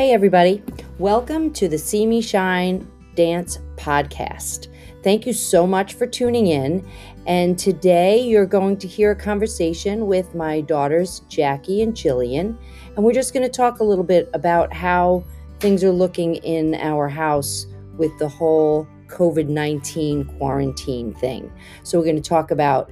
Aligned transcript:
Hey, 0.00 0.14
everybody. 0.14 0.62
Welcome 0.98 1.52
to 1.52 1.68
the 1.68 1.76
See 1.76 2.06
Me 2.06 2.22
Shine 2.22 2.90
Dance 3.16 3.58
Podcast. 3.76 4.68
Thank 5.02 5.26
you 5.26 5.34
so 5.34 5.66
much 5.66 5.92
for 5.92 6.06
tuning 6.06 6.46
in. 6.46 6.88
And 7.26 7.58
today 7.58 8.18
you're 8.18 8.46
going 8.46 8.78
to 8.78 8.88
hear 8.88 9.10
a 9.10 9.14
conversation 9.14 10.06
with 10.06 10.34
my 10.34 10.62
daughters, 10.62 11.20
Jackie 11.28 11.82
and 11.82 11.92
Jillian. 11.92 12.56
And 12.96 13.04
we're 13.04 13.12
just 13.12 13.34
going 13.34 13.42
to 13.42 13.52
talk 13.54 13.80
a 13.80 13.84
little 13.84 14.02
bit 14.02 14.30
about 14.32 14.72
how 14.72 15.22
things 15.58 15.84
are 15.84 15.92
looking 15.92 16.36
in 16.36 16.76
our 16.76 17.06
house 17.06 17.66
with 17.98 18.18
the 18.18 18.28
whole 18.30 18.88
COVID 19.08 19.48
19 19.48 20.24
quarantine 20.38 21.12
thing. 21.12 21.52
So, 21.82 21.98
we're 21.98 22.06
going 22.06 22.16
to 22.16 22.22
talk 22.22 22.50
about 22.50 22.90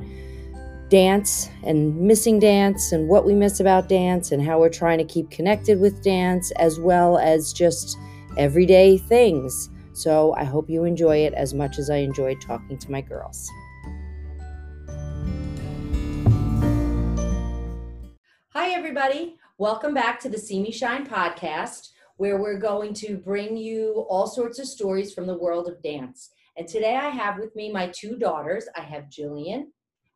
dance 0.88 1.50
and 1.64 1.94
missing 2.00 2.38
dance 2.38 2.92
and 2.92 3.08
what 3.08 3.26
we 3.26 3.34
miss 3.34 3.60
about 3.60 3.90
dance 3.90 4.32
and 4.32 4.42
how 4.42 4.58
we're 4.58 4.70
trying 4.70 4.96
to 4.96 5.04
keep 5.04 5.30
connected 5.30 5.78
with 5.78 6.02
dance 6.02 6.50
as 6.52 6.80
well 6.80 7.18
as 7.18 7.52
just 7.52 7.98
everyday 8.38 8.96
things. 8.96 9.68
So 9.92 10.34
I 10.34 10.44
hope 10.44 10.70
you 10.70 10.84
enjoy 10.84 11.18
it 11.18 11.34
as 11.34 11.52
much 11.52 11.78
as 11.78 11.90
I 11.90 11.96
enjoyed 11.96 12.40
talking 12.40 12.78
to 12.78 12.90
my 12.90 13.02
girls. 13.02 13.50
Hi, 18.54 18.70
everybody. 18.70 19.36
Welcome 19.58 19.92
back 19.92 20.18
to 20.20 20.30
the 20.30 20.38
See 20.38 20.62
Me 20.62 20.72
Shine 20.72 21.06
podcast, 21.06 21.90
where 22.16 22.40
we're 22.40 22.58
going 22.58 22.94
to 22.94 23.18
bring 23.18 23.58
you 23.58 24.06
all 24.08 24.26
sorts 24.26 24.58
of 24.58 24.66
stories 24.66 25.12
from 25.12 25.26
the 25.26 25.36
world 25.36 25.68
of 25.68 25.82
dance. 25.82 26.30
And 26.56 26.66
today 26.66 26.96
I 26.96 27.10
have 27.10 27.38
with 27.38 27.54
me 27.54 27.70
my 27.70 27.88
two 27.88 28.16
daughters. 28.16 28.66
I 28.74 28.80
have 28.80 29.04
Jillian 29.10 29.66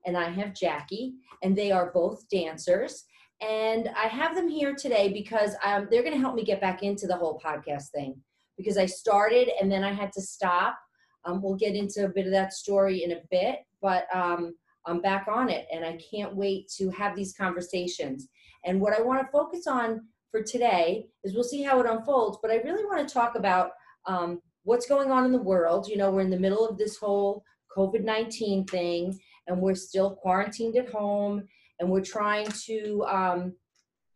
and 0.07 0.17
I 0.17 0.31
have 0.31 0.55
Jackie, 0.55 1.15
and 1.43 1.57
they 1.57 1.73
are 1.73 1.93
both 1.93 2.29
dancers. 2.29 3.05
And 3.41 3.89
I 3.97 4.07
have 4.07 4.37
them 4.37 4.49
here 4.49 4.75
today 4.75 5.13
because 5.13 5.57
um, 5.65 5.89
they're 5.91 6.03
going 6.03 6.15
to 6.15 6.21
help 6.21 6.37
me 6.37 6.45
get 6.45 6.61
back 6.61 6.83
into 6.83 7.07
the 7.07 7.17
whole 7.17 7.41
podcast 7.45 7.89
thing 7.95 8.17
because 8.57 8.77
I 8.77 8.87
started 8.87 9.51
and 9.61 9.71
then 9.71 9.83
I 9.83 9.93
had 9.93 10.13
to 10.13 10.21
stop. 10.21 10.79
Um, 11.25 11.43
we'll 11.43 11.57
get 11.57 11.75
into 11.75 12.05
a 12.05 12.09
bit 12.09 12.27
of 12.27 12.33
that 12.33 12.53
story 12.53 13.03
in 13.03 13.13
a 13.13 13.21
bit, 13.31 13.61
but 13.81 14.07
um, 14.15 14.55
I'm 14.87 15.01
back 15.01 15.27
on 15.29 15.49
it 15.49 15.67
and 15.73 15.85
I 15.85 15.99
can't 16.11 16.37
wait 16.37 16.69
to 16.79 16.91
have 16.91 17.17
these 17.17 17.33
conversations. 17.33 18.29
And 18.65 18.81
what 18.81 18.97
I 18.97 19.03
want 19.03 19.21
to 19.21 19.33
focus 19.33 19.67
on 19.67 20.03
for 20.31 20.43
today 20.43 21.07
is 21.25 21.35
we'll 21.35 21.43
see 21.45 21.63
how 21.63 21.81
it 21.81 21.87
unfolds, 21.87 22.39
but 22.43 22.51
I 22.51 22.57
really 22.57 22.85
want 22.85 23.07
to 23.07 23.13
talk 23.13 23.35
about 23.37 23.71
um, 24.07 24.41
what's 24.65 24.87
going 24.87 25.11
on 25.11 25.25
in 25.25 25.33
the 25.33 25.39
world. 25.43 25.89
You 25.89 25.97
know, 25.97 26.11
we're 26.11 26.21
in 26.21 26.31
the 26.31 26.39
middle 26.39 26.67
of 26.67 26.79
this 26.79 26.97
whole 26.97 27.43
COVID 27.77 28.05
19 28.05 28.67
thing 28.67 29.19
and 29.47 29.61
we're 29.61 29.75
still 29.75 30.15
quarantined 30.15 30.77
at 30.77 30.91
home 30.91 31.47
and 31.81 31.89
we're 31.89 32.01
trying 32.01 32.47
to 32.47 33.05
um, 33.07 33.53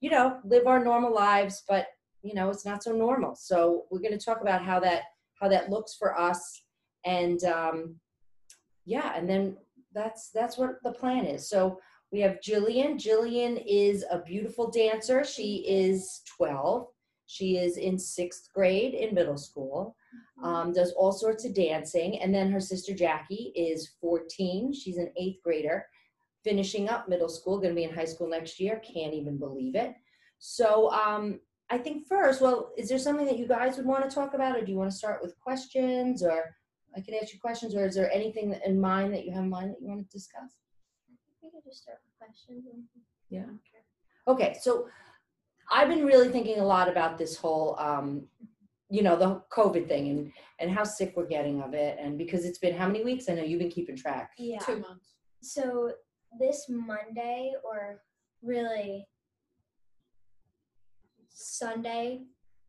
you 0.01 0.11
know 0.11 0.39
live 0.45 0.67
our 0.67 0.83
normal 0.83 1.15
lives 1.15 1.63
but 1.69 1.89
you 2.23 2.35
know 2.35 2.51
it's 2.51 2.65
not 2.65 2.83
so 2.83 2.93
normal. 2.93 3.35
So 3.35 3.85
we're 3.91 4.01
going 4.01 4.19
to 4.19 4.25
talk 4.25 4.41
about 4.41 4.63
how 4.63 4.81
that 4.81 5.03
how 5.41 5.49
that 5.49 5.71
looks 5.71 5.95
for 5.95 6.19
us 6.19 6.63
and 7.05 7.43
um, 7.45 7.97
yeah 8.85 9.13
and 9.17 9.29
then 9.29 9.57
that's 9.95 10.31
that's 10.31 10.59
what 10.59 10.83
the 10.83 10.93
plan 10.93 11.25
is. 11.25 11.49
So 11.49 11.81
we 12.13 12.21
have 12.21 12.41
jillian. 12.41 12.95
Jillian 12.95 13.63
is 13.67 14.05
a 14.11 14.19
beautiful 14.21 14.71
dancer. 14.71 15.25
She 15.25 15.65
is 15.67 16.23
12 16.37 16.87
she 17.27 17.57
is 17.59 17.77
in 17.77 17.99
sixth 17.99 18.49
grade 18.55 18.95
in 18.95 19.15
middle 19.15 19.37
school 19.37 19.97
um, 20.42 20.72
does 20.72 20.92
all 20.92 21.12
sorts 21.12 21.45
of 21.45 21.55
dancing. 21.55 22.20
And 22.20 22.34
then 22.34 22.50
her 22.50 22.61
sister 22.61 22.95
Jackie 22.95 23.53
is 23.56 23.92
14. 24.00 24.73
She's 24.73 24.98
an 24.98 25.12
eighth 25.17 25.42
grader, 25.42 25.86
finishing 26.45 26.89
up 26.89 27.08
middle 27.08 27.28
school, 27.28 27.58
going 27.58 27.70
to 27.70 27.75
be 27.75 27.84
in 27.84 27.95
high 27.95 28.05
school 28.05 28.28
next 28.28 28.61
year. 28.61 28.81
Can't 28.81 29.14
even 29.14 29.39
believe 29.39 29.75
it. 29.75 29.95
So 30.39 30.91
um, 30.92 31.41
I 31.70 31.78
think 31.78 32.06
first, 32.06 32.41
well, 32.41 32.70
is 32.77 32.89
there 32.89 32.98
something 32.98 33.27
that 33.27 33.39
you 33.39 33.48
guys 33.48 33.77
would 33.77 33.86
want 33.86 34.08
to 34.08 34.14
talk 34.14 34.34
about, 34.34 34.56
or 34.56 34.64
do 34.64 34.70
you 34.70 34.78
want 34.78 34.91
to 34.91 34.97
start 34.97 35.23
with 35.23 35.39
questions, 35.41 36.23
or 36.23 36.55
I 36.96 37.01
can 37.01 37.14
ask 37.14 37.33
you 37.33 37.41
questions, 37.41 37.74
or 37.74 37.86
is 37.86 37.95
there 37.95 38.12
anything 38.12 38.55
in 38.64 38.80
mind 38.80 39.12
that 39.14 39.24
you 39.24 39.33
have 39.33 39.45
in 39.45 39.51
mind 39.51 39.70
that 39.70 39.80
you 39.80 39.89
want 39.89 40.08
to 40.08 40.17
discuss? 40.17 40.58
I 41.08 41.14
We 41.42 41.51
could 41.51 41.64
just 41.64 41.83
start 41.83 41.98
with 42.05 42.18
questions. 42.18 42.64
Yeah. 43.30 43.46
Okay, 44.29 44.57
so 44.61 44.89
I've 45.70 45.89
been 45.89 46.05
really 46.05 46.29
thinking 46.29 46.61
a 46.61 46.64
lot 46.64 46.89
about 46.89 47.18
this 47.18 47.36
whole 47.36 47.77
um, 47.79 48.27
you 48.89 49.02
know 49.02 49.17
the 49.17 49.42
covid 49.51 49.89
thing 49.89 50.11
and 50.11 50.33
and 50.58 50.70
how 50.70 50.85
sick 50.85 51.14
we're 51.17 51.27
getting 51.27 51.61
of 51.63 51.74
it. 51.74 51.98
And 52.01 52.17
because 52.17 52.45
it's 52.45 52.58
been 52.58 52.77
how 52.77 52.86
many 52.86 53.05
weeks? 53.05 53.29
I 53.29 53.35
know 53.35 53.42
you've 53.42 53.58
been 53.58 53.70
keeping 53.70 53.97
track. 53.97 54.33
Yeah. 54.39 54.58
Two 54.58 54.79
months. 54.79 55.14
So 55.42 55.92
this 56.39 56.67
Monday, 56.69 57.52
or 57.64 58.02
really 58.42 59.07
Sunday, 61.29 62.23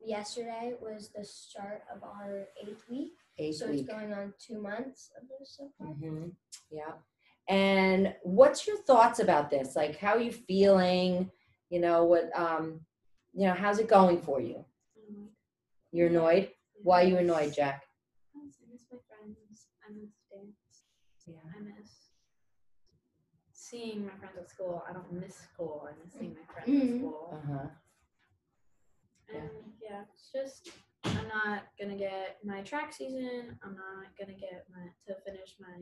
yesterday 0.06 0.74
was 0.82 1.10
the 1.16 1.24
start 1.24 1.84
of 1.94 2.04
our 2.04 2.48
eighth 2.62 2.84
week. 2.90 3.14
eight 3.40 3.56
so 3.56 3.70
week. 3.70 3.82
it's 3.82 3.90
going 3.90 4.14
on 4.14 4.34
two 4.40 4.62
months 4.62 5.12
of 5.20 5.28
this 5.40 5.56
so 5.58 5.70
far. 5.78 5.88
hmm 5.88 6.28
yeah. 6.70 6.94
And 7.50 8.14
what's 8.24 8.68
your 8.68 8.78
thoughts 8.78 9.20
about 9.20 9.50
this? 9.50 9.76
Like 9.76 9.98
how 9.98 10.16
are 10.16 10.20
you 10.22 10.34
feeling? 10.34 11.32
You 11.70 11.80
know 11.80 12.04
what 12.06 12.30
um 12.38 12.82
you 13.34 13.48
know 13.48 13.54
how's 13.54 13.80
it 13.80 13.88
going 13.88 14.22
for 14.22 14.42
you 14.42 14.66
you're 15.98 16.08
annoyed 16.14 16.46
why 16.84 16.98
are 17.04 17.08
you 17.12 17.18
annoyed 17.18 17.52
jack 17.60 17.82
I 18.36 18.40
miss 18.72 18.84
my 18.92 19.00
friends. 19.10 19.68
I 19.84 19.88
miss 19.98 20.12
dance. 20.32 20.84
yeah 21.26 21.46
I 21.56 21.60
miss 21.70 21.92
seeing 23.52 24.06
my 24.06 24.16
friends 24.20 24.38
at 24.38 24.50
school. 24.50 24.84
I 24.88 24.94
don't 24.94 25.12
miss 25.12 25.36
school. 25.36 25.88
I 25.90 25.92
miss 26.04 26.14
seeing 26.14 26.36
my 26.40 26.46
friends 26.54 26.70
Mhm. 26.70 26.94
at 26.94 27.00
school. 27.00 27.30
uh-huh 27.34 27.68
yeah. 29.34 29.40
And 29.40 29.50
yeah, 29.82 30.02
it's 30.14 30.32
just 30.32 30.70
I'm 31.04 31.28
not 31.28 31.60
gonna 31.80 31.98
get 31.98 32.38
my 32.46 32.62
track 32.62 32.94
season. 32.94 33.58
I'm 33.64 33.76
not 33.76 34.08
gonna 34.20 34.38
get 34.38 34.66
my 34.74 34.86
to 35.08 35.20
finish 35.26 35.56
my 35.60 35.78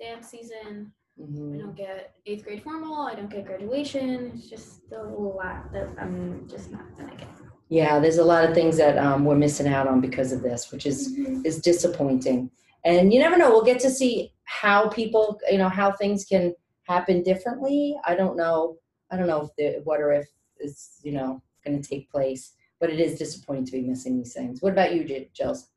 dance 0.00 0.28
season. 0.28 0.92
I 1.18 1.22
hmm 1.24 1.58
don't 1.58 1.76
get 1.76 2.14
eighth 2.26 2.44
grade 2.44 2.62
formal. 2.62 3.06
I 3.10 3.14
don't 3.14 3.30
get 3.30 3.44
graduation. 3.46 4.32
It's 4.34 4.48
just 4.48 4.80
a 4.92 5.02
lot 5.02 5.72
that 5.72 5.88
I'm 5.98 6.46
just 6.48 6.70
not 6.70 6.86
gonna 6.96 7.16
get. 7.16 7.28
Yeah 7.68 7.98
there's 7.98 8.18
a 8.18 8.24
lot 8.24 8.44
of 8.44 8.54
things 8.54 8.76
that 8.76 8.96
um, 8.98 9.24
we're 9.24 9.34
missing 9.34 9.66
out 9.66 9.88
on 9.88 10.00
because 10.00 10.32
of 10.32 10.42
this 10.42 10.70
which 10.72 10.86
is 10.86 11.16
is 11.44 11.60
disappointing. 11.60 12.50
And 12.86 13.12
you 13.12 13.18
never 13.18 13.36
know, 13.36 13.50
we'll 13.50 13.64
get 13.64 13.80
to 13.80 13.90
see 13.90 14.32
how 14.44 14.88
people, 14.88 15.40
you 15.50 15.58
know, 15.58 15.68
how 15.68 15.90
things 15.90 16.24
can 16.24 16.54
happen 16.84 17.24
differently. 17.24 17.96
I 18.06 18.14
don't 18.14 18.36
know. 18.36 18.76
I 19.10 19.16
don't 19.16 19.26
know 19.26 19.42
if 19.42 19.50
the 19.58 19.80
what 19.82 20.00
or 20.00 20.12
if 20.12 20.28
is, 20.60 21.00
you 21.02 21.10
know, 21.10 21.42
going 21.64 21.82
to 21.82 21.88
take 21.88 22.08
place, 22.10 22.52
but 22.78 22.88
it 22.88 23.00
is 23.00 23.18
disappointing 23.18 23.66
to 23.66 23.72
be 23.72 23.82
missing 23.82 24.16
these 24.16 24.34
things. 24.34 24.62
What 24.62 24.72
about 24.72 24.94
you, 24.94 25.02
J- 25.02 25.30
Jills? 25.34 25.70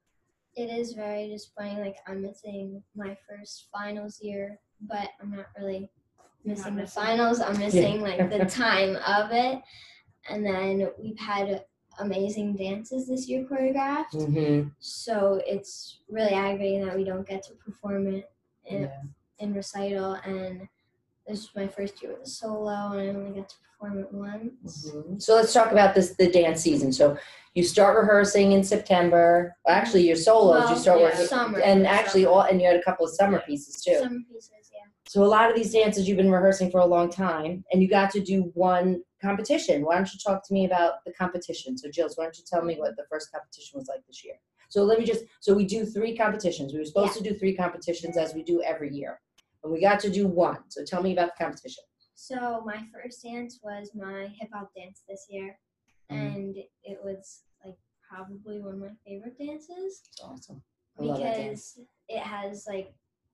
It 0.56 0.70
is 0.70 0.94
very 0.94 1.30
disappointing. 1.30 1.80
Like 1.80 1.98
I'm 2.06 2.22
missing 2.22 2.84
my 2.96 3.18
first 3.28 3.70
finals 3.74 4.20
year, 4.22 4.60
but 4.82 5.10
I'm 5.20 5.32
not 5.32 5.48
really 5.58 5.90
You're 6.44 6.56
not 6.56 6.58
missing 6.58 6.76
the 6.76 6.82
missing 6.84 7.04
finals. 7.04 7.42
I'm 7.42 7.58
missing 7.58 8.02
like 8.02 8.30
the 8.30 8.46
time 8.66 8.98
of 8.98 9.32
it. 9.32 9.62
And 10.30 10.46
then 10.46 10.90
we've 11.02 11.18
had 11.18 11.64
amazing 12.00 12.56
dances 12.56 13.08
this 13.08 13.28
year 13.28 13.46
choreographed. 13.50 14.14
Mm-hmm. 14.14 14.70
So 14.80 15.42
it's 15.46 16.00
really 16.10 16.34
aggravating 16.34 16.86
that 16.86 16.96
we 16.96 17.04
don't 17.04 17.28
get 17.28 17.44
to 17.44 17.54
perform 17.54 18.08
it 18.08 18.32
in, 18.66 18.84
Yeah. 18.84 19.02
in 19.40 19.54
recital. 19.54 20.14
And 20.26 20.68
this 21.28 21.40
is 21.40 21.50
my 21.56 21.68
first 21.68 22.02
year 22.02 22.14
with 22.14 22.24
a 22.28 22.30
solo, 22.30 22.98
and 22.98 23.02
I 23.02 23.08
only 23.14 23.40
got 23.40 23.50
to 23.50 23.56
perform 23.72 24.00
it 24.00 24.12
once. 24.12 24.92
Mhm. 24.92 25.22
So 25.22 25.36
let's 25.36 25.54
talk 25.54 25.72
about 25.72 25.94
this 25.96 26.16
the 26.16 26.30
dance 26.32 26.62
season. 26.62 26.92
So 26.92 27.18
you 27.54 27.64
start 27.64 27.98
rehearsing 27.98 28.52
in 28.54 28.64
September. 28.64 29.56
Actually, 29.68 30.08
your 30.08 30.16
solos 30.16 30.70
you 30.70 30.76
start 30.78 31.00
yeah, 31.00 31.06
working, 31.06 31.26
summer. 31.26 31.60
and 31.60 31.86
actually 31.88 32.24
Summer. 32.24 32.36
all 32.36 32.42
and 32.42 32.60
you 32.62 32.68
had 32.68 32.76
a 32.76 32.84
couple 32.84 33.06
of 33.06 33.12
summer 33.14 33.42
pieces 33.46 33.82
too. 33.82 33.98
Summer 34.00 34.20
pieces, 34.32 34.52
yeah. 34.74 34.86
So 35.08 35.24
a 35.24 35.26
lot 35.26 35.50
of 35.50 35.56
these 35.56 35.72
dances 35.74 36.08
you've 36.08 36.18
been 36.18 36.32
rehearsing 36.32 36.70
for 36.72 36.80
a 36.80 36.86
long 36.86 37.10
time, 37.10 37.64
and 37.72 37.82
you 37.82 37.88
got 37.88 38.12
to 38.12 38.20
do 38.20 38.52
one 38.54 39.04
competition. 39.22 39.84
Why 39.84 39.96
don't 39.96 40.12
you 40.14 40.20
talk 40.20 40.46
to 40.48 40.54
me 40.54 40.66
about 40.66 41.04
the 41.06 41.14
competition? 41.14 41.78
So, 41.78 41.90
Jills, 41.90 42.18
why 42.18 42.26
don't 42.26 42.38
you 42.38 42.44
tell 42.50 42.64
me 42.64 42.76
what 42.80 42.96
the 42.96 43.06
first 43.10 43.32
competition 43.32 43.78
was 43.78 43.88
like 43.88 44.06
this 44.08 44.24
year? 44.24 44.36
So 44.70 44.84
let 44.84 45.00
me 45.00 45.06
just. 45.06 45.26
So 45.40 45.54
we 45.54 45.66
do 45.66 45.86
three 45.86 46.16
competitions. 46.16 46.74
We 46.74 46.80
were 46.80 46.86
supposed 46.86 47.18
to 47.18 47.24
do 47.24 47.38
three 47.38 47.56
competitions 47.56 48.18
as 48.18 48.34
we 48.34 48.44
do 48.44 48.62
every 48.62 48.94
year, 48.94 49.20
and 49.64 49.74
we 49.74 49.82
got 49.82 50.00
to 50.02 50.10
do 50.10 50.28
one. 50.28 50.60
So 50.70 50.84
tell 50.86 51.02
me 51.02 51.14
about 51.14 51.32
the 51.38 51.44
competition. 51.44 51.84
So 52.14 52.62
my 52.66 52.84
first 52.94 53.24
dance 53.24 53.60
was 53.64 53.92
my 53.96 54.28
hip 54.40 54.50
hop 54.54 54.72
dance 54.76 55.04
this 55.08 55.26
year, 55.30 55.58
Mhm. 56.12 56.36
and 56.36 56.58
it 56.84 57.00
was 57.04 57.44
like 57.66 57.78
probably 58.08 58.60
one 58.60 58.74
of 58.74 58.80
my 58.80 58.96
favorite 59.06 59.38
dances 59.38 60.02
It's 60.06 60.22
awesome. 60.22 60.62
I 61.00 61.02
because 61.02 61.80
it 62.08 62.20
has 62.20 62.68
like 62.68 62.94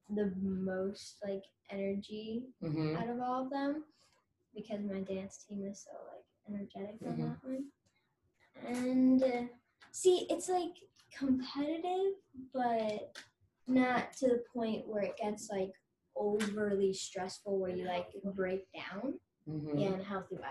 the 0.09 0.31
most 0.39 1.17
like 1.25 1.43
energy 1.71 2.43
hmm 2.61 2.95
out 2.95 3.09
of 3.09 3.19
all 3.19 3.43
of 3.43 3.49
them 3.49 3.83
because 4.55 4.79
my 4.81 5.01
dance 5.01 5.45
team 5.47 5.65
is 5.65 5.83
so 5.83 5.91
like 6.11 6.25
energetic 6.47 6.97
on 7.05 7.13
Mhm. 7.13 7.29
that 7.41 7.43
one. 7.43 7.71
And 8.65 9.23
uh, 9.23 9.43
see, 9.91 10.25
it's 10.29 10.49
like 10.49 10.75
competitive, 11.13 12.13
but 12.53 13.17
not 13.67 14.13
to 14.13 14.27
the 14.27 14.43
point 14.53 14.87
where 14.87 15.03
it 15.03 15.17
gets 15.17 15.49
like 15.49 15.73
overly 16.15 16.93
stressful 16.93 17.59
where 17.59 17.71
you 17.75 17.85
like 17.85 18.07
break 18.33 18.67
down. 18.73 19.19
hmm 19.45 19.77
in 19.77 19.99
a 19.99 20.03
healthy 20.03 20.35
way. 20.37 20.47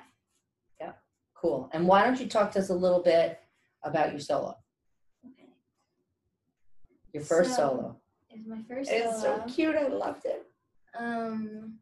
Yeah, 0.80 0.92
cool. 1.34 1.68
And 1.72 1.88
why 1.88 2.04
don't 2.04 2.20
you 2.20 2.28
talk 2.28 2.52
to 2.52 2.60
us 2.60 2.68
a 2.70 2.74
little 2.74 3.02
bit 3.02 3.40
about 3.82 4.10
your 4.12 4.20
solo. 4.20 4.56
Okay. 5.26 5.48
Your 7.12 7.24
first 7.24 7.56
So, 7.56 7.56
solo. 7.56 8.00
It's 8.30 8.46
my 8.46 8.62
first 8.68 8.90
It's 8.92 9.20
so 9.20 9.42
cute. 9.48 9.74
I 9.74 9.88
loved 9.88 10.26
it. 10.26 10.46
Um, 10.96 11.78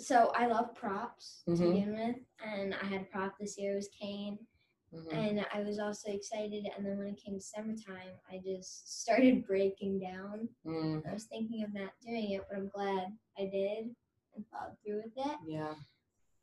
so 0.00 0.32
I 0.34 0.46
love 0.46 0.74
props 0.74 1.42
Mhm. 1.48 1.56
to 1.58 1.64
begin 1.72 1.92
with, 1.92 2.16
and 2.44 2.74
I 2.74 2.84
had 2.84 3.02
a 3.02 3.04
prop 3.04 3.38
this 3.38 3.58
year. 3.58 3.72
It 3.72 3.76
was 3.76 3.88
cane, 3.88 4.38
Mhm. 4.92 5.12
and 5.12 5.46
I 5.52 5.62
was 5.62 5.78
also 5.78 6.10
excited. 6.10 6.66
And 6.76 6.84
then 6.84 6.98
when 6.98 7.08
it 7.08 7.16
came 7.16 7.34
to 7.34 7.40
summertime, 7.40 8.18
I 8.30 8.38
just 8.38 9.00
started 9.02 9.46
breaking 9.46 10.00
down. 10.00 10.48
Mm, 10.64 11.06
I 11.06 11.12
was 11.12 11.24
thinking 11.24 11.62
of 11.64 11.72
not 11.74 11.92
doing 12.00 12.32
it, 12.32 12.42
but 12.48 12.56
I'm 12.58 12.68
glad 12.68 13.16
I 13.38 13.46
did 13.46 13.94
and 14.34 14.46
followed 14.48 14.76
through 14.84 15.02
with 15.04 15.16
it. 15.26 15.38
yeah. 15.46 15.74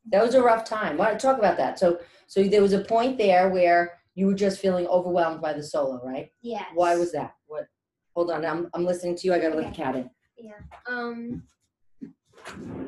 That 0.09 0.23
was 0.23 0.35
a 0.35 0.41
rough 0.41 0.63
time. 0.63 0.95
Why 0.97 1.09
don't 1.09 1.19
talk 1.19 1.37
about 1.37 1.57
that? 1.57 1.77
So, 1.77 1.99
so 2.27 2.41
there 2.43 2.61
was 2.61 2.71
a 2.71 2.81
point 2.83 3.17
there 3.17 3.49
where 3.49 3.99
you 4.15 4.27
were 4.27 4.33
just 4.33 4.59
feeling 4.61 4.87
overwhelmed 4.87 5.41
by 5.41 5.51
the 5.51 5.61
solo, 5.63 6.01
right? 6.01 6.31
Yeah. 6.41 6.65
Why 6.73 6.95
was 6.95 7.11
that? 7.11 7.35
What? 7.47 7.67
Hold 8.15 8.31
on, 8.31 8.45
I'm 8.45 8.69
I'm 8.73 8.85
listening 8.85 9.15
to 9.17 9.27
you. 9.27 9.33
I 9.33 9.39
gotta 9.39 9.55
let 9.55 9.67
the 9.67 9.75
cat 9.75 9.95
in. 9.97 10.09
Yeah. 10.37 10.61
Um. 10.87 11.45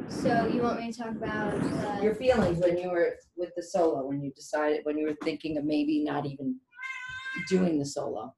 So 0.10 0.48
you 0.48 0.62
want 0.62 0.80
me 0.80 0.92
to 0.92 0.98
talk 0.98 1.12
about 1.16 1.54
uh, 1.54 2.02
Your 2.02 2.16
feelings 2.16 2.60
when 2.60 2.78
you 2.78 2.90
were 2.90 3.16
with 3.38 3.52
the 3.56 3.64
solo, 3.64 4.06
when 4.06 4.22
you 4.22 4.32
decided, 4.32 4.82
when 4.84 4.98
you 4.98 5.08
were 5.08 5.18
thinking 5.24 5.58
of 5.58 5.64
maybe 5.66 6.04
not 6.04 6.26
even 6.26 6.60
doing 7.48 7.80
the 7.80 7.86
solo. 7.86 8.34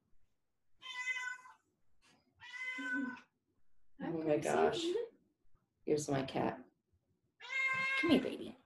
Oh 4.04 4.22
my 4.26 4.36
gosh. 4.36 4.82
Here's 5.84 6.08
my 6.08 6.22
cat. 6.22 6.58
Come 8.00 8.10
here, 8.10 8.20
baby. 8.20 8.56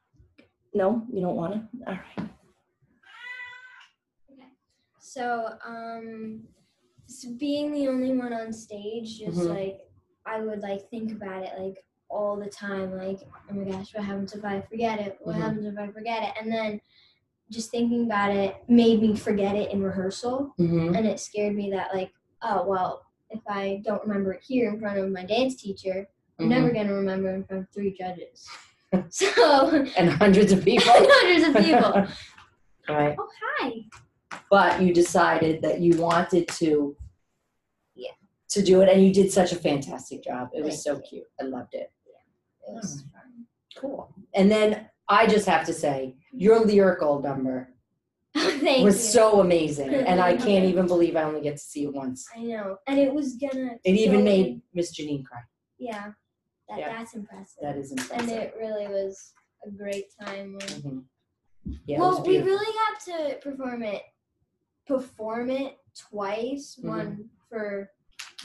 No, 0.75 1.07
you 1.13 1.21
don't 1.21 1.37
want 1.37 1.55
to? 1.55 1.87
All 1.87 1.95
right. 2.19 2.31
So, 4.99 5.51
um, 5.65 6.43
so 7.07 7.29
being 7.39 7.73
the 7.73 7.89
only 7.89 8.13
one 8.17 8.33
on 8.33 8.53
stage, 8.53 9.19
just 9.21 9.39
Mhm. 9.39 9.49
like 9.49 9.81
I 10.27 10.41
would 10.41 10.61
like 10.61 10.91
think 10.91 11.13
about 11.13 11.45
it 11.45 11.53
like 11.59 11.83
all 12.09 12.37
the 12.37 12.47
time, 12.49 12.97
like 12.97 13.19
oh 13.51 13.55
my 13.55 13.71
gosh, 13.71 13.95
what 13.95 14.05
happens 14.05 14.35
if 14.35 14.45
I 14.45 14.61
forget 14.63 15.01
it? 15.01 15.19
What 15.21 15.37
Mhm. 15.37 15.41
happens 15.41 15.67
if 15.67 15.79
I 15.79 15.89
forget 15.89 16.23
it? 16.23 16.35
And 16.41 16.53
then 16.53 16.81
just 17.51 17.71
thinking 17.71 18.05
about 18.07 18.35
it 18.35 18.57
made 18.69 19.01
me 19.01 19.15
forget 19.17 19.55
it 19.57 19.71
in 19.73 19.83
rehearsal, 19.83 20.55
Mm-hmm. 20.59 20.95
and 20.95 21.07
it 21.07 21.21
scared 21.21 21.55
me 21.55 21.71
that 21.71 21.95
like 21.95 22.13
oh 22.43 22.67
well, 22.67 23.07
if 23.31 23.41
I 23.49 23.83
don't 23.85 24.03
remember 24.07 24.33
it 24.35 24.43
here 24.47 24.71
in 24.71 24.79
front 24.81 24.99
of 24.99 25.11
my 25.11 25.25
dance 25.25 25.57
teacher, 25.61 26.09
I'm 26.39 26.49
never 26.49 26.71
gonna 26.73 26.95
remember 26.95 27.35
in 27.35 27.45
front 27.45 27.63
of 27.65 27.69
three 27.71 27.97
judges. 27.97 28.47
so 29.11 29.85
And 29.97 30.11
hundreds 30.11 30.53
of 30.53 30.65
people. 30.65 30.87
hundreds 30.95 31.49
of 31.49 31.65
people. 31.65 32.07
right. 32.89 33.17
oh 33.19 33.29
hi. 33.61 33.73
But 34.51 34.81
you 34.81 34.93
decided 34.95 35.63
that 35.63 35.81
you 35.81 35.97
wanted 36.01 36.47
to. 36.49 36.97
Yeah. 37.95 38.13
To 38.51 38.63
do 38.63 38.81
it, 38.83 38.89
and 38.89 39.05
you 39.05 39.13
did 39.13 39.33
such 39.33 39.53
a 39.53 39.57
fantastic 39.57 40.23
job. 40.23 40.51
It 40.53 40.63
was 40.65 40.75
Thank 40.85 40.99
so 40.99 41.03
you. 41.03 41.03
cute. 41.09 41.25
I 41.41 41.45
loved 41.45 41.75
it. 41.75 41.91
It 42.67 42.75
was 42.75 43.03
fun. 43.13 43.47
Cool. 43.77 44.15
And 44.35 44.51
then 44.51 44.89
I 45.09 45.27
just 45.27 45.47
have 45.47 45.65
to 45.67 45.73
say, 45.73 46.17
your 46.33 46.61
lyrical 46.65 47.21
number 47.21 47.71
Thank 48.37 48.85
was 48.85 48.97
you. 48.97 49.13
so 49.13 49.41
amazing, 49.41 49.95
and 49.95 50.21
I 50.21 50.37
can't 50.37 50.65
even 50.71 50.87
believe 50.87 51.17
I 51.17 51.23
only 51.23 51.41
get 51.41 51.53
to 51.57 51.63
see 51.63 51.85
it 51.85 51.93
once. 51.95 52.27
I 52.37 52.41
know, 52.43 52.77
and 52.87 52.99
it 52.99 53.13
was 53.13 53.37
gonna. 53.37 53.77
It 53.85 53.93
even 53.95 54.25
made 54.25 54.61
Miss 54.75 54.95
Janine 54.99 55.25
cry. 55.25 55.41
Yeah, 55.79 56.13
that, 56.69 56.79
Yeah. 56.79 56.89
that's 56.99 57.15
impressive. 57.15 57.57
That 57.63 57.77
is 57.79 57.93
impressive. 57.93 58.29
and 58.29 58.31
it 58.31 58.55
really 58.59 58.89
was 58.89 59.33
a 59.67 59.71
great 59.71 60.07
time. 60.21 60.53
When, 60.59 60.67
Mhm. 60.69 61.05
Yeah, 61.87 61.99
well, 61.99 62.23
we 62.25 62.39
really 62.39 62.73
had 62.77 62.99
to 63.31 63.39
perform 63.39 63.83
it, 63.83 64.03
perform 64.87 65.51
it 65.51 65.79
twice. 65.99 66.79
Mhm. 66.83 66.89
One 66.89 67.31
for 67.49 67.91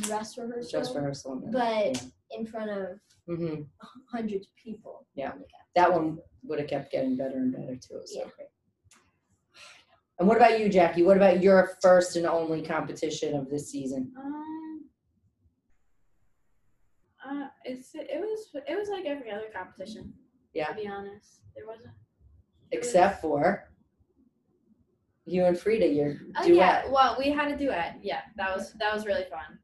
dress 0.04 0.38
rehearsal, 0.38 0.72
just 0.80 0.96
rehearsal. 0.96 1.36
but 1.52 2.02
in 2.38 2.46
front 2.46 2.70
of 2.72 3.00
Mhm. 3.28 3.68
hundreds 4.10 4.48
of 4.48 4.56
people. 4.56 5.06
Yeah. 5.16 5.34
That 5.76 5.92
one 5.92 6.20
would 6.44 6.60
have 6.60 6.70
kept 6.70 6.92
getting 6.92 7.16
better 7.16 7.38
and 7.38 7.52
better 7.54 7.76
too. 7.76 7.96
It 7.96 8.02
was 8.02 8.14
so 8.14 8.20
Yeah. 8.26 8.30
great. 8.36 8.48
And 10.20 10.28
what 10.28 10.38
about 10.38 10.60
you, 10.60 10.70
Jackie? 10.70 11.02
What 11.04 11.18
about 11.18 11.42
your 11.42 11.78
first 11.82 12.16
and 12.16 12.28
only 12.28 12.62
competition 12.62 13.36
of 13.36 13.50
this 13.50 13.72
season? 13.72 14.14
Um, 14.16 14.90
uh, 17.26 17.48
it's 17.64 17.96
it 17.96 18.20
was 18.20 18.50
it 18.68 18.78
was 18.78 18.90
like 18.90 19.06
every 19.06 19.32
other 19.32 19.50
competition. 19.54 20.14
Yeah. 20.54 20.68
To 20.68 20.76
be 20.76 20.88
honest, 20.88 21.42
there 21.56 21.66
wasn't. 21.66 21.96
Except 22.72 23.22
for 23.22 23.72
you 25.26 25.46
and 25.46 25.58
Frida, 25.58 25.88
your 25.88 26.18
Oh 26.38 26.46
duet. 26.46 26.56
yeah, 26.86 26.92
well 26.92 27.16
we 27.18 27.30
had 27.32 27.52
a 27.52 27.58
duet. 27.58 27.98
Yeah, 28.04 28.22
that 28.36 28.56
was 28.56 28.74
that 28.74 28.94
was 28.94 29.06
really 29.06 29.26
fun. 29.26 29.58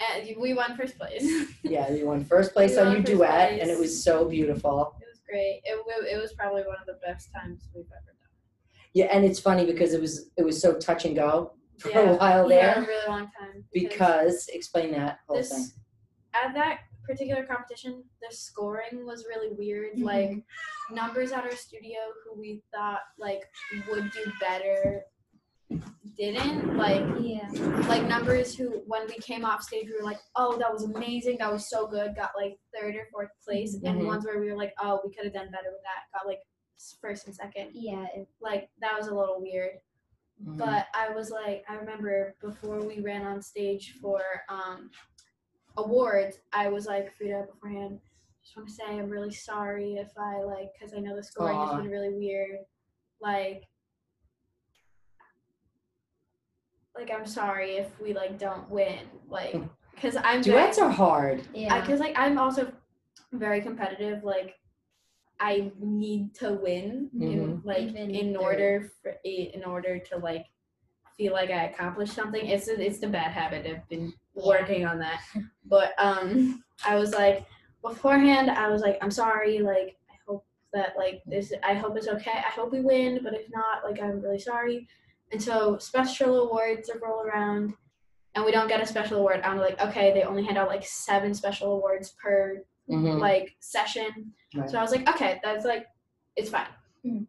And 0.00 0.36
we 0.38 0.54
won 0.54 0.76
first 0.76 0.96
place. 0.98 1.24
Yeah, 1.62 1.90
you 1.90 2.06
won 2.06 2.24
first 2.24 2.52
place 2.52 2.72
We 2.72 2.78
on 2.78 2.86
won 2.86 2.92
your 2.96 3.02
first 3.02 3.12
duet, 3.12 3.58
and 3.60 3.70
it 3.70 3.78
was 3.78 4.02
so 4.02 4.24
beautiful. 4.28 4.96
It 5.00 5.06
was 5.10 5.20
great. 5.28 5.60
It, 5.64 5.78
wa- 5.86 6.06
it 6.10 6.20
was 6.20 6.32
probably 6.32 6.62
one 6.62 6.76
of 6.80 6.86
the 6.86 6.98
best 7.06 7.28
times 7.32 7.68
we've 7.74 7.84
ever 7.84 8.06
done. 8.18 8.28
Yeah, 8.94 9.06
and 9.06 9.24
it's 9.24 9.38
funny 9.38 9.66
because 9.66 9.92
it 9.92 10.00
was 10.00 10.30
it 10.36 10.44
was 10.44 10.60
so 10.60 10.74
touch 10.78 11.04
and 11.04 11.14
go 11.14 11.52
for 11.78 11.90
Yeah, 11.90 12.00
a 12.00 12.16
while 12.16 12.50
Yeah, 12.50 12.74
there. 12.74 12.82
a 12.84 12.86
really 12.86 13.08
long 13.08 13.30
time. 13.38 13.64
Because 13.72 14.48
explain 14.52 14.92
that 14.92 15.20
whole 15.26 15.42
thing. 15.42 15.58
this 15.58 15.74
at 16.34 16.54
that 16.54 16.80
particular 17.06 17.44
competition, 17.44 18.04
the 18.22 18.34
scoring 18.34 19.04
was 19.04 19.26
really 19.28 19.52
weird. 19.56 19.94
Mhm. 19.96 20.04
Like 20.04 20.42
numbers 20.90 21.32
at 21.32 21.44
our 21.44 21.56
studio 21.56 21.98
who 22.24 22.40
we 22.40 22.62
thought 22.72 23.00
like 23.18 23.42
would 23.90 24.10
do 24.12 24.24
better 24.40 25.02
didn't 26.20 26.76
like 26.76 27.02
Yeah. 27.18 27.48
like 27.88 28.06
numbers 28.06 28.54
who 28.54 28.82
when 28.86 29.06
we 29.06 29.14
came 29.14 29.44
off 29.44 29.62
stage 29.62 29.86
we 29.86 29.94
were 29.96 30.04
like 30.04 30.20
oh 30.36 30.56
that 30.58 30.72
was 30.72 30.84
amazing 30.84 31.38
that 31.38 31.52
was 31.52 31.68
so 31.68 31.86
good 31.86 32.14
got 32.14 32.30
like 32.36 32.58
third 32.74 32.94
or 32.94 33.06
fourth 33.12 33.30
place 33.44 33.76
Mhm. 33.76 33.88
and 33.88 34.06
ones 34.06 34.24
where 34.24 34.38
we 34.40 34.50
were 34.50 34.56
like 34.56 34.74
oh 34.80 35.00
we 35.04 35.12
could 35.14 35.24
have 35.24 35.32
done 35.34 35.50
better 35.50 35.70
with 35.72 35.82
that 35.82 36.18
got 36.18 36.26
like 36.26 36.40
first 37.00 37.26
and 37.26 37.34
second 37.34 37.70
Yeah. 37.74 38.06
It, 38.14 38.28
like 38.40 38.70
that 38.80 38.96
was 38.98 39.08
a 39.08 39.14
little 39.14 39.40
weird 39.40 39.72
Mhm. 40.44 40.56
but 40.56 40.86
I 40.94 41.10
was 41.10 41.30
like, 41.30 41.64
I 41.68 41.74
remember 41.74 42.34
before 42.40 42.80
we 42.80 43.00
ran 43.00 43.26
on 43.26 43.42
stage 43.42 43.96
for 44.00 44.22
um, 44.48 44.90
awards, 45.76 46.38
I 46.52 46.68
was 46.68 46.86
like, 46.86 47.12
Frida, 47.14 47.46
beforehand, 47.52 48.00
just 48.42 48.56
want 48.56 48.68
to 48.68 48.74
say 48.74 48.84
I'm 48.86 49.10
really 49.10 49.32
sorry 49.34 49.96
if 49.96 50.10
I 50.16 50.42
like, 50.42 50.70
because 50.72 50.94
I 50.94 51.00
know 51.00 51.14
the 51.14 51.22
scoring 51.22 51.56
Aw. 51.58 51.66
has 51.74 51.82
been 51.82 51.90
really 51.90 52.14
weird. 52.14 52.60
Like, 53.20 53.64
like 56.96 57.10
I'm 57.10 57.26
sorry 57.26 57.76
if 57.76 57.98
we 58.00 58.12
like 58.14 58.38
don't 58.38 58.68
win, 58.70 58.98
like, 59.28 59.54
because 59.94 60.16
I'm 60.16 60.42
very- 60.42 60.56
duets 60.58 60.78
are 60.78 60.90
hard. 60.90 61.42
yeah. 61.54 61.80
because 61.80 62.00
like 62.00 62.18
I'm 62.18 62.38
also 62.38 62.72
very 63.32 63.60
competitive. 63.60 64.24
Like 64.24 64.56
I 65.38 65.72
need 65.78 66.34
to 66.36 66.52
win, 66.52 67.08
in, 67.18 67.60
Mhm. 67.60 67.64
like 67.64 67.78
Even 67.78 68.10
in 68.14 68.34
third. 68.34 68.42
order 68.42 68.90
for 69.02 69.16
in 69.24 69.64
order 69.64 69.98
to 69.98 70.18
like 70.18 70.46
feel 71.16 71.32
like 71.32 71.50
I 71.50 71.64
accomplished 71.66 72.12
something. 72.14 72.44
It's 72.46 72.68
it's 72.68 72.98
the 72.98 73.08
bad 73.08 73.30
habit. 73.32 73.66
I've 73.66 73.88
been 73.88 74.12
Yeah. 74.34 74.46
working 74.46 74.84
on 74.86 74.98
that. 74.98 75.20
But 75.64 75.92
um, 75.98 76.64
I 76.84 76.96
was 76.96 77.12
like 77.14 77.46
beforehand. 77.82 78.50
I 78.50 78.68
was 78.68 78.82
like, 78.82 78.98
I'm 79.00 79.10
sorry. 79.10 79.60
Like 79.60 79.96
I 80.10 80.14
hope 80.26 80.44
that 80.72 80.94
like 80.98 81.22
this. 81.24 81.52
I 81.62 81.74
hope 81.74 81.96
it's 81.96 82.08
okay. 82.08 82.32
I 82.38 82.50
hope 82.50 82.72
we 82.72 82.80
win. 82.80 83.20
But 83.22 83.34
if 83.34 83.48
not, 83.50 83.84
like 83.84 84.02
I'm 84.02 84.20
really 84.20 84.38
sorry. 84.40 84.88
And 85.32 85.42
so 85.42 85.78
special 85.78 86.48
awards 86.48 86.90
roll 87.02 87.22
around, 87.22 87.74
and 88.34 88.44
we 88.44 88.52
don't 88.52 88.68
get 88.68 88.80
a 88.82 88.86
special 88.86 89.18
award. 89.18 89.40
I'm 89.44 89.58
like, 89.58 89.80
okay, 89.80 90.12
they 90.12 90.22
only 90.22 90.44
hand 90.44 90.58
out 90.58 90.68
like 90.68 90.84
seven 90.84 91.34
special 91.34 91.72
awards 91.72 92.10
per 92.22 92.64
Mhm. 92.88 93.20
like 93.20 93.54
session. 93.60 94.32
Right. 94.54 94.68
So 94.68 94.78
I 94.78 94.82
was 94.82 94.90
like, 94.90 95.08
okay, 95.08 95.40
that's 95.44 95.64
like, 95.64 95.86
it's 96.36 96.50
fine. 96.50 96.66
Mhm. 97.04 97.26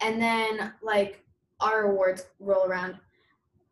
And 0.00 0.20
then 0.20 0.74
like 0.82 1.24
our 1.60 1.82
awards 1.82 2.26
roll 2.40 2.64
around, 2.66 2.98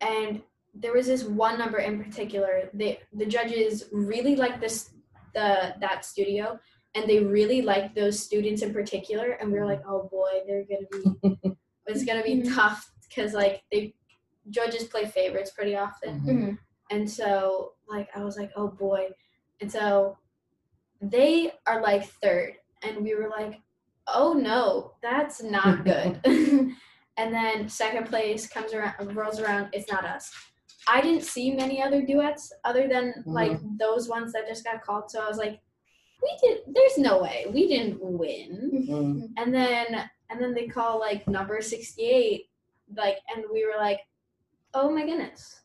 and 0.00 0.42
there 0.74 0.92
was 0.92 1.08
this 1.08 1.24
one 1.24 1.58
number 1.58 1.78
in 1.78 2.02
particular. 2.02 2.70
They 2.72 3.00
the 3.12 3.26
judges 3.26 3.88
really 3.90 4.36
liked 4.36 4.60
this 4.60 4.90
the 5.34 5.74
that 5.80 6.04
studio, 6.04 6.60
and 6.94 7.08
they 7.08 7.18
really 7.24 7.62
liked 7.62 7.96
those 7.96 8.20
students 8.20 8.62
in 8.62 8.72
particular. 8.72 9.32
And 9.32 9.50
we 9.50 9.58
were 9.58 9.66
like, 9.66 9.82
oh 9.86 10.04
boy, 10.08 10.42
they're 10.46 10.64
gonna 10.64 10.86
be 10.92 11.56
it's 11.86 12.04
gonna 12.04 12.22
be 12.22 12.42
Mhm. 12.42 12.54
tough 12.54 12.92
because 13.10 13.34
like 13.34 13.62
they 13.70 13.94
judges 14.48 14.84
play 14.84 15.04
favorites 15.04 15.50
pretty 15.50 15.76
often. 15.76 16.20
Mhm. 16.20 16.26
Mhm. 16.28 16.58
And 16.90 17.08
so, 17.08 17.74
like, 17.88 18.08
I 18.16 18.24
was 18.24 18.36
like, 18.36 18.50
oh 18.56 18.66
boy. 18.68 19.10
And 19.60 19.70
so 19.70 20.16
they 21.00 21.52
are 21.66 21.80
like 21.82 22.04
third. 22.04 22.54
And 22.82 23.04
we 23.04 23.14
were 23.14 23.28
like, 23.28 23.60
oh 24.08 24.32
no, 24.32 24.94
that's 25.02 25.42
not 25.42 25.84
good. 25.90 26.20
and 26.24 27.34
then 27.34 27.68
second 27.68 28.06
place 28.06 28.48
comes 28.48 28.72
around, 28.72 29.14
rolls 29.14 29.38
around, 29.40 29.68
it's 29.72 29.90
not 29.90 30.04
us. 30.04 30.32
I 30.88 31.00
didn't 31.00 31.22
see 31.24 31.52
many 31.52 31.80
other 31.82 32.02
duets 32.02 32.52
other 32.64 32.88
than 32.88 33.22
like 33.26 33.60
those 33.78 34.08
ones 34.08 34.32
that 34.32 34.48
just 34.48 34.64
got 34.64 34.82
called. 34.82 35.10
So 35.10 35.20
I 35.22 35.28
was 35.28 35.36
like, 35.38 35.60
we 36.22 36.36
did, 36.42 36.58
there's 36.74 36.98
no 36.98 37.22
way. 37.22 37.46
We 37.52 37.68
didn't 37.68 37.98
win. 38.00 38.86
Mhm. 38.88 39.28
And 39.36 39.54
then, 39.54 40.10
and 40.30 40.40
then 40.40 40.54
they 40.54 40.66
call 40.66 40.98
like 40.98 41.28
number 41.28 41.60
68 41.60 42.49
like, 42.96 43.16
and 43.34 43.44
we 43.52 43.64
were 43.64 43.78
like, 43.78 44.00
oh 44.74 44.90
my 44.90 45.04
goodness. 45.04 45.60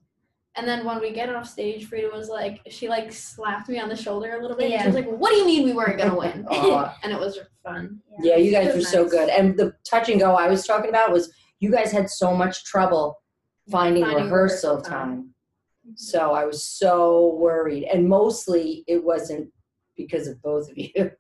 And 0.58 0.66
then 0.68 0.86
when 0.86 1.02
we 1.02 1.12
get 1.12 1.30
off 1.34 1.48
stage, 1.50 1.88
Frida 1.88 2.10
was 2.14 2.30
like, 2.30 2.62
she 2.70 2.88
like 2.88 3.12
slapped 3.12 3.68
me 3.68 3.78
on 3.80 3.90
the 3.90 3.96
shoulder 3.96 4.36
a 4.38 4.42
little 4.42 4.56
bit. 4.56 4.72
And 4.72 4.82
she 4.82 4.88
was 4.88 4.96
like, 4.96 5.08
what 5.08 5.32
do 5.32 5.36
you 5.38 5.46
mean 5.46 5.66
we 5.66 5.74
weren't 5.74 5.98
gonna 5.98 6.16
win? 6.18 6.46
Aw. 6.50 6.98
and 7.04 7.12
it 7.12 7.20
was 7.20 7.38
fun. 7.64 8.00
Yeah, 8.22 8.38
you 8.38 8.52
guys 8.52 8.70
were 8.70 8.76
was 8.76 8.88
so 8.90 9.08
good. 9.08 9.30
And 9.30 9.58
the 9.58 9.74
touch 9.84 10.08
and 10.10 10.20
go 10.20 10.36
I 10.36 10.48
was 10.48 10.66
talking 10.66 10.90
about 10.90 11.12
was 11.12 11.34
you 11.60 11.72
guys 11.72 11.92
had 11.92 12.10
so 12.10 12.34
much 12.34 12.64
trouble 12.64 13.18
finding, 13.70 14.04
Finding 14.06 14.24
rehearsal, 14.26 14.78
rehearsal 14.78 14.82
time. 14.82 15.10
time. 15.16 15.30
So 15.96 16.32
I 16.34 16.46
was 16.46 16.64
so 16.66 17.36
worried. 17.36 17.84
And 17.86 18.08
mostly 18.08 18.84
it 18.88 19.04
wasn't 19.04 19.50
because 19.98 20.28
of 20.28 20.42
both 20.42 20.70
of 20.72 20.78
you. 20.78 21.12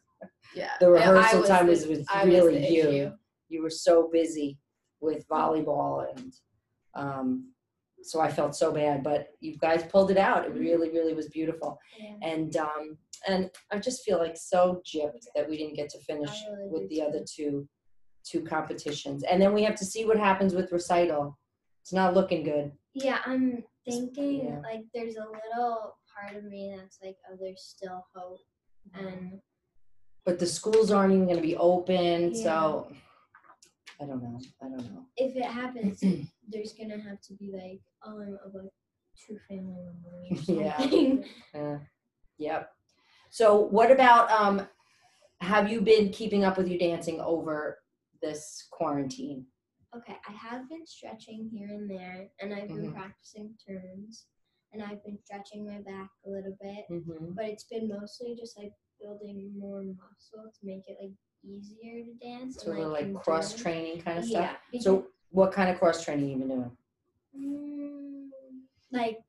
Yeah. 0.55 0.69
The 0.79 0.87
I- 0.87 0.89
I 0.89 1.09
rehearsal 1.11 1.43
time 1.43 1.65
the- 1.65 1.71
was, 1.71 1.87
was 1.87 2.05
really 2.25 2.59
the 2.59 2.71
you. 2.71 2.83
issue. 2.87 3.11
You 3.49 3.61
were 3.63 3.69
so 3.69 4.09
busy 4.11 4.57
with 5.01 5.27
volleyball 5.27 6.05
and 6.15 6.33
um 6.95 7.51
so 8.03 8.19
I 8.21 8.29
felt 8.31 8.55
so 8.55 8.71
bad, 8.71 9.01
but 9.03 9.29
you 9.39 9.57
guys 9.57 9.81
pulled 9.91 10.11
it 10.11 10.17
out. 10.17 10.45
It 10.45 10.51
Mm-hmm. 10.51 10.59
really, 10.59 10.89
really 10.91 11.13
was 11.15 11.27
beautiful. 11.29 11.79
Yeah. 11.99 12.15
And 12.21 12.55
um 12.57 12.97
and 13.27 13.49
I 13.71 13.79
just 13.79 14.03
feel 14.03 14.19
like 14.19 14.37
so 14.37 14.81
gypped 14.85 15.25
that 15.35 15.49
we 15.49 15.57
didn't 15.57 15.75
get 15.75 15.89
to 15.89 15.99
finish 16.01 16.29
really 16.51 16.69
with 16.69 16.89
the 16.89 16.97
too. 16.97 17.01
other 17.03 17.23
two 17.25 17.67
two 18.23 18.41
competitions. 18.41 19.23
And 19.23 19.41
then 19.41 19.53
we 19.53 19.63
have 19.63 19.75
to 19.75 19.85
see 19.85 20.05
what 20.05 20.17
happens 20.17 20.53
with 20.53 20.71
recital. 20.71 21.37
It's 21.81 21.93
not 21.93 22.13
looking 22.13 22.43
good. 22.43 22.71
Yeah, 22.93 23.19
I'm 23.25 23.63
thinking 23.87 24.47
Yeah. 24.49 24.59
like 24.61 24.83
there's 24.93 25.15
a 25.15 25.25
little 25.25 25.97
part 26.13 26.35
of 26.35 26.43
me 26.43 26.75
that's 26.77 26.99
like, 27.03 27.17
oh, 27.31 27.37
there's 27.39 27.63
still 27.63 28.05
hope, 28.15 28.39
and 28.93 29.39
But 30.25 30.39
the 30.39 30.47
schools 30.47 30.91
aren't 30.91 31.13
even 31.13 31.27
gonna 31.27 31.41
be 31.41 31.55
open, 31.57 32.33
so 32.35 32.91
I 34.01 34.05
don't 34.05 34.21
know. 34.21 34.39
I 34.61 34.65
don't 34.69 34.83
know. 34.93 35.05
if 35.17 35.35
it 35.35 35.45
happens, 35.45 36.01
there's 36.49 36.73
gonna 36.73 36.99
have 36.99 37.21
to 37.21 37.33
be 37.35 37.51
like, 37.53 37.81
of 38.05 38.53
like 38.53 38.71
two 39.27 39.37
family 39.47 39.81
members. 39.83 40.49
Or 40.49 40.55
Yeah. 40.61 40.77
something. 40.79 41.25
Uh, 41.53 41.77
yep. 42.37 42.71
So 43.29 43.57
what 43.59 43.91
about 43.91 44.29
um 44.31 44.67
have 45.41 45.69
you 45.71 45.81
been 45.81 46.09
keeping 46.09 46.43
up 46.43 46.57
with 46.57 46.67
your 46.67 46.79
dancing 46.79 47.19
over 47.19 47.79
this 48.21 48.67
quarantine? 48.71 49.45
Okay, 49.95 50.17
I 50.27 50.31
have 50.31 50.67
been 50.69 50.85
stretching 50.85 51.49
here 51.53 51.69
and 51.69 51.89
there, 51.89 52.27
and 52.41 52.53
I've 52.53 52.67
been 52.67 52.91
Mhm. 52.91 52.93
practicing 52.93 53.55
turns, 53.65 54.25
and 54.73 54.83
I've 54.83 55.03
been 55.05 55.17
stretching 55.23 55.65
my 55.65 55.79
back 55.81 56.09
a 56.25 56.29
little 56.29 56.57
bit, 56.61 56.85
Mm-hmm. 56.89 57.31
but 57.33 57.45
it's 57.45 57.63
been 57.65 57.87
mostly 57.87 58.35
just 58.35 58.57
like 58.57 58.73
building 58.99 59.53
more 59.57 59.83
muscle 59.83 60.51
to 60.51 60.65
make 60.65 60.83
it 60.87 60.97
like 61.01 61.13
easier 61.45 62.03
to 62.05 62.13
dance. 62.21 62.61
Sort 62.63 62.79
of 62.79 62.91
like 62.91 63.13
cross 63.13 63.55
training 63.55 64.01
kind 64.01 64.19
of 64.19 64.25
Yeah. 64.25 64.55
stuff. 64.71 64.81
So 64.81 65.07
what 65.29 65.51
kind 65.51 65.69
of 65.69 65.79
cross 65.79 66.03
training 66.03 66.29
you 66.29 66.37
been 66.37 66.47
doing? 66.47 66.71
Mm, 67.37 68.29
like 68.91 69.19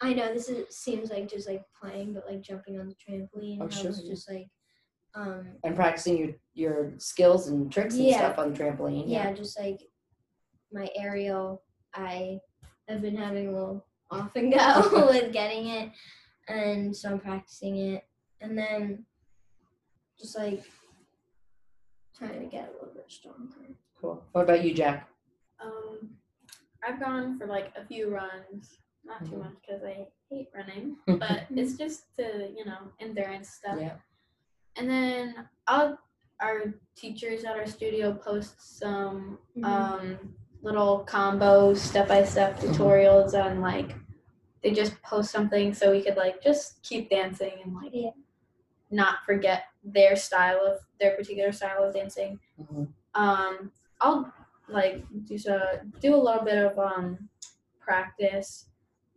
I 0.00 0.14
know 0.14 0.32
this 0.32 0.48
is 0.48 0.74
seems 0.76 1.10
like 1.10 1.28
just 1.28 1.48
like 1.48 1.62
playing, 1.80 2.14
but 2.14 2.26
like 2.26 2.40
jumping 2.40 2.78
on 2.80 2.88
the 2.88 2.94
trampoline 2.94 3.58
Oh, 3.60 3.68
sure, 3.68 3.92
just 3.92 4.30
like 4.30 4.48
um 5.14 5.46
And 5.64 5.74
practicing 5.76 6.18
your 6.18 6.30
your 6.54 6.92
skills 6.98 7.48
and 7.48 7.70
tricks 7.72 7.94
and 7.96 8.04
Yeah. 8.06 8.16
stuff 8.16 8.38
on 8.38 8.52
the 8.52 8.58
trampoline. 8.58 9.04
yeah, 9.06 9.32
just 9.32 9.58
like 9.58 9.80
my 10.72 10.88
aerial 10.96 11.62
I 11.94 12.40
have 12.88 13.02
been 13.02 13.16
having 13.16 13.48
a 13.48 13.52
little 13.52 13.86
off 14.10 14.34
and 14.36 14.52
go 14.52 15.06
with 15.12 15.32
getting 15.32 15.68
it 15.68 15.92
and 16.48 16.94
so 16.96 17.10
I'm 17.10 17.20
practicing 17.20 17.76
it 17.76 18.04
and 18.40 18.56
then 18.56 19.04
just 20.18 20.36
like 20.36 20.64
trying 22.18 22.40
to 22.40 22.46
get 22.46 22.68
a 22.68 22.72
little 22.72 22.94
bit 22.94 23.06
stronger. 23.08 23.74
Cool. 24.00 24.22
What 24.32 24.42
about 24.42 24.64
you, 24.64 24.74
Jack? 24.74 25.08
Um, 25.62 26.10
I've 26.86 27.00
gone 27.00 27.38
for 27.38 27.46
like 27.46 27.72
a 27.76 27.84
few 27.86 28.10
runs, 28.14 28.78
not 29.04 29.24
too 29.24 29.32
Mhm. 29.36 29.38
much 29.44 29.54
because 29.60 29.82
I 29.84 30.06
hate 30.30 30.48
running, 30.54 30.96
but 31.06 31.46
it's 31.50 31.76
just 31.76 32.14
to 32.16 32.50
you 32.56 32.64
know 32.64 32.92
endurance 33.00 33.50
stuff. 33.50 33.78
Yeah. 33.80 33.96
And 34.76 34.88
then 34.88 35.48
I'll 35.66 35.98
our 36.40 36.72
teachers 36.94 37.42
at 37.44 37.56
our 37.56 37.66
studio 37.66 38.14
post 38.14 38.78
some 38.78 39.38
Mhm. 39.56 39.64
um 39.64 40.34
little 40.62 41.04
combos, 41.06 41.78
step 41.78 42.08
by 42.08 42.24
step 42.24 42.58
tutorials 42.58 43.32
on 43.34 43.60
like 43.60 43.94
they 44.62 44.72
just 44.72 45.00
post 45.02 45.30
something 45.30 45.72
so 45.72 45.90
we 45.92 46.02
could 46.02 46.16
like 46.16 46.42
just 46.42 46.82
keep 46.82 47.10
dancing 47.10 47.52
and 47.64 47.74
like 47.74 47.90
Yeah. 47.92 48.10
not 48.90 49.24
forget 49.24 49.64
their 49.92 50.16
style 50.16 50.60
of 50.66 50.78
their 51.00 51.16
particular 51.16 51.52
style 51.52 51.82
of 51.84 51.94
dancing 51.94 52.38
Mhm. 52.60 52.88
um 53.14 53.72
i'll 54.00 54.32
like 54.68 55.04
do 55.24 55.38
so 55.38 55.60
do 56.00 56.14
a 56.14 56.22
little 56.26 56.44
bit 56.44 56.58
of 56.58 56.78
um 56.78 57.28
practice 57.80 58.66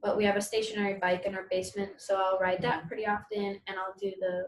but 0.01 0.17
we 0.17 0.23
have 0.25 0.35
a 0.37 0.41
stationary 0.41 0.95
bike 0.99 1.25
in 1.25 1.35
our 1.35 1.45
basement 1.51 1.91
so 1.97 2.15
i'll 2.15 2.39
ride 2.39 2.61
that 2.61 2.87
pretty 2.87 3.05
often 3.05 3.59
and 3.67 3.77
i'll 3.77 3.95
do 3.99 4.11
the 4.19 4.47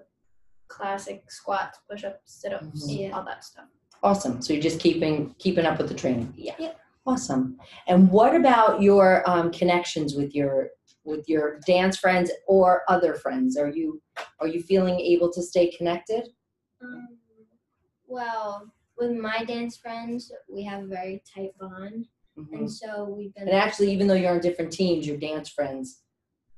classic 0.67 1.29
squats 1.29 1.79
push-ups 1.89 2.19
sit-ups 2.41 2.65
Mhm. 2.89 2.99
Yeah. 2.99 3.15
all 3.17 3.23
that 3.25 3.43
stuff 3.43 3.65
Awesome. 4.01 4.41
So 4.41 4.51
you're 4.51 4.61
just 4.61 4.81
keeping 4.81 5.33
keeping 5.39 5.65
up 5.65 5.77
with 5.77 5.87
the 5.87 5.93
training. 5.95 6.33
yeah 6.35 6.55
Yep. 6.59 6.77
Awesome. 7.05 7.57
And 7.87 8.11
what 8.11 8.35
about 8.35 8.81
your 8.81 9.23
um, 9.29 9.49
connections 9.49 10.13
with 10.15 10.35
your 10.35 10.71
with 11.05 11.27
your 11.27 11.59
dance 11.65 11.97
friends 11.97 12.31
or 12.47 12.83
other 12.87 13.13
friends? 13.15 13.57
Are 13.57 13.69
you 13.69 14.01
are 14.39 14.47
you 14.47 14.61
feeling 14.61 14.99
able 14.99 15.31
to 15.33 15.41
stay 15.41 15.69
connected? 15.71 16.29
Um, 16.81 17.17
well, 18.07 18.71
with 18.97 19.11
my 19.11 19.43
dance 19.45 19.77
friends, 19.77 20.31
we 20.49 20.63
have 20.63 20.83
a 20.83 20.87
very 20.87 21.23
tight 21.33 21.51
bond, 21.59 22.07
Mhm. 22.37 22.53
and 22.53 22.71
so 22.71 23.05
we've 23.05 23.33
been. 23.33 23.47
And 23.47 23.57
actually, 23.57 23.91
even 23.91 24.07
though 24.07 24.13
you're 24.13 24.31
on 24.33 24.39
different 24.39 24.71
teams, 24.71 25.07
your 25.07 25.17
dance 25.17 25.49
friends 25.49 26.01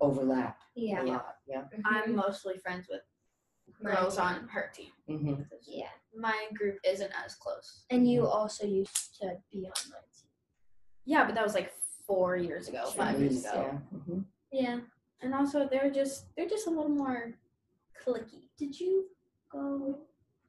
overlap 0.02 0.60
yeah, 0.76 1.02
a 1.02 1.04
lot. 1.04 1.36
Yeah. 1.48 1.64
i'm 1.86 2.14
mostly 2.16 2.58
friends 2.58 2.86
with 2.90 3.02
My 3.82 3.92
girls 3.92 4.18
on 4.18 4.46
her 4.50 4.70
team 4.76 4.92
hmm 5.08 5.36
Yeah, 5.66 5.88
my 6.14 6.48
group 6.54 6.80
isn't 6.84 7.12
as 7.26 7.36
close 7.36 7.86
and 7.90 8.06
you 8.12 8.28
also 8.28 8.68
used 8.68 9.16
to 9.22 9.38
be 9.54 9.60
on 9.68 9.90
my 9.90 10.00
team. 10.14 10.30
yeah 11.06 11.26
but 11.26 11.34
that 11.36 11.46
was 11.46 11.54
like 11.54 11.72
four 12.06 12.36
years 12.36 12.68
ago 12.68 12.84
five 12.88 13.18
years 13.22 13.40
ago 13.46 13.54
Yeah. 13.56 14.00
hmm 14.00 14.20
Yeah. 14.56 14.80
and 15.22 15.34
also 15.34 15.68
they're 15.70 15.90
just 15.92 16.26
they're 16.36 16.48
just 16.56 16.68
a 16.68 16.70
little 16.70 16.90
more 17.04 17.34
cliquey 18.02 18.44
Did 18.58 18.80
you 18.80 19.06
go 19.52 20.00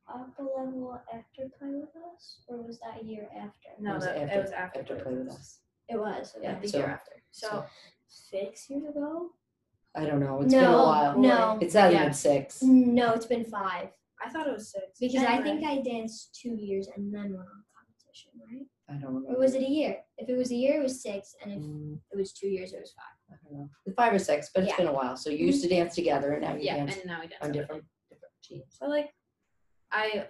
up 0.09 0.31
a 0.39 0.43
level 0.43 1.01
after 1.13 1.43
play 1.59 1.73
with 1.83 1.95
us, 2.15 2.41
or 2.49 2.63
was 2.63 2.79
that 2.81 3.03
a 3.03 3.05
year 3.05 3.29
after? 3.37 3.69
no 3.81 3.93
It 3.93 3.95
was 3.97 4.05
that, 4.05 4.17
after- 4.23 4.39
it 4.39 4.43
was 4.43 4.51
after, 4.53 4.81
after 4.81 4.97
Play 4.97 5.15
With 5.15 5.29
Us. 5.31 5.59
It 5.89 5.99
was. 5.99 6.37
yeah 6.43 6.59
the 6.61 6.69
So- 6.69 6.79
year 6.79 6.87
after 6.87 7.13
so, 7.31 7.47
so- 7.49 7.65
six 8.07 8.71
years 8.71 8.85
ago 8.85 9.33
I 9.99 10.05
don't 10.05 10.21
know. 10.21 10.43
It's 10.43 10.53
been 10.53 10.63
a 10.65 10.73
while. 10.77 11.19
no, 11.19 11.59
It's 11.63 11.73
not 11.75 11.91
Yeah. 11.91 12.03
even 12.03 12.13
six. 12.13 12.63
no. 12.63 13.07
It's 13.15 13.27
been 13.35 13.47
five 13.47 13.89
i 14.25 14.29
thought 14.31 14.47
it 14.47 14.53
was 14.53 14.69
six 14.77 14.99
because 14.99 15.25
I 15.25 15.43
think 15.43 15.59
I 15.65 15.75
danced 15.93 16.35
two 16.41 16.55
years 16.69 16.87
and 16.95 17.03
then 17.15 17.29
went 17.37 17.49
on 17.57 17.61
competition, 17.77 18.31
right? 18.49 18.67
I 18.89 18.95
don't 19.01 19.15
remember. 19.15 19.35
Or 19.37 19.39
was 19.45 19.55
it 19.55 19.63
a 19.63 19.73
year? 19.81 19.95
If 20.19 20.29
it 20.33 20.37
was 20.43 20.51
a 20.53 20.55
year, 20.65 20.75
it 20.81 20.83
was 20.89 20.97
six, 21.03 21.35
and 21.41 21.49
if 21.57 21.59
Mm, 21.61 21.99
it 22.13 22.17
was 22.23 22.33
two 22.33 22.49
years, 22.57 22.73
it 22.73 22.81
was 22.81 22.93
five. 22.93 23.16
I 23.31 23.35
don't 23.43 23.59
know. 23.59 23.69
Five 23.97 24.13
or 24.13 24.19
six, 24.19 24.51
but 24.55 24.63
it's 24.65 24.73
Yeah. 24.73 24.77
been 24.79 24.87
a 24.89 24.93
while. 24.93 25.17
So 25.17 25.31
you 25.31 25.47
used 25.47 25.63
to 25.63 25.69
dance 25.69 25.95
together, 25.95 26.33
and 26.33 26.43
now 26.43 26.55
you 26.55 26.61
yeah 26.63 26.77
dance 26.77 26.97
and 26.97 27.07
now 27.07 27.21
we 27.21 27.27
dance 27.29 27.41
on 27.43 27.49
separately. 27.49 27.61
different 27.61 27.85
different 28.11 28.35
teams. 28.43 28.77
so 28.79 28.87
like 28.87 29.11
i 29.91 30.27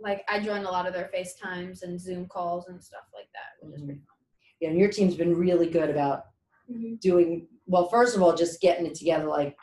like 0.00 0.24
i 0.28 0.40
joined 0.40 0.64
a 0.66 0.70
lot 0.70 0.86
of 0.86 0.92
their 0.92 1.08
facetimes 1.12 1.82
and 1.82 2.00
zoom 2.00 2.26
calls 2.26 2.66
and 2.68 2.82
stuff 2.82 3.04
like 3.14 3.28
that 3.34 3.64
which 3.64 3.74
is 3.76 3.82
Mhm. 3.82 3.86
pretty 3.86 4.00
fun 4.00 4.16
Yeah, 4.60 4.68
and 4.70 4.78
your 4.78 4.90
team's 4.90 5.14
been 5.16 5.36
really 5.36 5.68
good 5.68 5.90
about 5.90 6.26
Mm-hmm. 6.70 6.96
doing 7.00 7.48
well. 7.66 7.88
First 7.88 8.14
of 8.14 8.22
all, 8.22 8.34
just 8.36 8.60
getting 8.60 8.86
it 8.86 8.94
together 8.94 9.24
like 9.24 9.56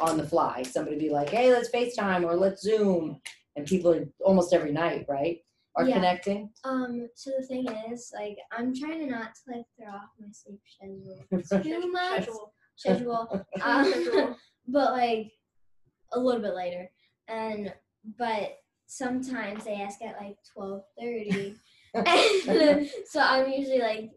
on 0.00 0.16
the 0.16 0.26
fly. 0.26 0.62
Somebody 0.64 0.98
be 0.98 1.10
like, 1.10 1.28
"Hey, 1.28 1.52
let's 1.52 1.68
FaceTime 1.70 2.24
or 2.24 2.34
let's 2.36 2.62
Zoom," 2.62 3.20
and 3.54 3.64
people 3.66 3.92
are 3.94 4.08
almost 4.24 4.52
every 4.52 4.72
night, 4.72 5.06
right? 5.08 5.44
Are 5.76 5.84
Yeah. 5.86 5.94
connecting. 5.94 6.50
Um, 6.64 7.08
so 7.14 7.30
the 7.38 7.46
thing 7.46 7.68
is, 7.90 8.12
like, 8.14 8.36
I'm 8.50 8.74
trying 8.74 8.98
to 9.00 9.06
not 9.06 9.34
to 9.36 9.52
like 9.56 9.66
throw 9.78 9.88
off 9.88 10.10
my 10.18 10.26
sleep 10.32 10.60
schedule 10.66 11.62
too 11.62 11.90
much 11.92 12.24
Schedule. 12.24 12.52
schedule, 12.76 13.46
um, 13.62 14.36
but 14.66 14.92
like 14.92 15.32
a 16.12 16.18
little 16.18 16.42
bit 16.42 16.54
later, 16.54 16.90
and 17.28 17.72
but 18.18 18.58
sometimes 18.86 19.64
they 19.64 19.74
ask 19.74 20.02
at 20.02 20.20
like 20.20 20.38
twelve 20.52 20.82
thirty, 20.98 21.54
and 21.94 22.90
so 23.06 23.20
I'm 23.20 23.48
usually 23.50 23.78
like 23.80 24.10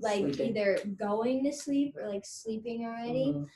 like 0.00 0.34
Sleeping. 0.34 0.50
either 0.50 0.78
going 0.98 1.44
to 1.44 1.52
sleep 1.52 1.96
or 1.96 2.06
like 2.08 2.26
sleeping 2.26 2.84
already, 2.84 3.32
Mhm. 3.32 3.46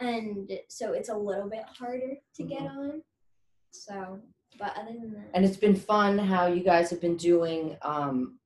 and 0.00 0.50
so 0.68 0.92
it's 0.92 1.08
a 1.10 1.16
little 1.16 1.50
bit 1.50 1.64
harder 1.78 2.16
to 2.36 2.42
get 2.44 2.62
on. 2.62 3.02
So, 3.72 4.20
but 4.58 4.76
other 4.78 4.92
than 4.92 5.12
that, 5.14 5.30
And 5.34 5.44
it's 5.44 5.56
been 5.56 5.76
fun 5.76 6.18
how 6.18 6.46
you 6.46 6.62
guys 6.62 6.90
have 6.90 7.00
been 7.00 7.16
doing 7.16 7.76
um 7.82 8.38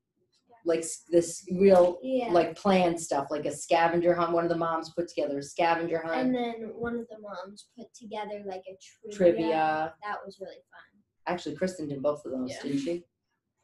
like 0.65 0.81
s- 0.81 1.05
this 1.11 1.47
real 1.53 1.99
yeah. 2.03 2.29
like 2.31 2.55
planned 2.57 3.01
stuff, 3.01 3.29
like 3.31 3.47
a 3.47 3.53
scavenger 3.53 4.15
hunt. 4.15 4.33
One 4.33 4.45
of 4.45 4.51
the 4.51 4.57
moms 4.57 4.91
put 4.91 5.09
together 5.09 5.39
a 5.39 5.43
scavenger 5.43 6.03
hunt, 6.05 6.21
And 6.21 6.35
then 6.35 6.55
one 6.77 6.95
of 6.99 7.07
the 7.09 7.19
moms 7.21 7.69
put 7.79 7.87
together 7.95 8.43
like 8.47 8.63
a 8.69 8.77
trivia. 9.09 9.17
trivia. 9.17 9.95
That 10.03 10.17
was 10.27 10.39
really 10.41 10.57
fun. 10.57 11.03
Actually, 11.27 11.57
Kristen 11.57 11.89
did 11.89 12.03
both 12.03 12.25
of 12.25 12.33
those, 12.33 12.51
Yeah. 12.51 12.63
didn't 12.63 12.79
she? 12.81 13.05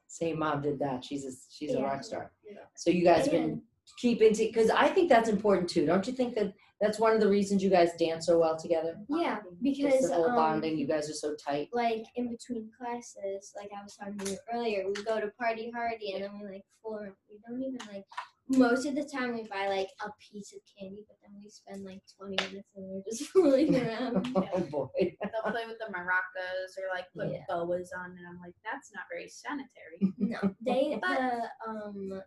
Same 0.06 0.38
mom 0.38 0.62
did 0.62 0.78
that. 0.78 1.04
She's 1.04 1.24
a 1.26 1.32
she's 1.50 1.74
a 1.74 1.78
Yeah. 1.78 1.84
rock 1.84 2.04
star. 2.04 2.32
Yeah. 2.48 2.58
So 2.76 2.90
you 2.90 3.04
guys 3.04 3.28
been 3.28 3.62
keeping 3.98 4.32
because 4.34 4.70
I 4.70 4.88
think 4.88 5.08
that's 5.08 5.28
important 5.28 5.68
too. 5.68 5.84
Don't 5.86 6.06
you 6.06 6.12
think 6.12 6.34
that 6.36 6.54
that's 6.81 6.99
one 6.99 7.14
of 7.14 7.21
the 7.21 7.28
reasons 7.28 7.62
you 7.62 7.71
guys 7.71 7.90
dance 7.99 8.26
so 8.26 8.38
well 8.38 8.59
together? 8.59 8.97
Yeah, 9.09 9.38
Just 9.64 9.81
because 9.81 10.09
the 10.09 10.14
whole 10.14 10.28
um, 10.31 10.35
bonding. 10.37 10.76
You 10.78 10.87
guys 10.87 11.09
are 11.09 11.14
so 11.14 11.35
tight. 11.35 11.69
like 11.73 12.04
in 12.16 12.28
between 12.31 12.71
classes, 12.78 13.52
like 13.57 13.71
I 13.78 13.83
was 13.83 13.97
talking 13.97 14.19
to 14.19 14.31
you 14.33 14.38
earlier, 14.52 14.85
we 14.87 15.02
go 15.04 15.21
to 15.21 15.28
party 15.38 15.71
hardy 15.75 16.12
and 16.12 16.25
then 16.25 16.31
we 16.40 16.47
like 16.47 16.62
fool 16.83 16.97
around. 16.99 17.14
We 17.31 17.38
don't 17.49 17.62
even 17.62 17.78
like 17.93 18.04
most 18.47 18.85
of 18.85 18.95
the 18.95 19.04
time 19.04 19.33
we 19.35 19.45
buy 19.49 19.69
like 19.69 19.88
a 20.04 20.11
piece 20.21 20.52
of 20.52 20.61
candy, 20.78 21.02
but 21.09 21.16
then 21.23 21.33
we 21.43 21.49
spend 21.49 21.83
like 21.85 22.02
twenty 22.19 22.37
minutes 22.50 22.69
and 22.76 22.85
we're 22.87 23.02
just 23.09 23.25
fooling 23.31 23.75
around. 23.75 24.28
oh 24.37 24.61
boy. 24.71 24.88
They'll 25.00 25.50
play 25.52 25.64
with 25.66 25.78
the 25.78 25.90
maracas 25.90 26.76
or 26.76 26.93
like 26.95 27.07
put 27.16 27.33
Yeah. 27.33 27.40
boas 27.49 27.90
on, 27.97 28.11
and 28.11 28.26
I'm 28.28 28.38
like, 28.45 28.52
that's 28.62 28.90
not 28.95 29.04
very 29.11 29.28
sanitary. 29.31 30.12
no, 30.19 30.54
they 30.64 30.99
But- 31.00 31.16
the 31.66 31.71
um 31.71 32.23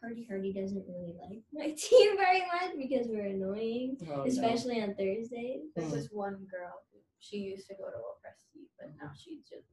party 0.00 0.26
hardy 0.28 0.52
doesn't 0.52 0.84
really 0.88 1.14
like 1.20 1.42
my 1.52 1.70
team 1.76 2.16
very 2.16 2.40
much 2.40 2.76
because 2.78 3.06
we're 3.08 3.26
annoying, 3.26 3.96
Oh, 4.10 4.16
no. 4.16 4.24
especially 4.24 4.80
on 4.82 4.94
Thursdays. 4.94 5.62
There's 5.74 5.88
Mm. 5.90 5.94
this 5.94 6.08
one 6.10 6.46
girl. 6.50 6.82
She 7.18 7.36
used 7.38 7.68
to 7.68 7.74
go 7.74 7.84
to 7.84 7.96
Lopresti, 7.98 8.64
but 8.78 8.88
now 9.00 9.10
she's 9.18 9.42
just. 9.48 9.66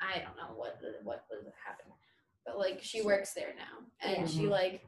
I 0.00 0.20
don't 0.20 0.36
know 0.36 0.56
what 0.56 0.78
the, 0.80 0.94
what 1.02 1.24
was 1.30 1.44
happening, 1.66 1.96
but 2.46 2.56
like 2.58 2.78
she 2.82 3.02
works 3.02 3.34
there 3.34 3.54
now, 3.58 3.84
and 4.00 4.18
Yeah. 4.22 4.26
she 4.26 4.46
like, 4.46 4.82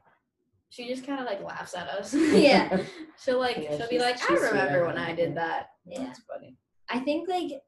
she 0.70 0.86
just 0.88 1.04
kind 1.04 1.20
of 1.20 1.26
like 1.26 1.42
laughs 1.42 1.74
at 1.74 1.88
us. 1.88 2.14
Yeah. 2.32 2.80
she'll 3.22 3.38
like 3.40 3.58
Yeah, 3.58 3.76
she'll 3.76 3.88
be 3.88 3.98
like, 3.98 4.18
I 4.30 4.34
remember 4.34 4.86
when. 4.86 4.96
I 4.98 5.14
did 5.14 5.34
that. 5.36 5.70
Yeah. 5.84 6.04
That's 6.04 6.20
funny. 6.20 6.56
I 6.88 7.00
think 7.00 7.28
like 7.28 7.60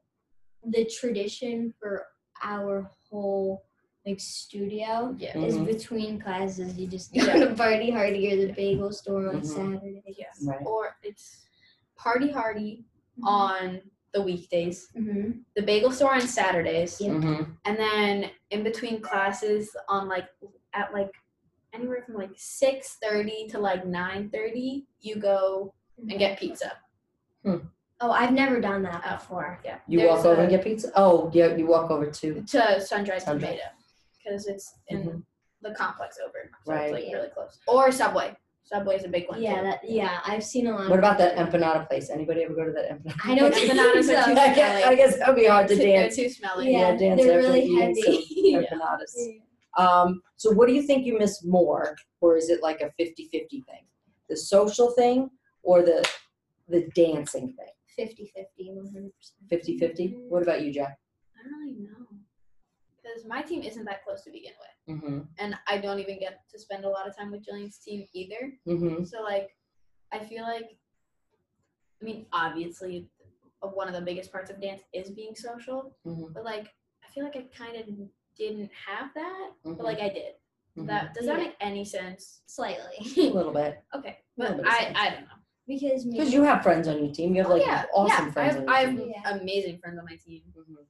the 0.65 0.85
tradition 0.85 1.73
for 1.79 2.05
our 2.41 2.89
whole 3.09 3.65
like 4.05 4.19
studio 4.19 5.15
Yeah. 5.17 5.37
is 5.37 5.55
Mhm. 5.57 5.65
between 5.65 6.19
classes. 6.19 6.77
You 6.77 6.87
just 6.87 7.13
go 7.13 7.21
Yeah. 7.23 7.45
to 7.45 7.55
party 7.55 7.89
hardy 7.91 8.31
or 8.33 8.47
the 8.47 8.51
bagel 8.53 8.91
store 8.91 9.29
on 9.29 9.41
Mhm. 9.41 9.45
Saturday. 9.45 10.03
Yes. 10.17 10.43
Right. 10.43 10.65
Or 10.65 10.95
it's 11.03 11.45
party 11.95 12.31
hardy 12.31 12.83
Mhm. 13.19 13.27
on 13.27 13.81
the 14.11 14.21
weekdays, 14.21 14.89
Mm-hmm. 14.95 15.39
the 15.55 15.61
bagel 15.63 15.91
store 15.91 16.13
on 16.13 16.21
Saturdays, 16.21 16.99
Yeah. 17.01 17.11
Mhm. 17.13 17.55
and 17.65 17.77
then 17.77 18.29
in 18.51 18.63
between 18.63 19.01
classes 19.01 19.75
on 19.87 20.07
like 20.07 20.27
at 20.73 20.93
like 20.93 21.13
anywhere 21.71 22.03
from 22.05 22.15
like 22.15 22.31
six 22.35 22.97
thirty 23.01 23.47
to 23.47 23.57
like 23.59 23.85
nine 23.85 24.29
thirty, 24.29 24.85
you 24.99 25.15
go 25.15 25.73
and 25.97 26.19
get 26.19 26.37
pizza. 26.37 26.73
Oh, 27.45 28.11
I've 28.11 28.33
never 28.33 28.59
done 28.59 28.83
that 28.83 29.01
Oh. 29.05 29.15
before. 29.15 29.59
Yeah. 29.63 29.79
You 29.87 29.99
There's 29.99 30.09
walk 30.09 30.25
over 30.25 30.41
a- 30.41 30.43
and 30.43 30.49
get 30.49 30.63
pizza. 30.63 30.91
Oh, 30.95 31.31
yeah. 31.33 31.55
You 31.55 31.65
walk 31.67 31.89
over 31.89 32.07
to. 32.11 32.41
to 32.41 32.81
Sunrise 32.81 33.23
Sunrise. 33.23 33.41
Tomato 33.41 33.63
because 34.23 34.47
it's 34.47 34.73
in 34.87 35.03
Mhm. 35.03 35.23
the 35.61 35.73
complex 35.75 36.17
over, 36.25 36.49
so 36.65 36.71
Right. 36.71 36.83
it's 36.85 36.93
like 36.93 37.05
Yeah. 37.07 37.15
really 37.17 37.29
close. 37.29 37.59
Or 37.67 37.91
Subway. 37.91 38.35
Subway's 38.65 39.03
a 39.03 39.09
big 39.09 39.27
one. 39.29 39.41
Yeah, 39.41 39.57
too. 39.57 39.63
that 39.67 39.89
yeah, 39.89 40.21
I've 40.25 40.43
seen 40.43 40.67
a 40.67 40.71
lot. 40.71 40.89
What 40.89 40.93
of 40.93 40.99
about 40.99 41.17
that 41.17 41.35
people- 41.37 41.59
empanada 41.59 41.87
place? 41.87 42.09
Anybody 42.09 42.43
ever 42.43 42.53
go 42.55 42.63
to 42.65 42.71
that 42.71 42.89
empanada? 42.89 43.19
I 43.25 43.35
don't 43.35 43.51
place? 43.51 43.69
Empanadas 43.69 44.03
so. 44.05 44.15
are 44.15 44.25
too 44.25 44.31
I 44.31 44.53
guess, 44.55 44.85
I 44.85 44.95
guess 44.95 45.17
that 45.17 45.27
would 45.27 45.35
be 45.35 45.45
hard 45.47 45.67
to 45.67 45.75
Too- 45.75 45.81
they're 45.81 46.01
dance. 46.03 46.15
too 46.15 46.29
smelly. 46.29 46.71
Yeah, 46.71 46.91
Yeah, 46.91 46.95
dance 46.97 47.21
they're 47.23 47.37
really 47.39 47.75
heavy. 47.75 48.01
some 48.01 48.13
Yeah. 48.29 48.61
empanadas. 48.61 49.41
Um, 49.77 50.21
so 50.37 50.51
what 50.51 50.67
do 50.67 50.73
you 50.73 50.83
think 50.83 51.05
you 51.05 51.17
miss 51.17 51.43
more? 51.43 51.95
Or 52.21 52.37
is 52.37 52.49
it 52.49 52.61
like 52.61 52.79
a 52.81 52.91
50-50 52.97 53.61
thing? 53.63 53.85
The 54.29 54.37
social 54.37 54.91
thing 54.91 55.29
or 55.63 55.81
the 55.81 56.07
the 56.69 56.87
dancing 56.95 57.53
thing? 57.53 57.67
50-50, 57.99 58.69
100%. 58.71 59.11
50-50? 59.51 60.15
What 60.29 60.41
about 60.41 60.61
you, 60.61 60.71
Jack? 60.71 60.97
I 61.37 61.43
don't 61.43 61.59
really 61.59 61.73
know 61.79 62.02
because 63.03 63.25
my 63.27 63.41
team 63.41 63.61
isn't 63.63 63.85
that 63.85 64.03
close 64.05 64.23
to 64.23 64.31
begin 64.31 64.53
with, 64.59 64.97
Mm-hmm. 64.97 65.19
and 65.39 65.55
I 65.67 65.77
don't 65.77 65.99
even 65.99 66.19
get 66.19 66.41
to 66.51 66.59
spend 66.59 66.83
a 66.85 66.89
lot 66.89 67.07
of 67.07 67.15
time 67.15 67.31
with 67.31 67.45
Jillian's 67.45 67.77
team 67.77 68.05
either. 68.13 68.53
Mm-hmm. 68.67 69.03
So 69.05 69.21
like, 69.21 69.49
I 70.11 70.19
feel 70.19 70.43
like, 70.43 70.77
I 72.01 72.05
mean, 72.05 72.25
obviously, 72.33 73.07
uh, 73.61 73.67
one 73.67 73.87
of 73.87 73.93
the 73.93 74.01
biggest 74.01 74.31
parts 74.31 74.49
of 74.51 74.61
dance 74.61 74.81
is 74.93 75.09
being 75.09 75.35
social, 75.35 75.95
Mhm. 76.05 76.33
but 76.33 76.43
like, 76.43 76.67
I 77.03 77.07
feel 77.13 77.23
like 77.23 77.35
I 77.37 77.47
kind 77.57 77.77
of 77.77 77.85
didn't 78.37 78.71
have 78.87 79.13
that, 79.15 79.51
but 79.63 79.83
like 79.83 79.99
I 80.01 80.09
did. 80.09 80.33
Mhm. 80.77 80.87
That 80.87 81.13
does 81.13 81.25
that 81.27 81.37
Yeah. 81.37 81.45
make 81.45 81.55
any 81.61 81.85
sense? 81.85 82.41
Slightly. 82.47 82.97
a 83.17 83.33
little 83.33 83.53
bit. 83.53 83.81
Okay, 83.95 84.17
but 84.37 84.57
bit 84.57 84.65
I. 84.67 84.91
I 84.95 85.09
don't 85.11 85.21
know. 85.21 85.27
because 85.67 86.05
me 86.05 86.17
Because 86.17 86.33
you 86.33 86.43
have 86.43 86.61
friends 86.63 86.87
on 86.89 87.03
your 87.03 87.13
team. 87.13 87.35
You 87.35 87.43
have 87.43 87.51
Oh, 87.51 87.55
like 87.55 87.65
yeah, 87.65 87.85
awesome 87.93 88.25
yeah. 88.25 88.31
friends 88.33 88.55
I 88.55 88.59
on 88.59 88.67
have, 88.67 88.93
your 88.93 89.01
I 89.03 89.05
team. 89.05 89.13
have 89.23 89.41
amazing 89.41 89.77
friends 89.79 89.97
on 89.99 90.05
my 90.05 90.15
team. 90.17 90.41
Mhm. 90.57 90.85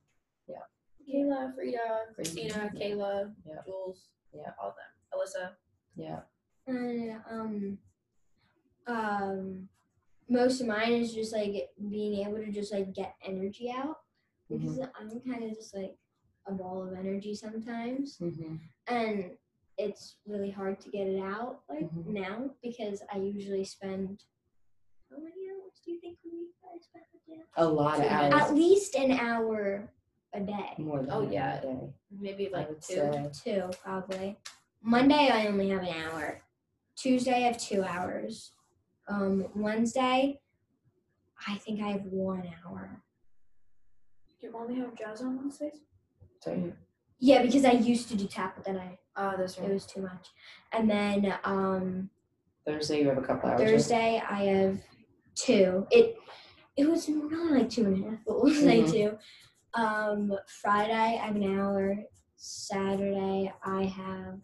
Kayla, 1.07 1.53
Frida, 1.55 2.13
Christina, 2.15 2.71
Yeah. 2.73 2.79
Kayla, 2.79 3.35
Yeah. 3.45 3.61
Jules, 3.65 4.09
Yeah. 4.33 4.51
all 4.61 4.69
of 4.69 4.75
them. 4.75 4.91
Alyssa. 5.13 5.55
Yeah. 5.95 6.21
And 6.67 7.21
um, 7.29 7.77
um, 8.87 9.69
most 10.29 10.61
of 10.61 10.67
mine 10.67 10.93
is 10.93 11.13
just 11.13 11.33
like 11.33 11.69
being 11.89 12.25
able 12.25 12.37
to 12.37 12.51
just 12.51 12.71
like 12.73 12.93
get 12.93 13.15
energy 13.25 13.71
out 13.71 13.97
because 14.49 14.79
I'm 14.79 15.19
kind 15.21 15.43
of 15.43 15.53
just 15.55 15.75
like 15.75 15.97
a 16.47 16.51
ball 16.53 16.83
of 16.87 16.93
energy 16.93 17.33
sometimes, 17.35 18.17
Mm-hmm. 18.17 18.55
and 18.87 19.31
it's 19.77 20.17
really 20.27 20.51
hard 20.51 20.79
to 20.81 20.89
get 20.89 21.07
it 21.07 21.19
out 21.19 21.61
like 21.69 21.89
Mhm. 21.91 22.07
now 22.07 22.49
because 22.61 23.01
I 23.11 23.17
usually 23.17 23.63
spend. 23.63 24.23
How 25.09 25.17
many 25.17 25.49
hours 25.49 25.79
do 25.85 25.91
you 25.91 25.99
think 25.99 26.17
a 26.25 26.29
week 26.29 26.53
I 26.63 26.77
spend 26.79 27.05
with? 27.27 27.39
A 27.57 27.65
lot 27.67 27.99
of 27.99 28.03
Two 28.05 28.09
hours. 28.09 28.33
At 28.33 28.53
least 28.55 28.95
an 28.95 29.11
hour 29.11 29.89
a 30.33 30.39
day. 30.39 30.73
More 30.77 30.99
than 31.01 31.11
Oh, 31.11 31.21
that 31.21 31.31
yeah. 31.33 31.59
a 31.59 31.61
day, 31.61 31.93
Maybe 32.11 32.53
I 32.53 32.57
like 32.59 32.69
would 32.69 32.81
two. 32.81 32.93
say. 32.95 33.29
Two 33.43 33.69
probably. 33.83 34.37
Monday 34.81 35.29
I 35.31 35.47
only 35.47 35.69
have 35.69 35.83
an 35.83 35.93
hour. 36.03 36.41
Tuesday 36.95 37.33
I 37.33 37.39
have 37.47 37.57
two 37.57 37.83
hours. 37.83 38.51
Um, 39.07 39.47
Wednesday 39.55 40.39
I 41.47 41.55
think 41.55 41.81
I 41.81 41.89
have 41.89 42.03
one 42.05 42.49
hour. 42.65 43.01
You 44.39 44.51
only 44.55 44.75
have 44.79 44.95
jazz 44.95 45.21
on 45.21 45.37
Wednesdays? 45.37 45.79
So 46.41 46.51
you- 46.53 46.75
Yeah, 47.19 47.41
because 47.41 47.63
I 47.65 47.71
used 47.71 48.09
to 48.09 48.15
do 48.15 48.27
tap, 48.27 48.55
but 48.55 48.65
then 48.65 48.77
I 48.77 48.97
Oh, 49.15 49.35
that's 49.37 49.59
right, 49.59 49.69
it 49.69 49.73
was 49.73 49.85
too 49.85 50.01
much. 50.01 50.29
And 50.71 50.89
then 50.89 51.35
um, 51.43 52.09
Thursday 52.65 53.01
you 53.01 53.09
have 53.09 53.17
a 53.19 53.21
couple 53.21 53.47
hours. 53.49 53.61
right? 53.61 53.69
Thursday 53.69 54.23
I 54.27 54.43
have 54.45 54.79
two. 55.35 55.85
It 55.91 56.17
it 56.75 56.89
was 56.89 57.07
not 57.07 57.51
like 57.51 57.69
two 57.69 57.85
and 57.85 58.03
a 58.03 58.09
half, 58.09 58.19
but 58.25 58.37
it 58.37 58.43
was 58.43 58.63
like 58.63 58.79
Mhm. 58.85 58.91
two. 58.91 59.17
Um, 59.75 60.33
Friday 60.61 60.93
I 60.93 61.25
have 61.25 61.35
an 61.35 61.59
hour. 61.59 61.95
Saturday 62.37 63.51
I 63.63 63.83
have 63.83 64.39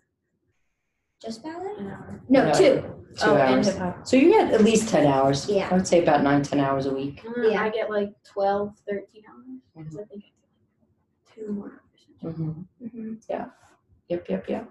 just 1.22 1.42
about 1.42 1.62
an 1.78 1.88
hour. 1.88 2.22
No, 2.30 2.46
No. 2.46 2.54
two. 2.54 2.96
Two 3.18 3.26
oh, 3.26 3.36
and 3.36 3.56
hours. 3.56 3.68
hip 3.68 3.78
hop. 3.78 4.08
So 4.08 4.16
you 4.18 4.30
get 4.30 4.54
at 4.54 4.64
least 4.64 4.90
ten 4.90 5.06
hours. 5.08 5.50
Yeah. 5.50 5.68
I 5.70 5.74
would 5.74 5.88
say 5.88 6.02
about 6.02 6.24
nine, 6.24 6.42
ten 6.44 6.60
hours 6.60 6.86
a 6.86 6.94
week. 6.94 7.24
Yeah. 7.44 7.62
I 7.64 7.70
get 7.70 7.90
like 7.90 8.12
12, 8.24 8.76
13 8.88 9.24
hours. 9.28 9.46
Mm-hmm. 9.78 9.80
Because 9.84 9.98
I 10.00 10.04
think 10.06 10.24
I 10.24 11.36
do 11.36 11.42
like 11.42 11.46
two 11.48 11.52
more 11.54 11.82
hours. 12.24 12.36
hmm 12.36 12.52
hmm 12.88 13.14
Yep, 14.10 14.28
yep, 14.30 14.50
yep. 14.50 14.70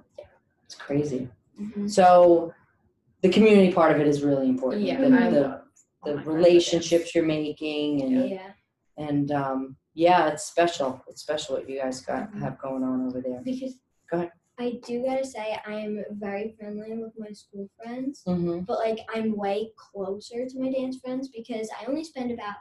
It's 0.65 0.75
crazy. 0.75 1.29
hmm 1.57 1.87
So 1.87 2.53
the 3.23 3.29
community 3.29 3.73
part 3.73 3.93
of 3.95 4.01
it 4.01 4.07
is 4.07 4.23
really 4.23 4.49
important. 4.49 4.83
Yeah, 4.83 5.01
The, 5.01 5.07
I 5.07 5.31
the, 5.31 5.41
love 5.41 5.61
all 6.03 6.13
the 6.13 6.17
my 6.17 6.23
friends 6.23 6.27
with 6.27 6.35
relationships 6.37 7.15
you're 7.15 7.27
making 7.27 8.03
and 8.03 8.31
Yeah. 8.31 8.51
and 8.97 9.31
um, 9.33 9.77
yeah, 9.99 10.29
it's 10.29 10.45
special. 10.45 11.03
It's 11.09 11.23
special 11.23 11.57
what 11.57 11.69
you 11.69 11.77
guys 11.81 12.01
got 12.01 12.31
Mhm. 12.31 12.41
have 12.41 12.57
going 12.61 12.85
on 12.85 13.07
over 13.07 13.21
there. 13.21 13.41
Because 13.45 13.75
Go 14.11 14.19
ahead. 14.19 14.33
I 14.59 14.81
do 14.87 15.05
gotta 15.05 15.25
say 15.25 15.59
I 15.67 15.75
am 15.75 16.05
very 16.13 16.55
friendly 16.59 16.93
with 16.97 17.13
my 17.19 17.33
school 17.33 17.69
friends, 17.77 18.23
Mm-hmm. 18.27 18.61
but 18.61 18.79
like 18.79 19.01
I'm 19.15 19.37
way 19.37 19.73
closer 19.77 20.47
to 20.47 20.59
my 20.61 20.71
dance 20.71 20.99
friends 21.01 21.29
because 21.29 21.69
I 21.79 21.85
only 21.87 22.05
spend 22.05 22.31
about 22.31 22.57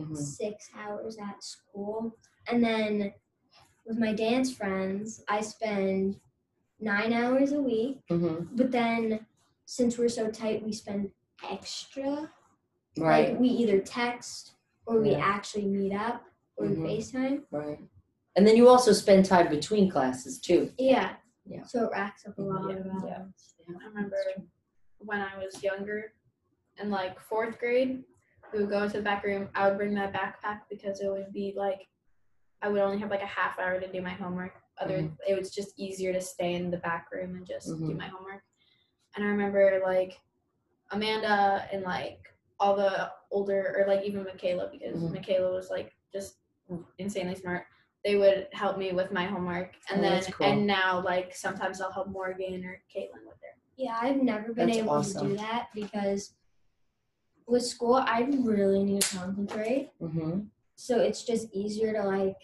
Mm-hmm. 0.00 0.14
six 0.14 0.70
hours 0.76 1.18
at 1.18 1.42
school. 1.42 2.16
And 2.48 2.62
then 2.64 3.12
with 3.86 3.98
my 3.98 4.12
dance 4.12 4.52
friends, 4.54 5.22
I 5.28 5.40
spend 5.40 6.20
nine 6.80 7.12
hours 7.12 7.52
a 7.52 7.60
week. 7.60 8.00
Mm-hmm. 8.10 8.56
But 8.56 8.70
then 8.72 9.26
since 9.66 9.98
we're 9.98 10.08
so 10.08 10.30
tight, 10.30 10.64
we 10.64 10.72
spend 10.72 11.10
extra. 11.48 12.30
Right, 12.96 13.30
Like 13.30 13.40
we 13.40 13.48
either 13.48 13.80
text 13.80 14.53
or 14.86 15.00
we 15.00 15.10
Yeah. 15.12 15.18
actually 15.24 15.66
meet 15.66 15.92
up 15.92 16.24
or 16.56 16.66
Mhm. 16.66 16.82
we 16.82 16.88
FaceTime. 16.98 17.44
right. 17.50 17.80
And 18.36 18.46
then 18.46 18.56
you 18.56 18.68
also 18.68 18.92
spend 18.92 19.24
time 19.24 19.48
between 19.48 19.88
classes 19.90 20.40
too. 20.40 20.72
Yeah. 20.78 21.16
Yeah. 21.46 21.62
So 21.64 21.84
it 21.86 21.90
racks 21.92 22.26
up 22.26 22.36
a 22.38 22.42
lot 22.42 22.68
Yeah, 22.70 22.76
of 22.78 22.86
yeah. 22.86 23.16
hours. 23.18 23.54
I 23.68 23.86
remember 23.86 24.16
when 24.98 25.20
I 25.20 25.38
was 25.38 25.62
younger, 25.62 26.12
in 26.78 26.90
like 26.90 27.20
fourth 27.20 27.58
grade, 27.58 28.04
we 28.52 28.58
would 28.60 28.70
go 28.70 28.82
into 28.82 28.96
the 28.96 29.02
back 29.02 29.22
room. 29.24 29.48
I 29.54 29.68
would 29.68 29.78
bring 29.78 29.94
my 29.94 30.08
backpack 30.10 30.62
because 30.68 31.00
it 31.00 31.08
would 31.08 31.32
be 31.32 31.54
like, 31.56 31.86
I 32.62 32.68
would 32.68 32.80
only 32.80 32.98
have 32.98 33.10
like 33.10 33.22
a 33.22 33.26
half 33.26 33.58
hour 33.58 33.78
to 33.78 33.86
do 33.92 34.00
my 34.02 34.10
homework. 34.10 34.54
Other, 34.78 35.08
it 35.28 35.38
was 35.38 35.50
just 35.54 35.78
easier 35.78 36.12
to 36.12 36.20
stay 36.20 36.54
in 36.54 36.70
the 36.70 36.78
back 36.78 37.12
room 37.12 37.36
and 37.36 37.46
just 37.46 37.68
do 37.68 37.74
Mhm. 37.74 37.96
my 37.98 38.08
homework. 38.08 38.42
And 39.14 39.24
I 39.24 39.28
remember 39.28 39.80
like 39.84 40.20
Amanda 40.90 41.68
and 41.72 41.82
like 41.82 42.18
all 42.60 42.76
the 42.76 43.10
older, 43.30 43.74
or 43.78 43.86
like 43.92 44.04
even 44.04 44.24
Michaela, 44.24 44.68
because 44.70 44.96
Mhm. 45.02 45.12
Michaela 45.12 45.52
was 45.52 45.70
like 45.70 45.92
just 46.12 46.36
insanely 46.98 47.34
smart. 47.34 47.66
they 48.04 48.16
would 48.16 48.48
help 48.52 48.76
me 48.76 48.92
with 48.92 49.10
my 49.12 49.24
homework, 49.24 49.72
and 49.88 49.98
Oh, 49.98 50.02
then 50.02 50.12
that's 50.12 50.26
cool. 50.30 50.46
and 50.46 50.66
now 50.66 51.00
like 51.02 51.34
sometimes 51.34 51.80
I'll 51.80 51.90
help 51.90 52.08
Morgan 52.08 52.62
or 52.66 52.82
Caitlin 52.94 53.24
with 53.26 53.40
their. 53.40 53.56
Yeah, 53.76 53.98
I've 53.98 54.22
never 54.22 54.52
been 54.52 54.66
That's 54.66 54.78
able 54.78 54.90
awesome. 54.90 55.28
to 55.28 55.32
do 55.32 55.36
that 55.40 55.68
because 55.74 56.34
with 57.46 57.64
school 57.64 57.94
I 57.94 58.20
really 58.42 58.84
need 58.84 59.00
to 59.02 59.16
concentrate. 59.16 59.90
Mm-hmm. 60.02 60.40
So 60.76 61.00
it's 61.00 61.24
just 61.24 61.48
easier 61.54 61.94
to 61.94 62.02
like 62.02 62.36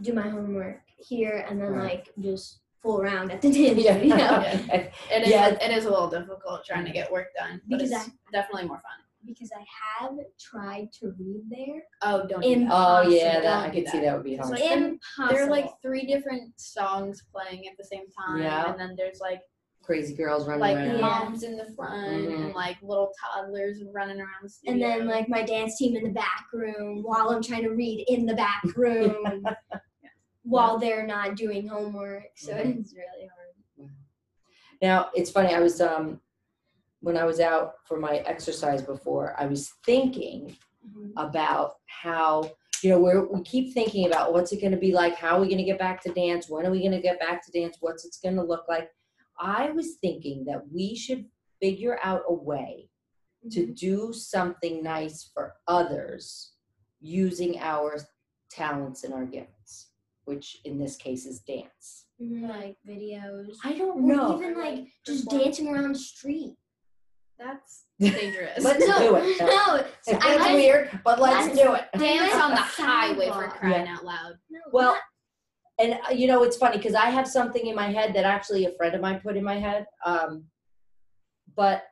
do 0.00 0.12
my 0.12 0.28
homework 0.28 0.80
here 0.96 1.46
and 1.48 1.60
then 1.62 1.70
Right. 1.72 1.82
like 2.06 2.12
just 2.18 2.58
fool 2.82 3.00
around 3.00 3.30
at 3.30 3.42
the 3.42 3.52
dance. 3.52 3.78
Yeah. 3.78 3.96
You 3.98 4.16
know? 4.16 4.40
It 5.12 5.22
is 5.22 5.28
Yeah. 5.30 5.50
it 5.50 5.70
is 5.70 5.84
a 5.84 5.90
little 5.90 6.10
difficult 6.10 6.64
trying 6.64 6.84
to 6.84 6.90
get 6.90 7.12
work 7.12 7.28
done, 7.38 7.60
but 7.68 7.78
Because 7.78 7.92
it's 7.92 8.10
definitely 8.32 8.66
more 8.66 8.78
fun. 8.82 8.98
Because 9.26 9.50
I 9.56 9.64
have 10.00 10.12
tried 10.38 10.88
to 11.00 11.12
read 11.18 11.42
there. 11.50 11.82
Oh, 12.02 12.26
don't 12.26 12.42
do 12.42 12.60
that. 12.64 12.68
Oh 12.72 13.02
yeah, 13.08 13.40
that 13.40 13.58
I 13.58 13.62
Don't 13.64 13.74
do 13.74 13.82
could 13.82 13.90
see 13.90 14.00
that. 14.00 14.14
would 14.16 14.24
be 14.24 14.36
hard. 14.36 14.50
like- 14.50 14.62
Impossible. 14.64 15.28
There 15.30 15.46
are 15.46 15.50
like 15.50 15.70
three 15.82 16.06
different 16.06 16.58
songs 16.60 17.22
playing 17.32 17.66
at 17.68 17.76
the 17.76 17.84
same 17.84 18.04
time, 18.18 18.42
Yeah. 18.42 18.70
and 18.70 18.80
then 18.80 18.94
there's 18.96 19.20
like 19.20 19.40
Crazy 19.82 20.14
girls 20.14 20.46
running 20.46 20.60
like 20.60 20.76
around. 20.76 21.00
Moms 21.00 21.42
in 21.42 21.56
the 21.56 21.64
front 21.74 22.28
Mhm. 22.28 22.34
and 22.34 22.54
like 22.54 22.76
little 22.82 23.12
toddlers 23.18 23.82
running 23.92 24.20
around 24.20 24.42
the 24.42 24.48
studio. 24.48 24.72
and 24.74 24.82
then 24.82 25.08
like 25.08 25.28
my 25.28 25.42
dance 25.42 25.78
team 25.78 25.96
in 25.96 26.04
the 26.04 26.10
back 26.10 26.46
room 26.52 27.02
while 27.02 27.30
I'm 27.30 27.42
trying 27.42 27.62
to 27.62 27.70
read 27.70 28.04
in 28.08 28.24
the 28.26 28.34
back 28.34 28.62
room 28.76 29.42
while 30.42 30.78
they're 30.78 31.06
not 31.06 31.34
doing 31.34 31.66
homework. 31.66 32.24
So 32.36 32.52
Mhm. 32.52 32.80
it's 32.80 32.94
really 32.94 33.28
hard. 33.78 33.90
Now 34.82 35.10
it's 35.14 35.30
funny. 35.30 35.54
I 35.54 35.60
was 35.60 35.80
um 35.80 36.20
when 37.00 37.16
I 37.16 37.24
was 37.24 37.40
out 37.40 37.72
for 37.86 37.98
my 37.98 38.16
exercise 38.26 38.82
before, 38.82 39.34
I 39.38 39.46
was 39.46 39.72
thinking 39.84 40.56
about 41.16 41.74
how 41.86 42.50
you 42.82 42.90
know 42.90 42.98
we're, 42.98 43.26
we 43.30 43.42
keep 43.42 43.74
thinking 43.74 44.06
about 44.06 44.32
what's 44.32 44.52
it 44.52 44.60
going 44.60 44.72
to 44.72 44.78
be 44.78 44.92
like 44.92 45.14
how 45.14 45.36
are 45.36 45.40
we 45.40 45.46
going 45.48 45.58
to 45.58 45.64
get 45.64 45.78
back 45.78 46.02
to 46.02 46.10
dance 46.12 46.48
when 46.48 46.66
are 46.66 46.70
we 46.70 46.80
going 46.80 46.90
to 46.92 47.00
get 47.00 47.20
back 47.20 47.44
to 47.44 47.52
dance 47.52 47.76
what's 47.80 48.04
it's 48.06 48.18
going 48.18 48.36
to 48.36 48.42
look 48.42 48.64
like? 48.68 48.88
I 49.38 49.70
was 49.70 49.96
thinking 50.00 50.44
that 50.46 50.62
we 50.72 50.94
should 50.94 51.26
figure 51.60 51.98
out 52.02 52.22
a 52.28 52.32
way 52.34 52.88
to 53.50 53.66
do 53.66 54.12
something 54.12 54.82
nice 54.82 55.30
for 55.32 55.54
others 55.66 56.52
using 57.00 57.58
our 57.58 57.98
talents 58.50 59.04
and 59.04 59.14
our 59.14 59.24
gifts 59.24 59.88
which 60.24 60.58
in 60.64 60.78
this 60.78 60.96
case 60.96 61.24
is 61.26 61.40
dance. 61.40 62.06
Mhm, 62.22 62.48
Like 62.48 62.76
videos. 62.86 63.56
i 63.64 63.72
don't 63.76 63.98
Or 64.04 64.14
know. 64.14 64.36
even 64.38 64.54
like 64.58 64.74
like, 64.78 64.86
just 65.04 65.28
dancing 65.28 65.68
around 65.68 65.92
the 65.92 65.98
street. 65.98 66.54
That's 67.40 67.84
dangerous. 68.00 68.62
Let's 68.62 68.86
no, 68.86 68.98
do 68.98 69.16
it. 69.16 69.40
No, 69.40 69.76
it's 70.06 70.24
I 70.24 70.36
like- 70.36 70.54
weird 70.54 71.00
but 71.04 71.18
let's 71.20 71.46
let's- 71.48 71.58
do 71.58 71.74
it 71.74 71.84
dance 71.98 72.34
on 72.34 72.50
the 72.52 72.56
highway 72.58 73.26
for 73.28 73.32
sidewalk. 73.32 73.56
crying 73.58 73.88
out 73.88 74.04
loud. 74.04 74.34
no, 74.50 74.60
Well, 74.72 74.92
not- 74.92 75.00
and 75.78 75.94
uh, 76.08 76.12
you 76.12 76.26
know 76.28 76.42
it's 76.42 76.56
funny 76.58 76.76
because 76.76 76.94
I 76.94 77.06
have 77.06 77.26
something 77.26 77.66
in 77.66 77.74
my 77.74 77.90
head 77.90 78.14
that 78.14 78.24
actually 78.24 78.66
a 78.66 78.72
friend 78.72 78.94
of 78.94 79.00
mine 79.00 79.20
put 79.24 79.36
in 79.36 79.44
my 79.44 79.58
head. 79.58 79.86
Um, 80.04 80.44
but 81.56 81.84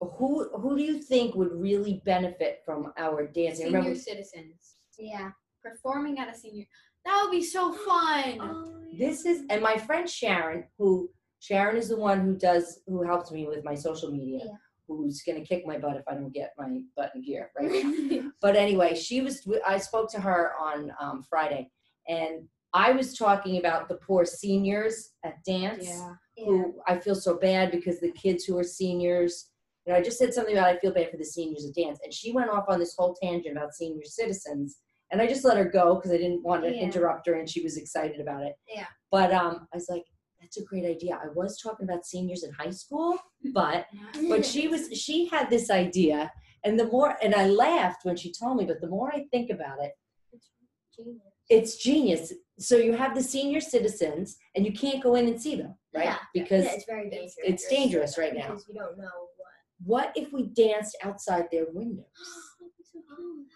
who 0.00 0.48
who 0.56 0.76
do 0.76 0.82
you 0.82 1.00
think 1.02 1.34
would 1.34 1.52
really 1.52 2.00
benefit 2.04 2.60
from 2.64 2.92
our 2.98 3.26
dancing? 3.26 3.66
Senior 3.66 3.78
Remember, 3.78 3.98
citizens 3.98 4.76
yeah. 4.98 5.30
performing 5.62 6.18
at 6.20 6.32
a 6.32 6.38
senior. 6.38 6.64
That 7.04 7.20
would 7.24 7.32
be 7.32 7.42
so 7.42 7.72
fun. 7.72 8.38
Oh, 8.40 8.80
this 8.96 9.24
is 9.26 9.42
and 9.50 9.60
my 9.62 9.76
friend 9.76 10.08
Sharon, 10.08 10.64
who 10.78 11.10
Sharon 11.42 11.76
is 11.76 11.88
the 11.88 11.96
one 11.96 12.20
who 12.20 12.36
does 12.36 12.78
who 12.86 13.02
helps 13.02 13.32
me 13.32 13.46
with 13.48 13.64
my 13.64 13.74
social 13.74 14.12
media. 14.12 14.40
Yeah. 14.44 14.52
Who's 14.86 15.22
gonna 15.26 15.44
kick 15.44 15.66
my 15.66 15.76
butt 15.76 15.96
if 15.96 16.04
I 16.06 16.14
don't 16.14 16.32
get 16.32 16.52
my 16.56 16.82
butt 16.96 17.10
in 17.16 17.22
gear, 17.22 17.50
right? 17.58 18.22
but 18.40 18.54
anyway, 18.54 18.94
she 18.94 19.22
was. 19.22 19.46
I 19.66 19.78
spoke 19.78 20.08
to 20.12 20.20
her 20.20 20.52
on 20.60 20.92
um, 21.00 21.24
Friday, 21.28 21.68
and 22.06 22.46
I 22.72 22.92
was 22.92 23.16
talking 23.18 23.58
about 23.58 23.88
the 23.88 23.96
poor 23.96 24.24
seniors 24.24 25.10
at 25.24 25.42
dance. 25.44 25.86
yeah. 25.88 26.14
who 26.44 26.74
I 26.86 26.98
feel 26.98 27.16
so 27.16 27.38
bad 27.38 27.72
because 27.72 27.98
the 27.98 28.12
kids 28.12 28.44
who 28.44 28.56
are 28.58 28.64
seniors, 28.64 29.50
you 29.84 29.92
know, 29.92 29.98
I 29.98 30.02
just 30.02 30.18
said 30.18 30.32
something 30.32 30.56
about 30.56 30.68
I 30.68 30.78
feel 30.78 30.92
bad 30.94 31.10
for 31.10 31.16
the 31.16 31.24
seniors 31.24 31.64
at 31.66 31.74
dance, 31.74 31.98
and 32.04 32.12
she 32.14 32.30
went 32.32 32.50
off 32.50 32.66
on 32.68 32.78
this 32.78 32.94
whole 32.96 33.16
tangent 33.20 33.56
about 33.56 33.74
senior 33.74 34.04
citizens, 34.04 34.78
and 35.10 35.20
I 35.20 35.26
just 35.26 35.44
let 35.44 35.56
her 35.56 35.64
go 35.64 35.96
because 35.96 36.12
I 36.12 36.18
didn't 36.18 36.44
want 36.44 36.62
to 36.64 36.70
Yeah. 36.72 36.82
interrupt 36.82 37.26
her, 37.26 37.34
and 37.34 37.48
she 37.50 37.62
was 37.62 37.76
excited 37.76 38.20
about 38.20 38.44
it. 38.44 38.54
Yeah. 38.68 38.86
But 39.10 39.32
um, 39.32 39.66
I 39.72 39.76
was 39.76 39.88
like, 39.88 40.04
that's 40.52 40.64
a 40.64 40.68
great 40.68 40.84
idea. 40.84 41.18
I 41.22 41.28
was 41.34 41.60
talking 41.60 41.88
about 41.88 42.04
seniors 42.06 42.42
in 42.42 42.52
high 42.52 42.70
school, 42.70 43.16
but 43.54 43.86
but 44.28 44.44
she 44.44 44.68
was 44.68 44.88
she 44.92 45.28
had 45.28 45.48
this 45.50 45.70
idea, 45.70 46.30
and 46.64 46.78
the 46.78 46.86
more 46.86 47.16
and 47.22 47.34
I 47.34 47.46
laughed 47.46 48.04
when 48.04 48.16
she 48.16 48.32
told 48.32 48.58
me, 48.58 48.64
but 48.64 48.80
the 48.80 48.88
more 48.88 49.10
I 49.12 49.24
think 49.30 49.50
about 49.50 49.78
it, 49.80 49.92
it's 50.32 50.50
Genius. 50.96 51.22
it's 51.48 51.76
genius. 51.76 52.32
So 52.58 52.76
you 52.76 52.92
have 52.92 53.14
the 53.14 53.22
senior 53.22 53.60
citizens, 53.60 54.36
and 54.54 54.64
you 54.66 54.72
can't 54.72 55.02
go 55.02 55.14
in 55.14 55.26
and 55.26 55.40
see 55.40 55.56
them, 55.56 55.74
right? 55.94 56.04
Yeah. 56.04 56.18
Because 56.34 56.64
yeah, 56.64 56.72
it's 56.74 56.84
very 56.86 57.10
dangerous. 57.10 57.36
it's 57.38 57.68
dangerous 57.68 58.18
right 58.18 58.34
now. 58.34 58.48
because 58.48 58.66
you 58.68 58.74
don't 58.74 58.98
know 58.98 59.04
what. 59.36 60.04
what 60.04 60.12
if 60.14 60.32
we 60.32 60.48
danced 60.48 60.96
outside 61.02 61.46
their 61.50 61.66
windows? 61.72 62.04
That'd 62.60 62.76
be 62.76 62.84
so 62.92 63.00
fun. 63.08 63.46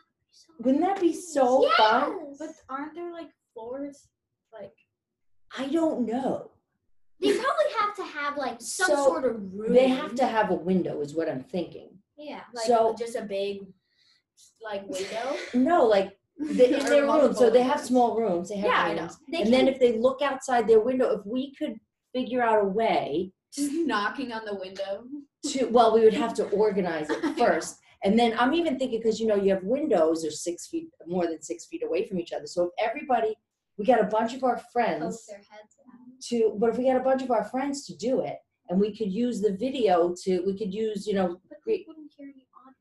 Wouldn't 0.61 0.85
that 0.85 1.01
be 1.01 1.13
so 1.13 1.71
fun? 1.77 2.19
Yes. 2.29 2.37
But 2.39 2.75
aren't 2.75 2.95
there 2.95 3.13
like 3.13 3.29
floors? 3.53 4.09
Like 4.53 4.73
I 5.57 5.67
don't 5.69 6.07
know. 6.07 6.51
They 7.21 7.33
probably 7.33 7.73
have 7.79 7.95
to 7.97 8.05
have 8.05 8.37
like 8.37 8.61
some 8.61 8.89
So, 8.89 9.05
sort 9.05 9.25
of 9.25 9.37
room. 9.55 9.73
They 9.73 9.89
have 9.89 10.15
to 10.17 10.27
have 10.27 10.51
a 10.51 10.55
window, 10.55 11.01
is 11.01 11.15
what 11.15 11.29
I'm 11.29 11.43
thinking. 11.45 11.91
Yeah. 12.17 12.41
like 12.55 12.67
So- 12.67 12.95
just 12.99 13.17
a 13.17 13.23
big 13.23 13.61
like 14.63 14.87
window. 14.89 15.37
No, 15.55 15.85
like 15.85 16.19
the, 16.39 16.69
in 16.81 16.87
Or 16.87 16.89
their 16.89 17.03
room. 17.03 17.11
So 17.11 17.17
multiple 17.19 17.51
they 17.51 17.63
have 17.63 17.81
small 17.81 18.17
rooms. 18.19 18.49
They 18.51 18.57
have 18.57 18.67
Yeah, 18.71 18.83
I 18.83 18.95
know. 18.95 19.03
rooms. 19.03 19.19
They 19.33 19.43
And 19.43 19.53
then 19.53 19.69
if 19.69 19.79
they 19.79 19.99
look 19.99 20.23
outside 20.23 20.67
their 20.69 20.81
window, 20.81 21.11
if 21.19 21.25
we 21.25 21.55
could 21.55 21.77
figure 22.15 22.43
out 22.43 22.63
a 22.63 22.69
way 22.69 23.33
Just 23.53 23.73
knocking 23.87 24.33
on 24.33 24.45
the 24.45 24.55
window. 24.55 25.05
to, 25.51 25.67
well, 25.67 25.95
we 25.95 26.03
would 26.05 26.15
have 26.15 26.35
to 26.35 26.45
organize 26.51 27.09
I 27.11 27.15
it 27.31 27.39
first. 27.39 27.77
And 28.05 28.19
then 28.19 28.35
I'm 28.39 28.53
even 28.55 28.79
thinking 28.79 29.01
because 29.01 29.19
you 29.19 29.27
know 29.27 29.37
you 29.37 29.53
have 29.55 29.65
windows 29.65 30.25
are 30.25 30.31
six 30.31 30.67
feet 30.67 30.89
more 31.07 31.27
than 31.27 31.41
six 31.43 31.67
feet 31.67 31.83
away 31.83 32.07
from 32.07 32.19
each 32.21 32.33
other. 32.33 32.47
So 32.47 32.65
if 32.65 32.71
everybody, 32.79 33.35
we 33.79 33.85
got 33.85 34.01
a 34.01 34.05
bunch 34.05 34.35
of 34.35 34.43
our 34.45 34.57
poke 34.57 34.65
friends 34.73 35.27
their 35.27 35.39
heads 35.39 35.77
out. 35.87 36.21
to 36.29 36.57
but 36.59 36.71
if 36.71 36.79
we 36.79 36.85
got 36.85 36.97
a 36.97 37.05
bunch 37.05 37.23
of 37.23 37.31
our 37.31 37.45
friends 37.45 37.85
to 37.87 37.97
do 37.97 38.21
it 38.21 38.39
and 38.69 38.81
we 38.81 38.97
could 38.97 39.13
use 39.13 39.41
the 39.41 39.53
video 39.53 40.15
to 40.25 40.41
we 40.47 40.57
could 40.59 40.73
use 40.73 41.07
you 41.07 41.15
know 41.15 41.39
But 41.49 41.61
Great. 41.63 41.81
they 41.81 41.85
wouldn't 41.89 42.11
hear 42.17 42.27
any 42.27 42.47
audio. 42.55 42.75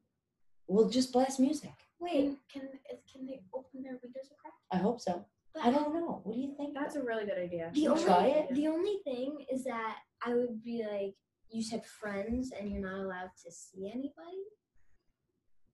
we'll 0.68 0.90
just 0.90 1.12
blast 1.14 1.40
music 1.40 1.74
Wait, 2.00 2.36
Can 2.52 2.62
can 2.62 2.62
is- 2.92 3.00
can 3.12 3.26
they 3.26 3.42
open 3.54 3.82
their 3.84 3.98
windows 4.04 4.30
a 4.32 4.36
crack? 4.42 4.54
i 4.72 4.78
hope 4.78 5.00
so 5.02 5.26
i 5.64 5.70
don't 5.72 5.94
know 5.94 6.22
what 6.24 6.34
do 6.36 6.42
you 6.42 6.54
think 6.58 6.74
That's 6.74 6.96
a 6.96 7.04
really 7.04 7.26
good 7.26 7.38
idea. 7.38 7.72
the 7.74 7.88
only 7.88 8.04
try 8.04 8.26
it? 8.28 8.54
the 8.54 8.68
only 8.68 8.98
thing 9.04 9.46
is 9.52 9.64
that 9.66 9.98
I 10.26 10.34
would 10.34 10.64
be 10.64 10.78
like, 10.92 11.14
you 11.52 11.62
said 11.62 11.86
friends, 11.86 12.52
and 12.58 12.72
you're 12.72 12.82
not 12.82 13.00
allowed 13.06 13.30
to 13.44 13.52
see 13.52 13.82
anybody. 13.94 14.42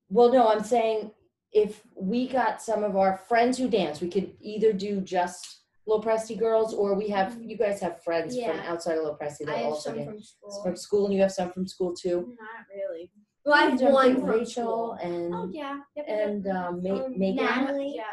well 0.09 0.31
no 0.31 0.47
i'm 0.47 0.63
saying 0.63 1.11
if 1.53 1.81
we 1.95 2.27
got 2.27 2.61
some 2.61 2.83
of 2.83 2.95
our 2.95 3.17
friends 3.17 3.57
who 3.57 3.69
dance 3.69 3.99
we 4.01 4.09
could 4.09 4.31
either 4.41 4.71
do 4.73 5.01
just 5.01 5.57
Lopresti 5.87 6.37
girls 6.39 6.73
or 6.73 6.93
we 6.93 7.09
have 7.09 7.37
you 7.41 7.57
guys 7.57 7.79
have 7.81 8.01
friends 8.03 8.37
from 8.39 8.59
outside 8.61 8.97
of 8.97 9.03
Lopresti 9.05 9.41
I 9.43 9.45
that 9.47 9.57
have 9.57 9.65
also 9.65 9.89
some 9.89 9.97
dance 9.97 10.09
from 10.09 10.21
school. 10.51 10.63
from 10.63 10.75
school 10.77 11.05
and 11.05 11.13
you 11.13 11.21
have 11.21 11.31
some 11.31 11.51
from 11.51 11.67
school 11.67 11.93
too 11.95 12.35
Not 12.39 12.65
really. 12.75 13.11
well, 13.45 13.55
I 13.55 13.69
have 13.69 13.79
Don't 13.79 13.91
one 13.93 14.05
think 14.13 14.19
from 14.19 14.29
rachel 14.29 14.53
school. 14.53 14.91
and 15.01 15.33
Oh 15.35 15.49
yeah. 15.51 15.79
Yep, 15.95 16.05
yep, 16.07 16.19
and 16.29 16.45
yep. 16.45 16.55
um, 16.55 16.81
Ma- 16.83 17.03
Um, 17.05 17.19
megan 17.19 17.45
Natalie. 17.45 17.93
Yeah. 17.95 18.03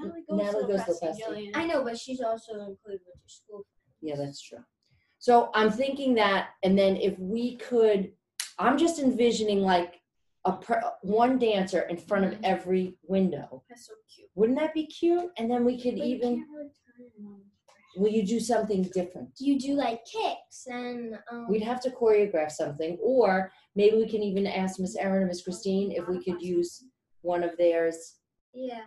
Natalie 0.00 0.22
goes 0.28 0.38
Natalie 0.38 0.62
to 0.62 0.68
goes 0.68 0.84
to 0.84 0.90
Lopresti, 0.92 1.02
Lopresti. 1.02 1.20
Jillian. 1.22 1.50
I 1.54 1.66
know, 1.66 1.82
but 1.82 1.98
she's 1.98 2.20
also 2.20 2.52
included 2.52 3.00
with 3.06 3.16
your 3.22 3.28
school. 3.28 3.66
Yeah, 4.02 4.16
that's 4.16 4.40
true. 4.42 4.58
So 5.18 5.50
I'm 5.54 5.70
thinking 5.70 6.14
that, 6.16 6.48
and 6.62 6.78
then 6.78 6.96
if 6.96 7.18
we 7.18 7.56
could, 7.56 8.12
I'm 8.58 8.76
just 8.76 8.98
envisioning 8.98 9.62
like 9.62 9.94
a 10.44 10.52
per, 10.52 10.80
one 11.02 11.38
dancer 11.38 11.82
in 11.82 11.96
front 11.96 12.24
of 12.24 12.36
every 12.42 12.96
window. 13.04 13.62
That's 13.68 13.86
so 13.86 13.92
cute. 14.14 14.28
Wouldn't 14.34 14.58
that 14.58 14.74
be 14.74 14.86
cute? 14.86 15.30
And 15.38 15.50
then 15.50 15.64
we 15.64 15.80
could 15.80 15.96
But 15.96 16.04
even, 16.06 16.36
can't 16.36 16.48
really 16.50 16.70
turn 16.86 17.06
it 17.06 17.26
on. 17.26 17.40
will 17.96 18.10
you 18.10 18.26
do 18.26 18.40
something 18.40 18.82
different? 18.94 19.30
You 19.38 19.58
do 19.58 19.74
like 19.74 20.00
kicks 20.04 20.66
and 20.66 21.16
um, 21.30 21.46
We'd 21.48 21.62
have 21.62 21.80
to 21.82 21.90
choreograph 21.90 22.50
something, 22.50 22.98
or 23.00 23.52
maybe 23.76 23.96
we 23.96 24.08
can 24.08 24.22
even 24.22 24.46
ask 24.46 24.80
Miss 24.80 24.96
Erin 24.96 25.18
and 25.22 25.28
Miss 25.28 25.42
Christine 25.42 25.92
if 25.92 26.08
we 26.08 26.22
could 26.22 26.42
use 26.42 26.84
one 27.20 27.42
of 27.44 27.56
theirs. 27.56 28.16
yeah. 28.54 28.82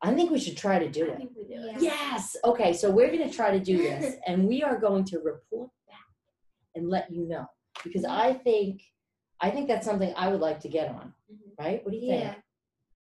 I 0.00 0.14
think 0.14 0.30
we 0.30 0.38
should 0.38 0.56
try 0.56 0.78
to 0.78 0.84
I 0.84 0.88
do 0.90 1.06
it. 1.10 1.16
think 1.18 1.32
we 1.36 1.42
do. 1.42 1.60
Yeah. 1.60 1.76
Yes. 1.80 2.36
Okay. 2.44 2.72
So 2.72 2.88
we're 2.88 3.08
going 3.10 3.28
to 3.28 3.34
try 3.34 3.50
to 3.50 3.58
do 3.58 3.78
this, 3.78 4.14
and 4.28 4.46
we 4.46 4.62
are 4.62 4.78
going 4.78 5.04
to 5.06 5.18
report 5.18 5.70
back 5.88 5.96
and 6.76 6.88
let 6.88 7.10
you 7.10 7.26
know 7.26 7.46
because 7.82 8.04
I 8.04 8.34
think, 8.34 8.80
I 9.40 9.50
think 9.50 9.68
that's 9.68 9.84
something 9.86 10.12
I 10.16 10.28
would 10.28 10.40
like 10.40 10.60
to 10.60 10.68
get 10.68 10.88
on. 10.88 11.14
Mhm. 11.32 11.58
Right? 11.58 11.84
What 11.84 11.92
do 11.92 11.96
you 11.98 12.12
Yeah. 12.12 12.32
think? 12.32 12.44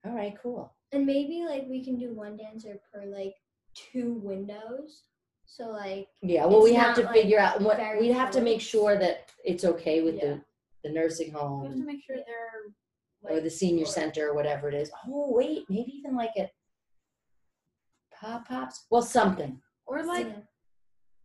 All 0.06 0.14
right. 0.14 0.38
Cool. 0.42 0.74
And 0.92 1.06
maybe 1.06 1.46
like 1.46 1.66
we 1.68 1.84
can 1.84 1.98
do 1.98 2.14
one 2.14 2.38
dancer 2.38 2.80
per 2.92 3.06
like 3.06 3.36
two 3.74 4.14
windows. 4.16 5.04
So 5.46 5.70
like 5.70 6.10
Yeah. 6.22 6.46
Well, 6.46 6.64
we 6.64 6.74
have 6.74 6.96
to 6.96 7.04
like, 7.04 7.14
figure 7.14 7.40
out 7.40 7.62
what 7.62 7.78
we'd 8.00 8.12
have 8.12 8.32
to 8.32 8.42
make 8.42 8.62
sure 8.62 8.98
that 8.98 9.32
it's 9.44 9.66
okay 9.66 10.02
with 10.02 10.16
Yeah. 10.16 10.26
the 10.36 10.46
the 10.84 10.92
nursing 10.92 11.32
home. 11.32 11.62
We 11.62 11.68
have 11.70 11.78
to 11.78 11.84
make 11.84 12.04
sure 12.04 12.18
they're 12.18 13.36
or 13.38 13.40
the 13.42 13.50
senior 13.50 13.84
or- 13.84 13.88
center 13.88 14.30
or 14.30 14.34
whatever 14.36 14.68
it 14.70 14.76
is. 14.76 14.92
Oh 15.08 15.32
wait, 15.32 15.68
maybe 15.70 15.92
even 15.98 16.16
like 16.16 16.38
at 16.38 16.52
Pop 18.12 18.48
pops. 18.48 18.86
Well, 18.90 19.02
something. 19.02 19.62
Or 19.86 20.04
like, 20.04 20.28
Yeah. 20.28 20.42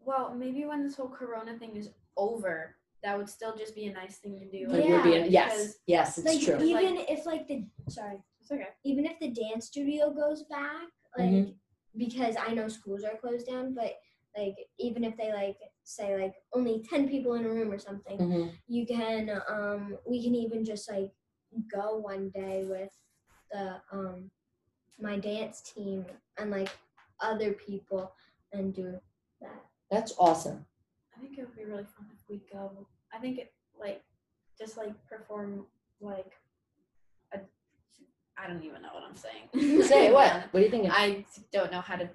well, 0.01 0.35
maybe 0.35 0.65
when 0.65 0.83
this 0.83 0.97
whole 0.97 1.09
Corona 1.09 1.57
thing 1.59 1.77
is 1.77 1.91
over, 2.17 2.77
that 3.03 3.17
would 3.17 3.29
still 3.29 3.57
just 3.57 3.75
be 3.75 3.87
a 3.87 3.93
nice 3.93 4.19
thing 4.19 4.39
to 4.39 4.47
do. 4.51 4.69
Like 4.69 4.85
Yeah, 4.85 4.91
we're 4.91 5.03
being 5.03 5.31
yes, 5.31 5.53
because- 5.53 5.79
yes, 5.87 6.19
it's 6.19 6.27
like 6.27 6.41
true. 6.41 6.63
even 6.67 6.97
if 7.09 7.27
like 7.27 7.47
the 7.49 7.65
sorry, 7.89 8.23
It's 8.41 8.51
okay. 8.53 8.69
even 8.85 9.07
if 9.07 9.19
the 9.19 9.31
dance 9.31 9.67
studio 9.67 10.11
goes 10.13 10.43
back, 10.45 10.89
like 11.17 11.31
Mhm. 11.31 11.55
because 11.97 12.37
I 12.37 12.53
know 12.55 12.69
schools 12.69 13.05
are 13.05 13.17
closed 13.17 13.47
down, 13.47 13.75
but 13.75 13.95
like 14.37 14.57
even 14.79 15.03
if 15.05 15.17
they 15.17 15.33
like 15.33 15.59
say 15.85 16.21
like 16.21 16.35
only 16.53 16.83
ten 16.83 17.09
people 17.09 17.35
in 17.35 17.45
a 17.45 17.49
room 17.49 17.73
or 17.73 17.79
something, 17.79 18.19
Mhm. 18.19 18.53
you 18.69 18.87
can 18.87 19.43
um 19.49 19.99
we 20.07 20.23
can 20.23 20.35
even 20.35 20.65
just 20.65 20.91
like 20.91 21.13
go 21.73 21.97
one 21.99 22.29
day 22.31 22.65
with 22.65 22.93
the 23.51 23.81
um 23.91 24.31
my 24.99 25.19
dance 25.19 25.63
team 25.63 26.05
and 26.39 26.51
like 26.51 26.69
other 27.21 27.53
people 27.55 28.13
and 28.53 28.75
do 28.75 29.01
that. 29.41 29.65
That's 29.91 30.13
awesome. 30.19 30.67
I 31.17 31.21
think 31.21 31.39
it 31.39 31.43
would 31.47 31.57
be 31.57 31.65
really 31.65 31.85
fun 31.85 32.07
if 32.15 32.20
we 32.31 32.41
go. 32.53 32.87
I 33.13 33.19
think 33.19 33.39
it 33.39 33.53
like 33.79 34.03
just 34.59 34.77
like 34.77 34.93
perform 35.09 35.67
like 36.01 36.33
a. 37.35 37.39
I 38.39 38.47
don't 38.47 38.63
even 38.65 38.83
know 38.83 38.89
what 38.93 39.03
I'm 39.09 39.17
saying. 39.17 39.83
Say 39.93 40.13
what? 40.13 40.33
What 40.53 40.61
do 40.61 40.65
you 40.65 40.71
think? 40.71 40.89
I 40.91 41.25
don't 41.53 41.73
know 41.73 41.81
how 41.81 41.97
to 41.97 42.09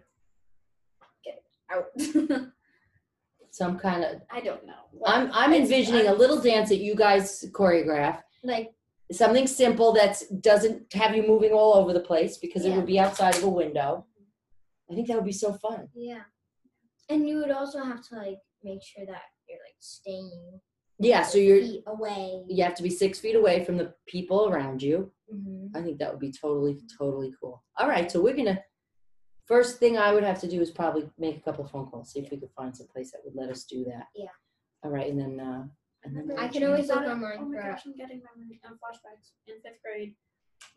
get 1.24 1.44
it 1.44 2.32
out. 2.32 2.48
Some 3.52 3.78
kind 3.80 4.04
of. 4.04 4.22
I 4.32 4.42
don't 4.42 4.66
know. 4.66 4.74
I'm 5.06 5.30
I'm 5.32 5.54
It's- 5.54 5.70
envisioning 5.70 6.08
a 6.08 6.14
little 6.14 6.40
dance 6.42 6.70
that 6.70 6.78
you 6.80 6.96
guys 6.96 7.46
choreograph. 7.52 8.22
Like 8.44 8.72
Something 9.12 9.46
simple 9.46 9.94
that 9.94 10.20
doesn't 10.42 10.92
have 10.94 11.16
you 11.16 11.28
moving 11.28 11.52
all 11.52 11.76
over 11.76 11.94
the 11.94 12.00
place 12.00 12.38
because 12.40 12.66
it 12.66 12.74
would 12.76 12.88
be 12.88 13.00
outside 13.00 13.36
of 13.38 13.44
a 13.44 13.50
window. 13.50 14.06
I 14.90 14.96
think 14.96 15.08
that 15.08 15.16
would 15.16 15.26
be 15.26 15.32
so 15.32 15.54
fun. 15.54 15.90
yeah. 15.94 16.24
And 17.08 17.30
you 17.30 17.38
would 17.38 17.52
also 17.52 17.84
have 17.84 18.02
to 18.10 18.16
like 18.16 18.40
make 18.64 18.82
sure 18.84 19.06
that 19.06 19.22
you're 19.56 19.66
like 19.66 19.80
staying 19.80 20.60
Yeah, 21.00 21.24
so 21.24 21.38
you're 21.38 21.62
feet 21.62 21.84
away. 21.88 22.44
you 22.48 22.64
have 22.64 22.76
to 22.76 22.84
be 22.84 22.90
six 22.90 23.20
feet 23.20 23.36
away 23.36 23.64
from 23.66 23.78
the 23.78 23.94
people 24.08 24.50
around 24.50 24.82
you. 24.82 25.12
hmm 25.30 25.68
I 25.76 25.82
think 25.82 26.00
that 26.00 26.12
would 26.12 26.20
be 26.22 26.32
totally, 26.32 26.76
totally 26.98 27.34
cool. 27.40 27.64
All 27.78 27.88
right, 27.90 28.10
so 28.12 28.22
we're 28.22 28.36
gonna. 28.36 28.60
First 29.46 29.78
thing 29.80 29.96
I 29.98 30.12
would 30.14 30.24
have 30.24 30.40
to 30.42 30.48
do 30.50 30.60
is 30.62 30.72
probably 30.72 31.08
make 31.20 31.38
a 31.38 31.42
couple 31.42 31.66
phone 31.68 31.86
calls, 31.90 32.12
see 32.12 32.20
if 32.20 32.32
we 32.32 32.38
could 32.38 32.50
find 32.58 32.76
some 32.76 32.88
place 32.88 33.12
that 33.12 33.22
would 33.24 33.36
let 33.36 33.50
us 33.50 33.64
do 33.66 33.84
that. 33.86 34.06
Yeah. 34.16 34.34
All 34.84 34.90
right, 34.92 35.10
and 35.12 35.20
then 35.20 35.40
uh, 35.40 35.64
and 36.04 36.12
then 36.16 36.38
I 36.38 36.48
can 36.48 36.64
always 36.64 36.90
it. 36.90 36.96
look 36.96 37.06
online 37.06 37.38
Oh 37.40 37.46
my 37.46 37.58
for- 37.62 37.70
gosh, 37.72 37.82
I'm 37.86 37.96
getting 37.96 38.22
memory 38.28 38.60
um, 38.68 38.74
flashbacks. 38.82 39.28
In 39.48 39.56
fifth 39.62 39.82
grade, 39.84 40.16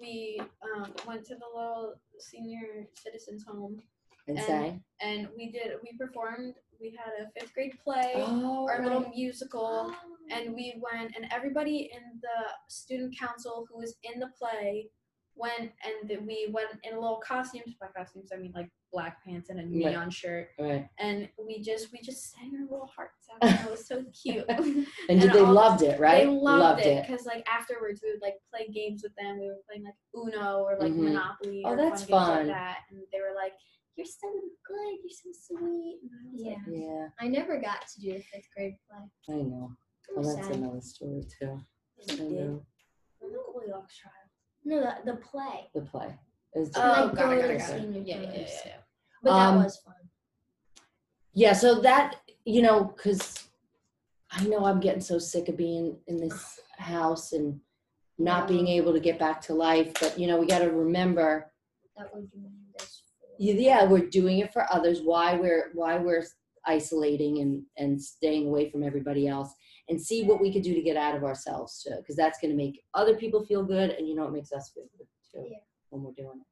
we 0.00 0.40
um, 0.66 0.92
went 1.06 1.24
to 1.26 1.34
the 1.36 1.48
little 1.54 1.94
senior 2.18 2.86
citizens 2.94 3.44
home, 3.48 3.80
and 4.26 4.36
and- 4.38 4.46
say. 4.46 4.80
and 5.00 5.28
we 5.36 5.50
did 5.52 5.68
we 5.84 5.96
performed. 5.96 6.54
We 6.80 6.96
had 6.96 7.26
a 7.26 7.30
fifth 7.40 7.52
grade 7.54 7.74
play, 7.82 8.12
Oh, 8.16 8.68
our 8.68 8.82
little 8.82 9.02
right. 9.02 9.12
musical, 9.14 9.92
and 10.30 10.54
we 10.54 10.80
went 10.92 11.12
and 11.16 11.26
everybody 11.32 11.90
in 11.92 12.20
the 12.22 12.46
student 12.68 13.18
council 13.18 13.66
who 13.70 13.78
was 13.78 13.96
in 14.04 14.20
the 14.20 14.28
play 14.38 14.88
went 15.34 15.70
and 15.84 16.26
we 16.26 16.48
went 16.52 16.68
in 16.84 16.94
little 16.94 17.20
costumes. 17.24 17.74
By 17.80 17.88
costumes, 17.96 18.30
I 18.32 18.36
mean 18.38 18.52
like 18.54 18.68
black 18.92 19.24
pants 19.24 19.50
and 19.50 19.58
a 19.60 19.62
Right. 19.62 19.92
neon 19.92 20.10
shirt, 20.10 20.50
Right. 20.58 20.88
and 20.98 21.28
we 21.44 21.60
just 21.62 21.92
we 21.92 22.00
just 22.00 22.32
sang 22.32 22.52
our 22.56 22.62
little 22.70 22.86
hearts 22.94 23.26
out. 23.32 23.38
and 23.42 23.66
It 23.66 23.70
was 23.70 23.86
so 23.86 24.04
cute. 24.22 24.44
And, 24.48 24.64
did 24.64 24.86
And 25.08 25.22
they 25.32 25.40
loved 25.40 25.82
it, 25.82 25.98
right? 25.98 26.26
They 26.26 26.30
loved, 26.30 26.82
it 26.82 27.06
because 27.06 27.26
like 27.26 27.44
afterwards 27.48 28.00
we 28.04 28.12
would 28.12 28.22
like 28.22 28.34
play 28.52 28.68
games 28.68 29.02
with 29.02 29.14
them. 29.16 29.40
We 29.40 29.46
were 29.48 29.58
playing 29.68 29.84
like 29.84 29.94
Uno 30.14 30.60
or 30.62 30.76
like 30.78 30.92
Mhm. 30.92 31.04
Monopoly. 31.04 31.62
Oh, 31.64 31.70
or 31.70 31.76
that's 31.76 32.04
fun. 32.04 32.26
fun. 32.26 32.46
Like 32.48 32.56
that, 32.56 32.78
and 32.90 33.00
they 33.12 33.20
were 33.20 33.34
like, 33.34 33.52
"You're 33.98 34.06
so 34.06 34.30
good. 34.64 34.98
You're 35.02 35.10
so 35.10 35.30
sweet." 35.32 35.98
And 36.02 36.10
I 36.14 36.30
was 36.32 36.40
Yeah. 36.42 36.50
like, 36.52 36.62
Yeah, 36.68 37.08
I 37.18 37.28
never 37.28 37.60
got 37.60 37.86
to 37.88 38.00
do 38.00 38.12
the 38.14 38.20
fifth 38.22 38.48
grade 38.56 38.76
play. 38.88 39.34
I 39.36 39.42
know. 39.42 39.72
I'm 40.16 40.22
Well, 40.22 40.36
that's 40.36 40.48
sad. 40.48 40.56
another 40.56 40.80
story 40.80 41.24
too. 41.38 41.60
I 42.00 42.04
did." 42.14 42.30
know. 42.32 42.66
Or 43.20 43.30
the 43.30 43.36
Goldilocks 43.52 43.96
trial. 43.98 44.14
No, 44.64 44.80
the, 44.80 45.12
the 45.12 45.16
play. 45.18 45.68
The 45.74 45.82
play. 45.82 46.16
It 46.54 46.58
was 46.60 46.70
Oh, 46.76 46.80
different. 46.80 47.06
like 47.08 47.14
got 47.16 47.32
it, 47.32 47.36
go 47.36 47.40
got 47.42 47.46
to 47.48 47.54
it, 47.54 47.58
got 47.58 47.70
it. 47.70 47.80
senior 47.82 48.00
Yeah, 48.02 48.20
yeah, 48.22 48.32
yeah, 48.32 48.60
yeah. 48.66 48.76
But 49.22 49.32
Um, 49.32 49.56
that 49.58 49.64
was 49.64 49.76
fun. 49.78 49.94
Yeah, 51.34 51.52
so 51.52 51.80
that 51.80 52.20
you 52.44 52.62
know, 52.62 52.84
because 52.84 53.48
I 54.30 54.44
know 54.46 54.64
I'm 54.64 54.80
getting 54.80 55.00
so 55.02 55.18
sick 55.18 55.48
of 55.48 55.56
being 55.56 56.00
in 56.06 56.16
this 56.18 56.60
house 56.78 57.32
and 57.32 57.60
not 58.18 58.48
being 58.48 58.68
able 58.68 58.92
to 58.92 59.00
get 59.00 59.18
back 59.18 59.40
to 59.42 59.54
life. 59.54 59.92
But 60.00 60.18
you 60.18 60.26
know, 60.26 60.38
we 60.38 60.46
got 60.46 60.60
to 60.60 60.70
remember, 60.70 61.52
That 61.96 62.12
we're 62.14 62.22
doing 62.22 62.52
this 62.58 62.67
for. 62.67 62.67
Yeah, 63.38 63.84
we're 63.84 64.06
doing 64.08 64.38
it 64.40 64.52
for 64.52 64.66
others. 64.72 65.00
Why 65.02 65.34
we're 65.36 65.70
why 65.74 65.98
we're 65.98 66.24
isolating 66.66 67.38
and 67.40 67.62
and 67.76 68.00
staying 68.02 68.46
away 68.48 68.70
from 68.70 68.82
everybody 68.82 69.26
else, 69.28 69.52
and 69.88 70.00
see 70.00 70.24
what 70.24 70.40
we 70.40 70.52
could 70.52 70.62
do 70.62 70.74
to 70.74 70.82
get 70.82 70.96
out 70.96 71.16
of 71.16 71.24
ourselves 71.24 71.82
too, 71.82 71.94
because 71.98 72.16
that's 72.16 72.38
going 72.40 72.50
to 72.50 72.56
make 72.56 72.82
other 72.94 73.14
people 73.16 73.44
feel 73.44 73.62
good, 73.64 73.90
and 73.90 74.06
you 74.08 74.14
know, 74.14 74.24
it 74.26 74.32
makes 74.32 74.52
us 74.52 74.70
feel 74.74 74.84
good 74.98 75.06
too 75.32 75.46
Yeah. 75.50 75.58
when 75.90 76.02
we're 76.02 76.12
doing 76.12 76.40
it. 76.40 76.46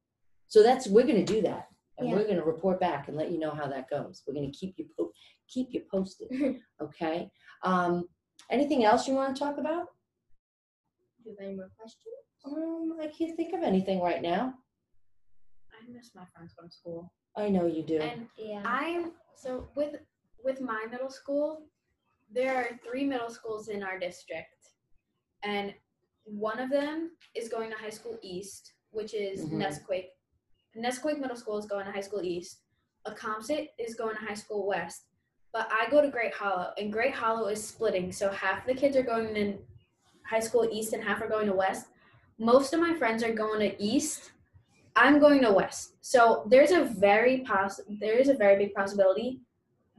So 0.47 0.63
that's 0.63 0.87
we're 0.87 1.03
going 1.05 1.23
to 1.25 1.33
do 1.33 1.41
that, 1.41 1.67
and 1.97 2.07
Yeah. 2.09 2.15
we're 2.15 2.23
going 2.23 2.37
to 2.37 2.43
report 2.43 2.79
back 2.79 3.07
and 3.07 3.17
let 3.17 3.31
you 3.31 3.37
know 3.39 3.51
how 3.51 3.67
that 3.67 3.89
goes. 3.89 4.23
We're 4.25 4.33
going 4.33 4.51
to 4.51 4.57
keep 4.57 4.75
you 4.77 4.85
po- 4.97 5.11
keep 5.47 5.73
you 5.73 5.81
posted. 5.91 6.29
Okay. 6.81 7.29
Um, 7.63 8.07
anything 8.51 8.83
else 8.85 9.07
you 9.07 9.15
want 9.15 9.35
to 9.35 9.39
talk 9.43 9.57
about? 9.57 9.87
Do 11.23 11.31
you 11.31 11.35
have 11.37 11.45
any 11.47 11.55
more 11.55 11.69
questions? 11.77 12.03
Um, 12.45 12.97
I 13.01 13.07
can't 13.07 13.35
think 13.35 13.53
of 13.53 13.63
anything 13.63 13.99
right 13.99 14.21
now. 14.21 14.53
I 15.77 15.91
miss 15.91 16.11
my 16.15 16.25
friends 16.33 16.53
from 16.57 16.69
school. 16.69 17.11
I 17.35 17.49
know 17.49 17.65
you 17.65 17.83
do. 17.83 17.99
And 17.99 18.27
Yeah. 18.37 18.63
I'm 18.65 19.13
so 19.35 19.67
with 19.75 19.99
with 20.43 20.61
my 20.61 20.85
middle 20.89 21.09
school, 21.09 21.67
there 22.31 22.55
are 22.55 22.79
three 22.83 23.03
middle 23.03 23.29
schools 23.29 23.67
in 23.69 23.83
our 23.83 23.97
district, 23.99 24.73
and 25.43 25.73
one 26.23 26.59
of 26.59 26.69
them 26.69 27.11
is 27.35 27.49
going 27.49 27.69
to 27.71 27.75
High 27.77 27.89
School 27.89 28.17
East, 28.21 28.73
which 28.91 29.13
is 29.13 29.45
Mhm. 29.45 29.57
Nesaquake. 29.61 30.09
Nesaquake 30.75 31.19
Middle 31.19 31.35
School 31.35 31.57
is 31.57 31.65
going 31.65 31.85
to 31.85 31.91
High 31.91 32.01
School 32.01 32.21
East. 32.23 32.61
Accompsett 33.05 33.71
is 33.79 33.95
going 33.95 34.15
to 34.15 34.21
High 34.21 34.35
School 34.35 34.65
West. 34.67 35.05
But 35.51 35.67
I 35.71 35.89
go 35.89 36.01
to 36.01 36.09
Great 36.09 36.33
Hollow, 36.33 36.73
and 36.77 36.93
Great 36.93 37.13
Hollow 37.15 37.47
is 37.47 37.65
splitting. 37.65 38.11
So 38.11 38.29
half 38.29 38.65
the 38.65 38.75
kids 38.75 38.95
are 38.95 39.03
going 39.03 39.33
to 39.35 39.65
High 40.29 40.39
School 40.41 40.67
East, 40.71 40.93
and 40.93 41.03
half 41.03 41.21
are 41.21 41.27
going 41.27 41.47
to 41.47 41.53
West. 41.53 41.87
Most 42.37 42.73
of 42.73 42.79
my 42.79 42.93
friends 42.93 43.23
are 43.23 43.33
going 43.33 43.59
to 43.61 43.81
East. 43.81 44.31
I'm 44.97 45.19
going 45.19 45.41
to 45.43 45.51
West. 45.51 45.93
So 46.01 46.43
there's 46.49 46.71
a 46.71 46.83
very 46.83 47.39
poss 47.41 47.79
there 47.87 48.17
is 48.17 48.29
a 48.29 48.33
very 48.33 48.57
big 48.57 48.73
possibility 48.73 49.39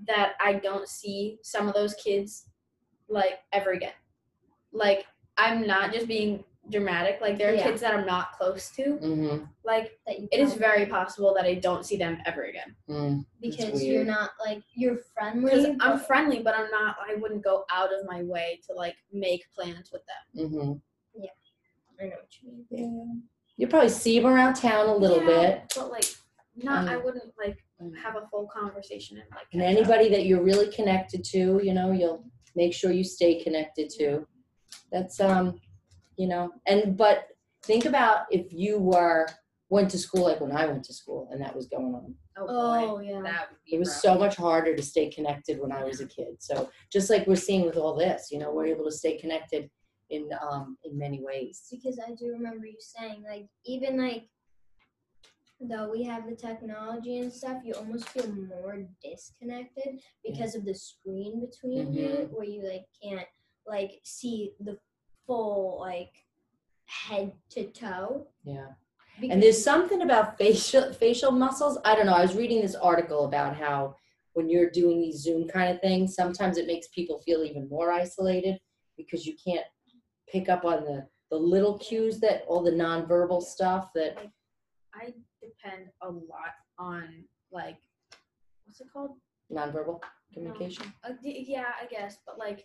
that 0.07 0.33
I 0.41 0.55
don't 0.55 0.89
see 0.89 1.39
some 1.43 1.69
of 1.69 1.75
those 1.75 1.95
kids 1.95 2.47
like 3.09 3.39
ever 3.53 3.73
again. 3.73 3.93
Like 4.73 5.07
I'm 5.39 5.67
not 5.67 5.93
just 5.93 6.09
being 6.09 6.43
dramatic. 6.71 7.21
Like 7.21 7.39
there 7.39 7.51
are 7.53 7.55
Yeah. 7.55 7.63
kids 7.63 7.81
that 7.81 7.95
I'm 7.95 8.05
not 8.07 8.33
close 8.33 8.71
to. 8.73 8.83
mm-hmm. 8.83 9.45
Like 9.65 9.99
it 10.07 10.29
is 10.33 10.51
probably- 10.51 10.59
very 10.59 10.87
possible 10.87 11.33
that 11.35 11.47
I 11.47 11.55
don't 11.55 11.87
see 11.87 11.97
them 11.97 12.19
ever 12.27 12.43
again. 12.45 12.75
Mm. 12.89 13.25
because 13.41 13.83
you're 13.83 14.05
not 14.05 14.31
like 14.45 14.63
you're 14.75 14.99
friendly. 15.15 15.77
I'm 15.81 15.99
friendly, 16.01 16.41
but 16.43 16.55
I'm 16.55 16.71
not. 16.71 16.97
I 17.09 17.15
wouldn't 17.15 17.43
go 17.45 17.65
out 17.73 17.91
of 17.95 18.05
my 18.07 18.23
way 18.25 18.61
to 18.67 18.75
like 18.75 18.97
make 19.13 19.45
plans 19.55 19.91
with 19.93 20.03
them. 20.11 20.25
Mm-hmm. 20.51 21.23
Yeah, 21.23 21.31
I 22.01 22.05
know 22.11 22.17
what 22.17 22.43
you 22.43 22.65
mean. 22.71 23.23
You 23.59 23.67
probably 23.67 23.89
see 23.91 24.19
them 24.19 24.31
around 24.31 24.55
town 24.55 24.89
a 24.89 24.95
little 24.95 25.19
Yeah, 25.19 25.27
bit. 25.59 25.73
but 25.77 25.91
like 25.91 26.05
not. 26.57 26.89
I 26.89 26.95
Um, 26.97 27.05
wouldn't 27.05 27.33
like 27.39 27.59
mm. 27.83 27.95
have 27.99 28.17
a 28.17 28.27
full 28.31 28.47
conversation 28.49 29.19
and 29.19 29.27
like. 29.33 29.47
And 29.53 29.61
catch 29.61 29.71
up. 29.73 29.77
anybody 29.79 30.09
that 30.11 30.25
you're 30.27 30.43
really 30.43 30.73
connected 30.73 31.25
to, 31.25 31.61
you 31.63 31.75
know, 31.75 31.93
you'll 31.93 32.25
make 32.57 32.73
sure 32.73 32.91
you 32.93 33.05
stay 33.05 33.43
connected 33.43 33.91
to. 33.99 34.27
That's 34.93 35.21
um, 35.21 35.61
you 36.17 36.29
know, 36.29 36.51
and 36.67 36.97
but 36.97 37.27
think 37.65 37.85
about 37.85 38.27
if 38.31 38.53
you 38.53 38.79
were 38.79 39.27
went 39.71 39.91
to 39.91 39.99
school 39.99 40.23
like 40.25 40.41
when 40.41 40.53
I 40.53 40.65
went 40.67 40.83
to 40.85 40.95
school 40.95 41.29
and 41.31 41.43
that 41.43 41.55
was 41.55 41.67
going 41.67 41.95
on. 41.95 42.15
Oh. 42.39 42.47
Oh 42.49 43.01
yeah. 43.01 43.21
That 43.21 43.51
would 43.51 43.59
be 43.67 43.75
It 43.77 43.79
was 43.81 43.89
rough. 43.91 43.99
so 43.99 44.19
much 44.19 44.37
harder 44.37 44.75
to 44.75 44.83
stay 44.83 45.11
connected 45.11 45.61
when 45.61 45.73
I 45.73 45.85
was 45.85 46.01
a 46.01 46.07
kid. 46.07 46.37
So 46.39 46.71
just 46.93 47.11
like 47.11 47.27
we're 47.27 47.37
seeing 47.37 47.67
with 47.67 47.77
all 47.77 47.95
this, 47.95 48.29
you 48.31 48.39
know, 48.39 48.51
we're 48.53 48.67
able 48.67 48.85
to 48.87 48.93
stay 48.93 49.19
connected 49.19 49.69
in 50.11 50.31
um 50.41 50.77
in 50.85 50.97
many 50.99 51.21
ways. 51.23 51.67
because 51.71 51.99
I 51.99 52.13
do 52.15 52.29
remember 52.33 52.67
you 52.67 52.77
saying 52.81 53.23
like 53.29 53.49
even 53.65 53.99
like 53.99 54.25
though 55.61 55.91
we 55.91 56.05
have 56.05 56.29
the 56.29 56.37
technology 56.37 57.19
and 57.19 57.33
stuff, 57.33 57.63
you 57.65 57.75
almost 57.75 58.09
feel 58.11 58.31
more 58.33 58.87
disconnected 59.03 60.01
because 60.25 60.55
of 60.55 60.65
the 60.65 60.75
screen 60.75 61.41
between 61.41 61.93
you 61.93 62.09
Mhm. 62.09 62.31
where 62.31 62.45
you 62.45 62.63
like 62.63 62.87
can't 63.03 63.27
like 63.67 64.01
see 64.05 64.55
the 64.61 64.79
full 65.27 65.81
like 65.81 66.13
head 66.87 67.33
to 67.51 67.65
toe. 67.71 68.27
Yeah. 68.45 68.69
Because 69.21 69.35
And 69.35 69.43
there's 69.43 69.63
something 69.63 70.03
about 70.03 70.39
facial 70.39 70.93
facial 70.93 71.33
muscles. 71.33 71.77
I 71.85 71.97
don't 71.97 72.07
know. 72.07 72.15
I 72.15 72.23
was 72.23 72.37
reading 72.37 72.61
this 72.63 72.77
article 72.77 73.25
about 73.25 73.57
how 73.57 73.97
when 74.35 74.49
you're 74.49 74.71
doing 74.71 75.01
these 75.01 75.19
Zoom 75.23 75.49
kind 75.49 75.75
of 75.75 75.81
things, 75.81 76.15
sometimes 76.15 76.57
it 76.57 76.67
makes 76.69 76.87
people 76.89 77.19
feel 77.19 77.43
even 77.43 77.69
more 77.69 77.91
isolated 77.91 78.61
because 78.97 79.27
you 79.27 79.35
can't 79.45 79.67
pick 80.31 80.49
up 80.49 80.65
on 80.65 80.85
the 80.85 81.07
the 81.31 81.37
little 81.37 81.79
cues 81.79 82.21
that 82.21 82.45
all 82.49 82.63
the 82.63 82.71
nonverbal 82.71 83.43
stuff 83.43 83.91
that 83.95 84.17
I 84.95 85.13
depend 85.43 85.89
a 86.03 86.09
lot 86.11 86.55
on 86.79 87.25
like 87.53 87.77
what's 88.65 88.81
it 88.81 88.87
called? 88.93 89.13
Nonverbal 89.53 90.03
communication. 90.33 90.93
Uh, 91.05 91.11
d- 91.23 91.45
yeah, 91.49 91.67
I 91.83 91.87
guess, 91.87 92.19
but 92.27 92.39
like 92.39 92.65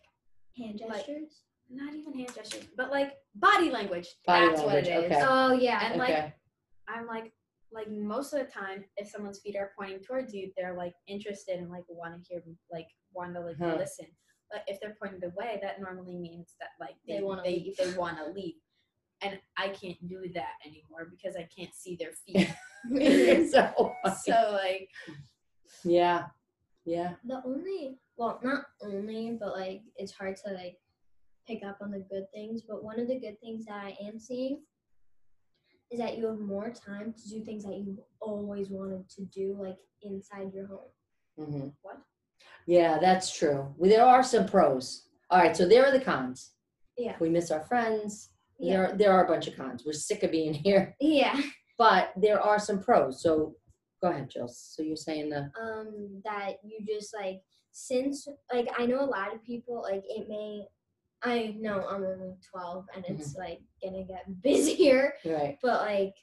Hand 0.57 0.81
Like- 0.87 1.05
gestures. 1.07 1.41
not 1.69 1.93
even 1.95 2.13
hand 2.13 2.31
gestures, 2.35 2.65
but 2.77 2.91
like 2.91 3.13
body 3.35 3.71
language. 3.71 4.07
Body 4.25 4.47
That's 4.47 4.61
what 4.61 4.75
it 4.75 4.85
language, 4.87 5.05
is. 5.11 5.11
okay. 5.17 5.25
Oh 5.27 5.53
yeah. 5.53 5.89
And 5.91 5.99
like 5.99 6.09
okay. 6.11 6.33
I'm 6.87 7.07
like 7.07 7.33
like 7.71 7.89
most 7.89 8.33
of 8.33 8.39
the 8.45 8.51
time 8.51 8.85
if 8.97 9.09
someone's 9.09 9.39
feet 9.39 9.55
are 9.55 9.71
pointing 9.77 9.99
towards 9.99 10.31
you, 10.33 10.51
they're 10.55 10.75
like 10.75 10.93
interested 11.07 11.57
and 11.59 11.69
like 11.71 11.83
want 11.89 12.13
to 12.13 12.29
hear 12.29 12.41
like 12.71 12.87
want 13.13 13.33
to 13.33 13.39
like 13.41 13.57
Huh. 13.57 13.75
listen. 13.79 14.05
But 14.53 14.63
if 14.67 14.79
they're 14.79 14.95
pointed 15.01 15.23
away, 15.23 15.59
that 15.63 15.81
normally 15.81 16.15
means 16.15 16.53
that 16.61 16.69
like 16.79 16.95
They 17.07 17.15
they, 17.17 17.23
wanna 17.23 17.41
they, 17.43 17.55
leave. 17.55 17.77
they 17.77 17.91
want 17.97 18.17
to 18.19 18.31
leave. 18.31 18.55
And 19.23 19.39
I 19.57 19.69
can't 19.69 19.97
do 20.07 20.29
that 20.35 20.53
anymore 20.65 21.07
because 21.09 21.35
I 21.35 21.47
can't 21.55 21.73
see 21.73 21.97
their 21.97 22.13
feet. 22.25 22.49
so, 23.51 23.93
so 24.23 24.59
like 24.61 24.89
yeah, 25.83 26.25
yeah. 26.85 27.13
The 27.25 27.41
only, 27.45 27.97
well, 28.17 28.39
not 28.43 28.65
only, 28.81 29.37
but 29.39 29.53
like 29.57 29.81
it's 29.97 30.11
hard 30.11 30.35
to 30.45 30.53
like 30.53 30.77
pick 31.47 31.63
up 31.63 31.79
on 31.81 31.91
the 31.91 32.05
good 32.11 32.25
things. 32.33 32.61
But 32.67 32.83
one 32.83 32.99
of 32.99 33.07
the 33.07 33.19
good 33.19 33.39
things 33.41 33.65
that 33.65 33.75
I 33.83 33.97
am 34.05 34.19
seeing 34.19 34.61
is 35.91 35.99
that 35.99 36.17
you 36.17 36.27
have 36.27 36.39
more 36.39 36.71
time 36.71 37.13
to 37.13 37.29
do 37.29 37.43
things 37.43 37.63
that 37.63 37.75
you've 37.75 37.99
always 38.19 38.69
wanted 38.69 39.09
to 39.09 39.25
do, 39.25 39.57
like 39.59 39.77
inside 40.01 40.53
your 40.53 40.67
home. 40.67 40.89
hmm 41.37 41.67
What? 41.81 41.97
Yeah, 42.67 42.97
that's 42.99 43.35
true. 43.37 43.73
Well, 43.77 43.89
there 43.89 44.05
are 44.05 44.23
some 44.23 44.45
pros. 44.47 45.07
All 45.29 45.39
right, 45.39 45.55
so 45.55 45.67
there 45.67 45.85
are 45.85 45.91
the 45.91 46.03
cons. 46.03 46.51
Yeah. 46.97 47.15
We 47.19 47.29
miss 47.29 47.51
our 47.51 47.63
friends. 47.63 48.29
Yeah. 48.59 48.73
There, 48.87 48.95
there 48.97 49.11
are 49.11 49.25
a 49.25 49.27
bunch 49.27 49.47
of 49.47 49.55
cons. 49.57 49.83
We're 49.85 49.93
sick 49.93 50.23
of 50.23 50.31
being 50.31 50.53
here, 50.65 50.95
Yeah. 50.99 51.39
but 51.77 52.11
there 52.15 52.39
are 52.39 52.59
some 52.59 52.81
pros. 52.81 53.21
So 53.21 53.55
go 54.01 54.09
ahead, 54.09 54.29
Jill. 54.29 54.47
So 54.47 54.83
you're 54.83 54.95
saying 54.95 55.29
the 55.29 55.49
Um, 55.59 56.21
that 56.23 56.53
you 56.63 56.79
just 56.87 57.13
like 57.15 57.41
since 57.71 58.27
like 58.53 58.67
I 58.77 58.85
know 58.85 59.01
a 59.01 59.05
lot 59.05 59.33
of 59.33 59.43
people 59.43 59.81
like 59.81 60.03
it 60.07 60.29
may. 60.29 60.65
I 61.25 61.55
know 61.57 61.87
I'm 61.87 62.03
only 62.03 62.35
12 62.51 62.85
and 62.95 63.05
it's 63.07 63.35
like 63.37 63.59
gonna 63.83 64.03
get 64.03 64.25
busier, 64.43 65.13
right. 65.25 65.57
but 65.63 65.81
like 65.81 66.13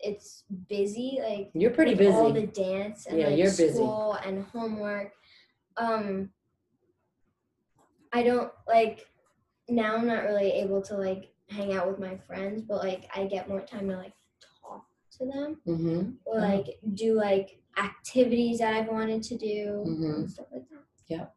it's 0.00 0.44
busy 0.68 1.20
like 1.22 1.50
You're 1.54 1.70
pretty 1.70 1.94
with 1.94 2.12
all 2.14 2.32
busy. 2.32 2.46
the 2.46 2.52
dance 2.52 3.06
and 3.06 3.18
Yeah, 3.18 3.28
like 3.28 3.38
you're 3.38 3.46
busy. 3.46 3.72
school 3.74 4.14
and 4.24 4.44
homework. 4.46 5.12
Um, 5.76 6.30
I 8.12 8.22
don't 8.22 8.50
like 8.66 9.06
now. 9.68 9.96
I'm 9.96 10.06
not 10.06 10.24
really 10.24 10.50
able 10.52 10.82
to 10.82 10.96
like 10.96 11.32
hang 11.48 11.72
out 11.74 11.88
with 11.88 11.98
my 11.98 12.16
friends, 12.26 12.62
but 12.62 12.78
like 12.78 13.08
I 13.14 13.24
get 13.26 13.48
more 13.48 13.60
time 13.60 13.88
to 13.88 13.96
like 13.96 14.12
talk 14.62 14.84
to 15.18 15.26
them 15.26 15.60
Mm-hmm. 15.66 16.10
or 16.24 16.38
Oh. 16.38 16.40
like 16.40 16.78
do 16.94 17.14
like 17.14 17.60
activities 17.76 18.58
that 18.58 18.74
I've 18.74 18.88
wanted 18.88 19.22
to 19.24 19.36
do 19.38 19.84
Mhm. 19.86 20.14
and 20.16 20.30
stuff 20.30 20.46
like 20.52 20.62
that. 21.08 21.34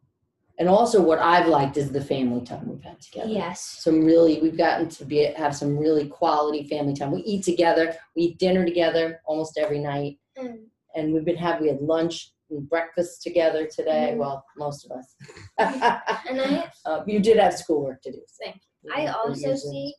And 0.59 0.69
also, 0.69 1.01
what 1.01 1.17
I've 1.17 1.47
liked 1.47 1.77
is 1.77 1.91
the 1.91 1.99
family 1.99 2.45
time 2.45 2.69
we've 2.69 2.83
had 2.83 3.01
together. 3.01 3.27
Yes. 3.27 3.59
Some 3.59 4.05
really, 4.05 4.39
we've 4.39 4.55
gotten 4.55 4.87
to 4.89 5.03
be 5.03 5.23
have 5.23 5.55
some 5.55 5.75
really 5.75 6.07
quality 6.07 6.67
family 6.67 6.93
time. 6.93 7.11
We 7.11 7.21
eat 7.23 7.43
together. 7.43 7.95
We 8.15 8.21
eat 8.23 8.37
dinner 8.37 8.63
together 8.63 9.19
almost 9.25 9.57
every 9.57 9.79
night. 9.79 10.19
And 10.35 10.67
and 10.95 11.11
we've 11.11 11.25
been 11.25 11.37
having 11.37 11.63
we 11.63 11.69
had 11.69 11.81
lunch 11.81 12.32
breakfast 12.61 13.21
together 13.23 13.67
today. 13.67 14.11
Mhm. 14.13 14.17
Well, 14.17 14.45
most 14.57 14.85
of 14.85 14.91
us. 14.97 15.15
and 15.59 16.41
I 16.41 16.69
uh, 16.85 17.03
you 17.07 17.19
did 17.19 17.37
have 17.37 17.53
schoolwork 17.55 18.01
to 18.03 18.11
do. 18.11 18.21
so, 18.27 18.45
Thank 18.45 18.61
you 18.83 18.91
I 18.93 19.07
also 19.07 19.49
using- 19.51 19.71
see 19.71 19.95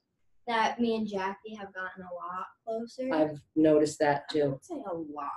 that 0.47 0.79
me 0.79 0.97
and 0.97 1.09
Jackie 1.09 1.55
have 1.55 1.73
gotten 1.73 2.03
a 2.03 2.15
lot 2.15 2.47
closer. 2.65 3.13
I've 3.15 3.41
noticed 3.57 3.99
that 4.01 4.25
I 4.31 4.33
too, 4.33 4.51
would 4.51 4.65
say 4.65 4.75
a 4.91 4.95
lot. 4.95 5.31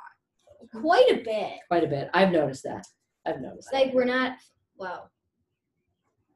Quite 0.82 1.10
a 1.12 1.24
bit. 1.24 1.60
quite 1.70 1.84
a 1.84 1.88
bit. 1.88 2.10
I've 2.14 2.32
noticed 2.32 2.64
that. 2.64 2.86
I've 3.26 3.40
noticed. 3.42 3.72
like 3.72 3.94
we're 3.94 4.06
not 4.06 4.38
well 4.78 5.12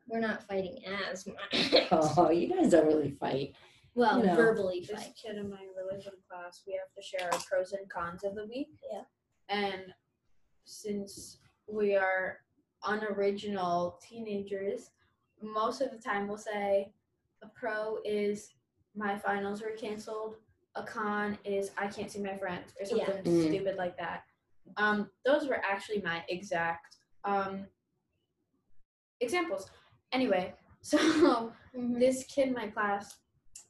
we're 0.08 0.20
not 0.20 0.44
fighting 0.48 0.78
as 1.12 1.26
much. 1.26 1.74
Oh, 1.91 2.30
you 2.32 2.48
guys 2.50 2.72
don't 2.72 2.86
really 2.88 3.12
fight. 3.12 3.54
well 3.96 4.20
you 4.20 4.26
know. 4.28 4.36
verbally 4.36 4.82
This 4.82 4.91
fight 5.04 5.13
kid 5.22 5.38
in 5.38 5.50
my 5.50 5.63
religion 5.78 6.13
class, 6.30 6.62
we 6.67 6.74
have 6.74 6.91
to 6.96 7.02
share 7.02 7.30
our 7.34 7.39
pros 7.50 7.72
and 7.74 7.89
cons 7.89 8.24
of 8.24 8.36
the 8.36 8.46
week. 8.48 8.70
Yeah. 8.91 9.02
And 9.50 9.84
since 10.71 11.38
we 11.67 11.95
are 11.95 12.39
unoriginal 12.86 13.99
teenagers, 14.01 14.91
most 15.41 15.81
of 15.81 15.91
the 15.91 15.97
time 15.97 16.27
we'll 16.27 16.38
say 16.38 16.91
a 17.43 17.47
pro 17.47 17.97
is 18.05 18.53
my 18.95 19.17
finals 19.17 19.62
were 19.62 19.71
canceled. 19.71 20.36
A 20.75 20.84
con 20.84 21.38
is 21.43 21.71
I 21.77 21.88
can't 21.88 22.10
see 22.10 22.21
my 22.21 22.38
friends 22.38 22.73
or 22.79 22.86
Yeah. 22.95 23.05
something 23.05 23.23
Mhm. 23.34 23.49
stupid 23.49 23.75
like 23.75 23.97
that. 23.97 24.23
Um, 24.77 25.12
those 25.25 25.47
were 25.47 25.62
actually 25.63 26.01
my 26.01 26.23
exact 26.29 26.97
um, 27.23 27.67
examples. 29.19 29.69
Anyway, 30.12 30.55
so 30.81 30.97
Mhm. 31.75 31.99
this 31.99 32.23
kid 32.23 32.47
in 32.47 32.53
my 32.53 32.67
class, 32.67 33.19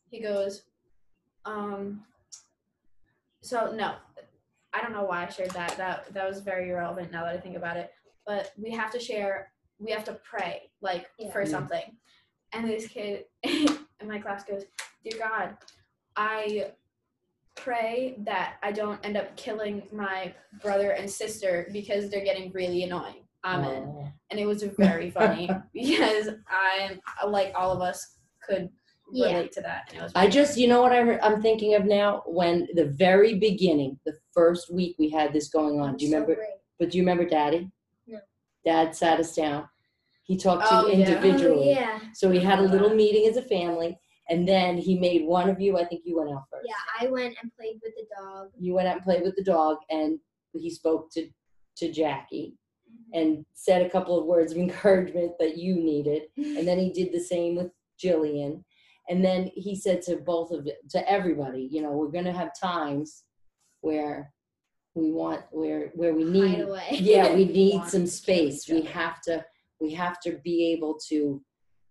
he 0.10 0.22
goes, 0.22 0.64
um, 1.46 2.06
so 3.42 3.72
no, 3.74 3.98
I 4.74 4.82
don't 4.82 4.94
know 4.94 5.04
why 5.04 5.26
I 5.26 5.30
shared 5.30 5.52
that. 5.52 5.76
That 5.78 6.14
that 6.14 6.28
was 6.28 6.40
very 6.42 6.72
relevant 6.72 7.12
now 7.12 7.26
that 7.26 7.36
I 7.36 7.40
think 7.40 7.58
about 7.58 7.78
it. 7.78 7.92
But 8.26 8.52
we 8.58 8.72
have 8.72 8.92
to 8.92 9.00
share. 9.00 9.52
We 9.80 9.92
have 9.92 10.04
to 10.06 10.20
pray 10.30 10.72
like 10.82 11.08
Yeah. 11.18 11.32
for 11.32 11.46
something. 11.46 11.98
And 12.54 12.68
this 12.70 12.88
kid 12.88 13.26
in 13.44 13.78
my 14.08 14.20
class 14.20 14.44
goes, 14.44 14.64
"Dear 15.04 15.20
God, 15.20 15.58
I 16.16 16.72
pray 17.56 18.16
that 18.20 18.56
I 18.64 18.72
don't 18.72 19.04
end 19.06 19.18
up 19.18 19.36
killing 19.36 19.84
my 19.92 20.34
brother 20.62 20.92
and 20.92 21.10
sister 21.10 21.68
because 21.72 22.10
they're 22.10 22.24
getting 22.24 22.52
really 22.52 22.84
annoying." 22.84 23.16
Amen 23.44 23.86
Oh. 23.88 24.08
and 24.30 24.40
it 24.40 24.46
was 24.46 24.62
very 24.62 25.10
funny 25.10 25.50
because 25.74 26.30
I'm 26.48 27.02
like 27.32 27.54
all 27.56 27.72
of 27.72 27.82
us 27.82 28.18
could 28.48 28.70
Yeah. 29.14 29.28
relate 29.34 29.52
to 29.54 29.62
that. 29.62 29.90
And 29.90 30.00
it 30.00 30.04
was 30.04 30.12
I 30.16 30.28
just, 30.28 30.58
you 30.58 30.68
know 30.68 30.82
what 30.82 30.92
I, 30.92 31.18
I'm 31.20 31.42
thinking 31.42 31.76
of 31.76 31.86
now? 31.86 32.24
When 32.26 32.68
the 32.74 32.86
very 32.86 33.36
beginning, 33.36 34.00
the 34.06 34.18
first 34.34 34.74
week 34.74 34.96
we 35.00 35.10
had 35.10 35.34
this 35.34 35.50
going 35.50 35.80
on. 35.80 35.98
Do 35.98 36.06
you 36.06 36.12
So 36.12 36.16
remember? 36.18 36.36
great. 36.36 36.50
But 36.80 36.92
do 36.92 36.98
you 36.98 37.04
remember 37.04 37.26
Daddy? 37.26 37.70
No. 38.08 38.20
Dad 38.66 38.96
sat 38.96 39.20
us 39.20 39.36
down. 39.36 39.68
He 40.24 40.38
talked 40.38 40.68
to 40.70 40.76
Oh, 40.76 40.88
you 40.88 41.00
yeah. 41.00 41.08
individually. 41.10 41.70
Oh, 41.70 41.80
yeah 41.80 42.00
So 42.14 42.30
we 42.30 42.40
had 42.40 42.60
a 42.60 42.64
little 42.64 42.88
uh-huh. 42.88 42.96
meeting 42.96 43.28
as 43.30 43.38
a 43.38 43.42
family, 43.42 44.00
and 44.30 44.48
then 44.48 44.78
he 44.78 44.98
made 44.98 45.26
one 45.26 45.50
of 45.50 45.60
you. 45.60 45.78
I 45.78 45.86
think 45.86 46.02
you 46.06 46.18
went 46.18 46.30
out 46.32 46.44
first. 46.52 46.66
yeah 46.68 47.06
i 47.06 47.10
went 47.12 47.36
and 47.42 47.52
played 47.58 47.80
with 47.84 47.94
the 47.98 48.06
dog 48.18 48.50
You 48.58 48.74
went 48.74 48.88
out 48.88 48.96
and 48.98 49.04
played 49.04 49.24
with 49.24 49.36
the 49.36 49.44
dog, 49.44 49.78
and 49.90 50.20
he 50.54 50.70
spoke 50.70 51.12
to 51.14 51.28
to 51.78 51.92
Jackie 51.92 52.54
mm-hmm. 52.90 53.20
and 53.20 53.46
said 53.54 53.82
a 53.82 53.90
couple 53.90 54.18
of 54.20 54.26
words 54.26 54.52
of 54.52 54.58
encouragement 54.58 55.32
that 55.40 55.58
you 55.58 55.76
needed, 55.76 56.24
and 56.38 56.68
then 56.68 56.78
he 56.80 56.92
did 56.92 57.12
the 57.12 57.20
same 57.20 57.56
with 57.56 57.72
Jillian, 58.02 58.64
and 59.12 59.24
then 59.24 59.52
he 59.54 59.76
said 59.76 60.02
to 60.04 60.16
both 60.16 60.52
of 60.52 60.68
to 60.90 61.10
everybody, 61.12 61.68
you 61.70 61.82
know, 61.82 61.92
we're 61.92 62.08
gonna 62.12 62.32
have 62.32 62.58
times 62.58 63.24
where 63.82 64.32
we 64.96 65.12
want 65.12 65.42
where 65.52 65.92
where 65.96 66.14
we 66.14 66.24
need 66.24 66.62
away. 66.62 66.88
yeah 66.92 67.34
we 67.34 67.46
need 67.62 67.84
some 67.86 68.08
space. 68.08 68.70
We 68.70 68.82
have 68.84 69.22
to 69.24 69.46
we 69.82 69.92
have 69.94 70.20
to 70.22 70.40
be 70.44 70.72
able 70.72 70.98
to 71.10 71.44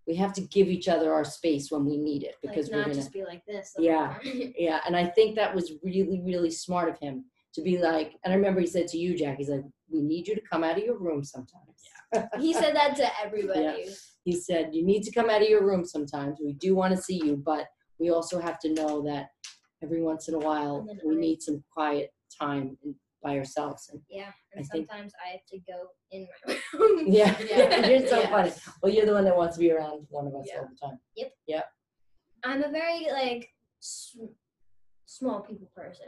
we 0.07 0.17
have 0.17 0.33
to 0.33 0.41
give 0.41 0.69
each 0.69 0.89
other 0.89 1.13
our 1.13 1.25
space 1.25 1.71
when 1.71 1.85
we 1.85 1.99
need 1.99 2.23
it 2.23 2.37
like 2.43 2.55
because 2.55 2.71
we're 2.71 2.79
not 2.79 2.87
gonna 2.87 2.95
just 2.95 3.13
be 3.13 3.25
like 3.25 3.45
this 3.45 3.75
Yeah. 3.79 4.17
yeah 4.25 4.81
and 4.87 4.97
i 4.97 5.07
think 5.07 5.37
that 5.37 5.55
was 5.55 5.73
really 5.85 6.21
really 6.25 6.51
smart 6.51 6.89
of 6.89 6.99
him 6.99 7.27
to 7.55 7.63
be 7.63 7.79
like 7.79 8.15
and 8.25 8.33
i 8.33 8.37
remember 8.37 8.61
he 8.61 8.67
said 8.67 8.89
to 8.89 8.99
you 8.99 9.17
jack 9.17 9.37
he's 9.37 9.51
like 9.51 9.63
we 9.89 10.01
need 10.01 10.27
you 10.27 10.35
to 10.35 10.41
come 10.41 10.65
out 10.65 10.79
of 10.79 10.85
your 10.85 10.99
room 10.99 11.23
sometimes. 11.23 11.85
Yeah 11.85 12.01
he 12.39 12.53
said 12.53 12.75
that 12.75 12.97
to 12.97 13.09
everybody. 13.25 13.85
Yeah. 13.85 13.93
He 14.25 14.33
said 14.37 14.75
you 14.75 14.85
need 14.85 15.03
to 15.03 15.13
come 15.13 15.31
out 15.31 15.43
of 15.43 15.49
your 15.49 15.65
room 15.67 15.85
sometimes 15.85 16.39
we 16.45 16.53
do 16.55 16.75
want 16.75 16.95
to 16.95 17.01
see 17.03 17.21
you 17.25 17.37
but 17.37 17.67
we 17.99 18.11
also 18.11 18.39
have 18.41 18.59
to 18.61 18.73
know 18.73 19.03
that 19.03 19.29
every 19.83 20.03
once 20.03 20.29
in 20.29 20.35
a 20.35 20.39
while 20.39 20.77
And 20.81 20.89
then 20.91 21.01
we 21.05 21.17
I- 21.17 21.21
need 21.21 21.43
some 21.43 21.63
quiet 21.73 22.13
time 22.39 22.77
in- 22.85 22.95
by 23.23 23.37
ourselves 23.37 23.91
and 23.93 24.01
yeah 24.09 24.33
and 24.55 24.65
I 24.65 24.69
think- 24.69 24.89
sometimes 24.89 25.13
i 25.27 25.33
have 25.33 25.45
to 25.53 25.59
go 25.71 25.89
in 26.11 26.27
my 26.47 26.57
room 26.79 27.05
yeah, 27.07 27.37
Yeah. 27.51 27.87
you're 27.89 28.07
so 28.09 28.21
Yeah. 28.21 28.31
funny 28.31 28.53
well 28.83 28.93
you're 28.93 29.05
the 29.07 29.13
one 29.13 29.25
that 29.25 29.37
wants 29.37 29.57
to 29.57 29.61
be 29.61 29.71
around 29.73 30.07
one 30.09 30.27
of 30.27 30.35
us 30.35 30.47
all 30.57 30.69
the 30.73 30.77
time 30.87 30.99
Yep. 31.17 31.33
Yep. 31.47 31.65
i'm 32.45 32.63
a 32.65 32.71
very 32.71 33.07
like 33.13 33.51
s- 33.83 34.17
small 35.07 35.41
people 35.41 35.71
person 35.77 36.07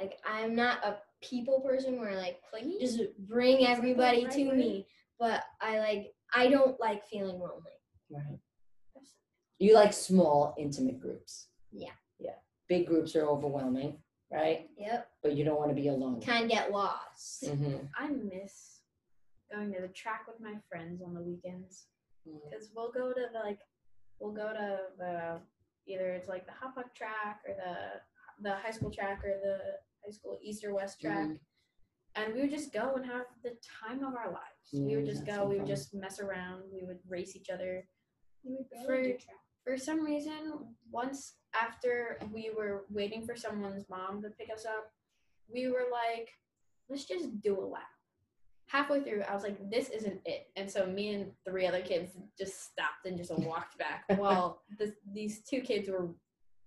like 0.00 0.18
i'm 0.26 0.54
not 0.54 0.82
a 0.84 0.96
people 1.20 1.60
person 1.60 2.00
where 2.00 2.16
like 2.16 2.40
clingy. 2.48 2.78
just 2.80 3.00
bring 3.26 3.66
everybody 3.66 4.26
to 4.28 4.44
me 4.52 4.86
but 5.18 5.42
i 5.60 5.78
like 5.80 6.14
i 6.34 6.48
don't 6.48 6.78
like 6.80 7.06
feeling 7.06 7.38
lonely 7.38 7.72
Right. 8.10 8.38
You 9.58 9.74
like 9.74 9.92
small, 9.92 10.54
intimate 10.56 10.98
groups. 11.00 11.48
Yeah. 11.72 11.90
Yeah. 12.18 12.36
Big 12.68 12.86
groups 12.86 13.14
are 13.16 13.26
overwhelming, 13.26 13.98
right? 14.32 14.68
yep 14.78 15.10
But 15.22 15.34
you 15.36 15.44
don't 15.44 15.58
want 15.58 15.70
to 15.70 15.74
be 15.74 15.88
alone. 15.88 16.20
Can 16.20 16.46
get 16.48 16.70
lost 16.70 17.44
hmm 17.46 17.76
I 17.98 18.08
miss 18.08 18.80
going 19.52 19.72
to 19.74 19.80
the 19.82 19.88
track 19.88 20.22
with 20.28 20.40
my 20.40 20.54
friends 20.70 21.02
on 21.02 21.12
the 21.12 21.20
weekends 21.20 21.86
because 22.24 22.70
we'll 22.74 22.92
go 22.92 23.12
to 23.12 23.26
the, 23.32 23.38
like 23.40 23.58
we'll 24.20 24.32
go 24.32 24.52
to 24.52 24.78
the 24.98 25.40
either 25.86 26.10
it's 26.12 26.28
like 26.28 26.46
the 26.46 26.52
Hauppauge 26.52 26.94
track 26.94 27.40
or 27.46 27.54
the 27.54 28.00
the 28.48 28.54
high 28.56 28.70
school 28.70 28.90
track 28.90 29.22
or 29.24 29.34
the 29.42 29.58
high 30.04 30.12
school 30.12 30.38
east 30.42 30.64
or 30.64 30.74
west 30.74 31.00
track. 31.00 31.26
Mhm. 31.28 31.38
And 32.24 32.34
we 32.34 32.40
would 32.42 32.50
just 32.50 32.72
go 32.72 32.94
and 32.96 33.04
have 33.06 33.26
the 33.42 33.52
time 33.82 34.02
of 34.04 34.14
our 34.14 34.30
lives. 34.30 34.72
we 34.72 34.96
would 34.96 35.06
just 35.06 35.24
go. 35.26 35.34
so 35.34 35.44
We 35.46 35.54
would 35.56 35.66
fun. 35.66 35.66
just 35.76 35.94
mess 35.94 36.20
around. 36.20 36.62
We 36.72 36.84
would 36.86 36.98
race 37.08 37.34
each 37.36 37.50
other. 37.50 37.86
You 38.44 38.56
would 38.58 38.70
barely 38.86 39.12
For- 39.14 39.72
For 39.72 39.76
some 39.78 40.04
reason, 40.04 40.52
once 40.90 41.34
after 41.54 42.18
we 42.32 42.50
were 42.56 42.84
waiting 42.90 43.24
for 43.26 43.36
someone's 43.36 43.88
mom 43.88 44.22
to 44.22 44.30
pick 44.30 44.50
us 44.52 44.64
up, 44.64 44.90
we 45.52 45.68
were 45.68 45.86
like, 45.92 46.28
let's 46.88 47.04
just 47.04 47.40
do 47.42 47.58
a 47.60 47.64
lap. 47.66 47.82
Halfway 48.66 49.02
through, 49.02 49.22
I 49.22 49.34
was 49.34 49.42
like, 49.44 49.58
this 49.70 49.88
isn't 49.88 50.20
it. 50.26 50.48
And 50.56 50.70
so 50.70 50.86
me 50.86 51.14
and 51.14 51.32
three 51.46 51.66
other 51.66 51.80
kids 51.80 52.12
just 52.38 52.62
stopped 52.70 53.06
and 53.06 53.16
just 53.16 53.32
walked 53.38 53.78
back 53.78 54.04
while 54.18 54.62
this, 54.78 54.90
these 55.12 55.42
two 55.42 55.60
kids 55.62 55.88
were 55.88 56.10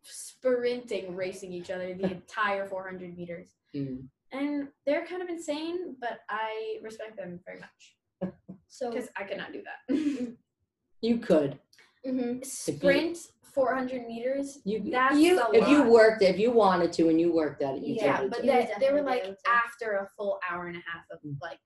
sprinting, 0.04 1.16
racing 1.16 1.54
each 1.54 1.70
other 1.70 1.94
the 1.94 2.12
entire 2.12 2.68
400 2.68 3.16
meters. 3.18 3.50
Mm. 3.76 4.06
And 4.32 4.70
they're 4.86 5.06
kind 5.06 5.22
of 5.22 5.30
insane, 5.30 5.96
but 6.00 6.20
I 6.30 6.78
respect 6.82 7.18
them 7.18 7.40
very 7.46 7.60
much 7.60 8.34
So 8.68 8.90
because 8.90 9.10
I 9.18 9.24
could 9.26 9.38
not 9.38 9.52
do 9.54 9.62
that. 9.64 10.34
You 11.04 11.18
could. 11.18 11.58
mhm. 12.06 12.46
Sprint 12.46 13.18
400 13.42 14.06
meters. 14.08 14.60
You 14.64 14.92
That's 14.92 15.18
You- 15.18 15.40
a 15.42 15.50
if 15.52 15.68
you 15.68 15.84
worked 15.84 16.22
if 16.22 16.38
you 16.38 16.52
wanted 16.52 16.94
to 16.94 17.10
and 17.10 17.20
you 17.20 17.34
worked 17.34 17.62
at 17.64 17.76
it, 17.76 17.82
you 17.84 17.96
yeah, 17.96 18.28
but 18.28 18.44
they, 18.44 18.70
they 18.80 18.94
were 18.94 19.02
like 19.02 19.26
after 19.48 19.94
a 19.98 20.08
full 20.16 20.40
hour 20.50 20.68
and 20.68 20.78
a 20.78 20.84
half 20.92 21.04
of 21.12 21.20
Mm. 21.26 21.38
like 21.42 21.60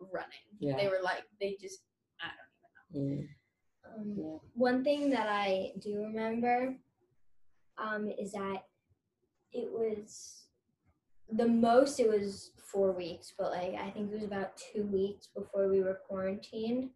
running. 0.00 0.48
Yeah. 0.58 0.76
They 0.76 0.88
were 0.88 1.00
like 1.02 1.24
they 1.40 1.56
just 1.60 1.80
I 2.20 2.28
don't 2.92 3.02
Mm. 3.02 3.28
Um, 3.86 4.14
Yeah. 4.16 4.38
One 4.54 4.82
thing 4.82 5.10
that 5.10 5.28
I 5.28 5.72
do 5.78 5.98
remember 5.98 6.74
um, 7.78 8.10
is 8.18 8.32
that 8.32 8.62
it 9.52 9.70
was 9.70 10.46
the 11.32 11.48
most. 11.48 12.00
It 12.00 12.08
was 12.08 12.52
four 12.72 12.92
weeks, 12.92 13.34
but 13.38 13.50
like 13.50 13.74
I 13.74 13.90
think 13.90 14.10
it 14.10 14.14
was 14.14 14.24
about 14.24 14.56
two 14.56 14.84
weeks 14.84 15.28
before 15.34 15.68
we 15.68 15.82
were 15.82 16.00
quarantined. 16.08 16.90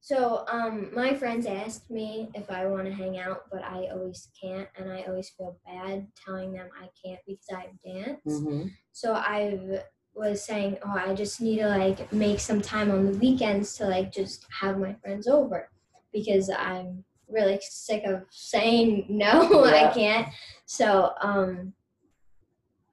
So 0.00 0.44
um, 0.48 0.90
my 0.92 1.14
friends 1.14 1.46
asked 1.46 1.88
me 1.88 2.28
if 2.34 2.50
I 2.50 2.66
want 2.66 2.86
to 2.86 2.92
hang 2.92 3.18
out, 3.20 3.42
but 3.52 3.62
I 3.62 3.86
always 3.92 4.28
can't, 4.40 4.68
and 4.76 4.90
I 4.90 5.02
always 5.02 5.30
feel 5.30 5.56
bad 5.64 6.08
telling 6.24 6.52
them 6.52 6.68
I 6.76 6.88
can't 7.04 7.20
because 7.24 7.46
I 7.54 7.60
have 7.60 7.82
dance. 7.84 8.20
Mhm. 8.26 8.72
So 8.90 9.14
I 9.14 9.80
was 10.14 10.42
saying, 10.44 10.78
oh, 10.84 10.90
I 10.90 11.14
just 11.14 11.40
need 11.40 11.58
to 11.60 11.68
like 11.68 12.12
make 12.12 12.40
some 12.40 12.60
time 12.60 12.90
on 12.90 13.12
the 13.12 13.18
weekends 13.18 13.76
to 13.76 13.86
like 13.86 14.12
just 14.12 14.44
have 14.60 14.76
my 14.78 14.94
friends 14.94 15.28
over 15.28 15.70
because 16.12 16.50
I'm 16.50 17.04
really 17.28 17.58
sick 17.62 18.02
of 18.04 18.24
saying 18.30 19.06
no, 19.08 19.64
Yeah. 19.66 19.88
I 19.88 19.94
can't. 19.94 20.28
So 20.66 21.12
um, 21.22 21.72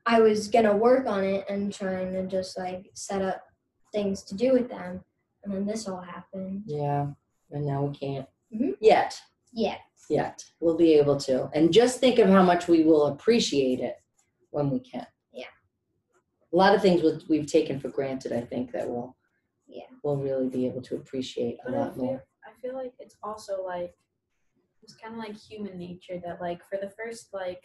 I 0.09 0.21
was 0.21 0.47
gonna 0.47 0.75
work 0.75 1.05
on 1.05 1.23
it 1.23 1.45
and 1.49 1.71
trying 1.71 2.11
to 2.13 2.25
just 2.25 2.57
like 2.57 2.89
set 2.95 3.21
up 3.21 3.43
things 3.93 4.23
to 4.23 4.35
do 4.35 4.53
with 4.53 4.67
them, 4.67 5.03
and 5.43 5.53
then 5.53 5.67
this 5.67 5.87
all 5.87 6.01
happened. 6.01 6.63
Yeah. 6.65 7.11
And 7.51 7.65
now 7.65 7.83
we 7.83 7.95
can't. 7.95 8.27
Mhm. 8.51 8.75
Yet. 8.81 9.19
Yeah. 9.53 9.77
Yet. 10.09 10.43
We'll 10.59 10.77
be 10.77 10.93
able 10.95 11.17
to. 11.17 11.49
And 11.53 11.71
just 11.71 11.99
think 11.99 12.17
of 12.17 12.27
how 12.27 12.41
much 12.41 12.67
we 12.67 12.83
will 12.83 13.05
appreciate 13.07 13.79
it 13.81 13.97
when 14.49 14.71
we 14.71 14.79
can. 14.79 15.05
Yeah. 15.31 15.45
A 16.51 16.55
lot 16.55 16.73
of 16.73 16.81
things 16.81 17.03
we've- 17.03 17.25
we've 17.29 17.45
taken 17.45 17.79
for 17.79 17.89
granted, 17.89 18.33
I 18.33 18.41
think, 18.41 18.71
that 18.71 18.89
we'll 18.89 19.15
Yeah. 19.67 19.85
we'll 20.03 20.17
really 20.17 20.49
be 20.49 20.65
able 20.65 20.81
to 20.81 20.95
appreciate 20.95 21.59
a 21.65 21.69
know. 21.71 21.77
But 21.77 21.81
I 21.81 21.85
lot 21.85 21.93
feel 21.95 22.03
more. 22.05 22.25
I 22.43 22.53
feel 22.61 22.73
like 22.73 22.93
it's 22.99 23.17
also 23.21 23.63
like 23.63 23.95
it's 24.81 24.95
kind 24.95 25.13
of 25.13 25.19
like 25.19 25.35
human 25.35 25.77
nature 25.77 26.19
that 26.25 26.41
like 26.41 26.63
for 26.63 26.77
the 26.77 26.89
first 26.89 27.31
like 27.31 27.63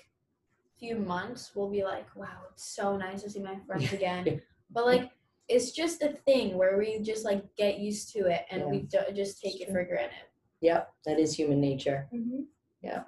few 0.79 0.97
months 0.97 1.53
we'll 1.55 1.71
be 1.71 1.85
like 1.85 2.07
wow 2.17 2.39
it's 2.53 2.65
so 2.65 2.97
nice 2.97 3.23
to 3.23 3.31
see 3.31 3.41
my 3.41 3.57
friends 3.67 3.93
again 3.93 4.41
but 4.71 4.85
like 4.87 5.11
it's 5.49 5.73
just 5.73 6.03
a 6.03 6.09
thing 6.09 6.57
where 6.57 6.79
we 6.79 6.99
just 7.01 7.25
like 7.25 7.45
get 7.57 7.79
used 7.79 8.11
to 8.13 8.21
it 8.27 8.47
and 8.51 8.65
we 8.65 8.79
do, 8.81 8.99
just 9.15 9.41
take 9.41 9.61
it 9.61 9.71
for 9.71 9.85
granted 9.85 10.25
Yep, 10.65 10.95
that 11.05 11.19
is 11.19 11.35
human 11.35 11.61
nature. 11.61 12.09
Mm-hmm. 12.11 12.41
You're 12.83 13.05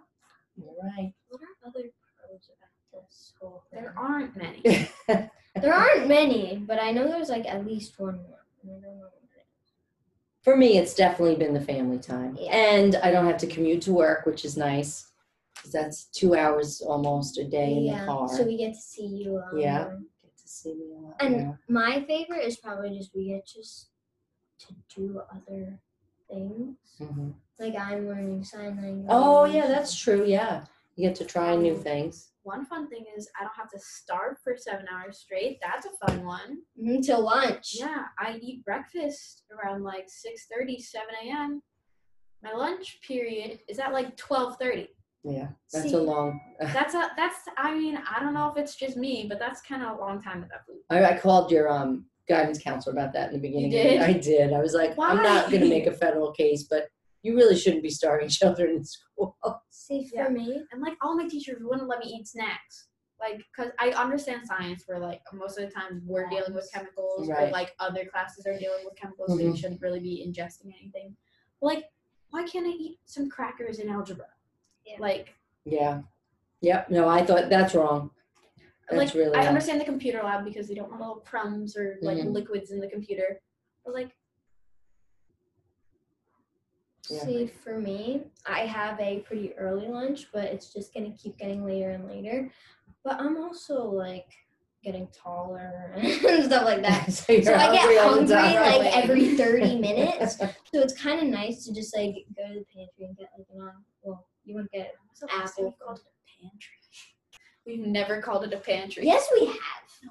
right. 0.83 1.12
What 1.29 1.41
are 1.41 1.67
other 1.69 1.89
pros 2.19 2.51
about 2.51 3.03
this 3.09 3.33
whole 3.41 3.64
thing? 3.71 3.81
there 3.81 3.95
aren't 3.97 4.37
many 4.37 4.91
There 5.62 5.73
aren't 5.73 6.07
many, 6.07 6.62
but 6.67 6.79
I 6.83 6.91
know 6.93 7.09
there's 7.09 7.31
like 7.31 7.47
at 7.47 7.67
least 7.67 7.99
one 7.99 8.17
more. 8.17 8.45
and 8.62 8.73
I 8.73 8.75
don't 8.75 8.99
know 8.99 9.05
what 9.05 9.12
it 9.37 9.47
For 10.43 10.55
me, 10.55 10.77
it's 10.77 10.93
definitely 10.95 11.37
been 11.37 11.55
the 11.55 11.61
family 11.61 11.99
time. 11.99 12.37
Yeah. 12.39 12.55
And 12.55 12.97
I 12.97 13.11
don't 13.11 13.27
have 13.27 13.39
to 13.39 13.47
commute 13.47 13.81
to 13.83 13.93
work, 13.93 14.27
which 14.27 14.45
is 14.45 14.59
nice. 14.59 15.07
'Cause 15.57 15.73
that's 15.73 16.05
two 16.07 16.35
hours 16.35 16.81
almost 16.81 17.39
a 17.39 17.45
day 17.45 17.77
in 17.79 17.87
the 17.87 18.05
car. 18.05 18.29
So 18.29 18.45
we 18.45 18.57
get 18.57 18.75
to 18.75 18.81
see 18.81 19.07
you. 19.07 19.39
Um, 19.39 19.59
Yeah. 19.59 19.99
Get 20.23 20.37
to 20.37 20.49
see 20.49 20.75
me 20.75 20.93
a 20.93 20.99
lot 20.99 21.17
And 21.21 21.47
more. 21.47 21.61
my 21.69 22.05
favorite 22.05 22.45
is 22.45 22.57
probably 22.59 22.97
just 22.97 23.15
we 23.15 23.29
get 23.29 23.47
just 23.47 23.91
to 24.59 24.75
do 24.95 25.21
other 25.31 25.81
things. 26.29 26.77
Mhm. 27.01 27.35
Like 27.59 27.75
I'm 27.75 28.07
learning 28.09 28.45
sign 28.45 28.77
language. 28.77 29.07
Oh, 29.09 29.45
yeah, 29.45 29.67
that's 29.67 29.95
true. 29.97 30.25
Yeah. 30.25 30.67
You 30.95 31.09
get 31.09 31.17
to 31.17 31.25
try 31.25 31.55
new 31.57 31.75
Um, 31.77 31.83
things. 31.83 32.33
one 32.43 32.65
fun 32.65 32.89
thing 32.89 33.05
is 33.17 33.29
i 33.39 33.43
don't 33.43 33.57
have 33.57 33.69
to 33.69 33.79
starve 33.81 34.39
for 34.39 34.57
seven 34.57 34.87
hours 34.89 35.19
straight 35.19 35.59
that's 35.61 35.85
a 35.85 35.91
fun 36.07 36.25
one 36.25 36.63
until 36.77 37.21
lunch. 37.23 37.75
Yeah, 37.77 38.07
I 38.21 38.39
eat 38.41 38.65
breakfast 38.65 39.43
around 39.51 39.83
like 39.83 40.09
6:30, 40.09 40.79
7 40.81 41.13
a.m. 41.25 41.61
My 42.43 42.53
lunch 42.53 43.01
period 43.03 43.59
is 43.69 43.79
at 43.81 43.93
like 43.93 44.17
12:30. 44.17 44.89
Yeah. 45.25 45.49
That's 45.73 45.89
See- 45.91 45.95
a 45.95 45.99
long. 45.99 46.41
That's 46.61 46.95
a 46.95 47.11
that's 47.17 47.37
I 47.59 47.75
mean 47.75 47.99
I 48.09 48.21
don't 48.21 48.33
know 48.35 48.49
if 48.51 48.57
it's 48.57 48.75
just 48.77 48.97
me, 48.97 49.27
but 49.29 49.39
that's 49.39 49.61
kind 49.61 49.83
of 49.83 49.97
a 49.99 50.01
long 50.01 50.23
time 50.23 50.41
with 50.41 50.51
that 50.51 50.64
food. 50.67 50.77
I, 50.91 51.05
I 51.05 51.19
called 51.19 51.51
your 51.51 51.69
um 51.69 52.07
guidance 52.29 52.59
counselor 52.62 52.93
about 52.93 53.12
that 53.12 53.29
in 53.33 53.35
the 53.35 53.41
beginning. 53.41 53.67
of 53.67 53.73
the- 53.73 53.83
did? 53.83 54.01
I 54.01 54.12
did. 54.14 54.53
I 54.53 54.61
was 54.61 54.75
like, 54.75 54.95
I'm 54.99 55.23
not 55.23 55.51
going 55.51 55.62
to 55.62 55.69
make 55.69 55.87
a 55.87 55.93
federal 56.05 56.33
case, 56.33 56.64
but 56.64 56.89
you 57.23 57.37
really 57.37 57.57
shouldn't 57.57 57.83
be 57.83 57.91
starving 57.91 58.29
children 58.41 58.77
in 58.77 58.85
school. 58.85 59.37
See, 59.71 60.05
for 60.09 60.17
Yeah. 60.17 60.29
me, 60.29 60.62
And 60.73 60.81
like 60.83 60.95
all 61.03 61.17
my 61.17 61.29
teachers 61.29 61.59
wouldn't 61.61 61.89
let 61.89 62.01
me 62.01 62.07
eat 62.07 62.27
snacks. 62.27 62.89
Like, 63.21 63.43
cause 63.57 63.69
I 63.79 63.91
understand 63.91 64.43
science 64.47 64.83
where 64.87 64.99
like 64.99 65.21
most 65.33 65.59
of 65.59 65.67
the 65.67 65.71
time 65.75 66.03
we're 66.05 66.29
dealing 66.29 66.53
with 66.55 66.69
chemicals, 66.73 67.29
Right. 67.29 67.49
or 67.49 67.51
like 67.53 67.75
other 67.81 68.05
classes 68.07 68.45
are 68.47 68.59
dealing 68.59 68.85
with 68.85 68.97
chemicals, 68.97 69.31
so 69.31 69.37
Mhm. 69.39 69.43
you 69.53 69.57
shouldn't 69.57 69.81
really 69.81 70.01
be 70.01 70.25
ingesting 70.27 70.73
anything. 70.81 71.17
But, 71.61 71.67
like, 71.67 71.85
why 72.31 72.45
can't 72.47 72.67
I 72.67 72.71
eat 72.71 72.99
some 73.07 73.29
crackers 73.31 73.79
in 73.79 73.89
algebra? 73.89 74.27
Yeah. 74.87 74.97
Like, 75.01 75.34
Yeah. 75.64 76.03
Yep. 76.62 76.91
No, 76.91 77.09
I 77.09 77.24
thought 77.24 77.49
that's 77.51 77.74
wrong. 77.74 78.11
That's 78.89 78.99
like 79.14 79.14
really 79.14 79.34
I 79.37 79.41
wrong. 79.41 79.49
understand 79.49 79.80
the 79.80 79.84
computer 79.84 80.22
lab 80.22 80.45
because 80.45 80.68
they 80.68 80.74
don't 80.74 80.89
want 80.91 81.01
little 81.01 81.16
crumbs 81.16 81.76
or 81.76 81.99
like 82.03 82.18
Mhm. 82.18 82.32
liquids 82.32 82.70
in 82.70 82.78
the 82.80 82.89
computer. 82.89 83.41
But 83.84 83.95
like 83.95 84.11
Yeah. 87.09 87.20
see, 87.24 87.47
for 87.47 87.78
me, 87.78 88.24
I 88.47 88.61
have 88.66 88.99
a 89.01 89.20
pretty 89.20 89.55
early 89.55 89.87
lunch, 89.89 90.26
but 90.32 90.45
it's 90.45 90.72
just 90.72 90.93
gonna 90.95 91.12
keep 91.12 91.37
getting 91.37 91.64
later 91.64 91.91
and 91.91 92.07
later. 92.09 92.51
But 93.05 93.20
I'm 93.20 93.37
also 93.37 93.84
like 93.91 94.32
getting 94.82 95.09
taller 95.09 95.93
and 95.97 96.45
stuff 96.45 96.64
like 96.64 96.82
that. 96.82 97.12
so 97.12 97.41
So 97.41 97.55
I 97.55 97.72
get 97.72 97.80
hungry 97.80 97.99
all 97.99 98.14
the 98.24 98.37
hungry 98.37 98.55
time. 98.55 98.82
like 98.82 98.97
every 99.05 99.37
30 99.37 99.78
minutes. 99.80 100.39
So 100.39 100.80
it's 100.80 100.95
kind 101.01 101.20
of 101.20 101.26
nice 101.26 101.64
to 101.66 101.72
just 101.74 101.95
like 101.97 102.14
go 102.37 102.47
to 102.49 102.61
the 102.61 102.64
pantry 102.74 103.05
and 103.07 103.16
get 103.16 103.30
like 103.37 103.47
an 103.53 103.61
apple. 103.62 103.82
Well, 104.03 104.26
you 104.47 104.55
wouldn't 104.55 104.72
get 104.72 104.94
what's 105.09 105.20
the 105.20 105.26
we 105.28 105.42
Apple. 105.68 105.76
called 105.84 105.99
it 105.99 106.05
a 106.07 106.42
pantry? 106.42 106.72
We've 107.66 107.80
never 107.86 108.22
called 108.22 108.44
it 108.44 108.53
a 108.53 108.59
pantry. 108.59 109.05
Yes, 109.05 109.28
we 109.34 109.47
have. 109.47 109.59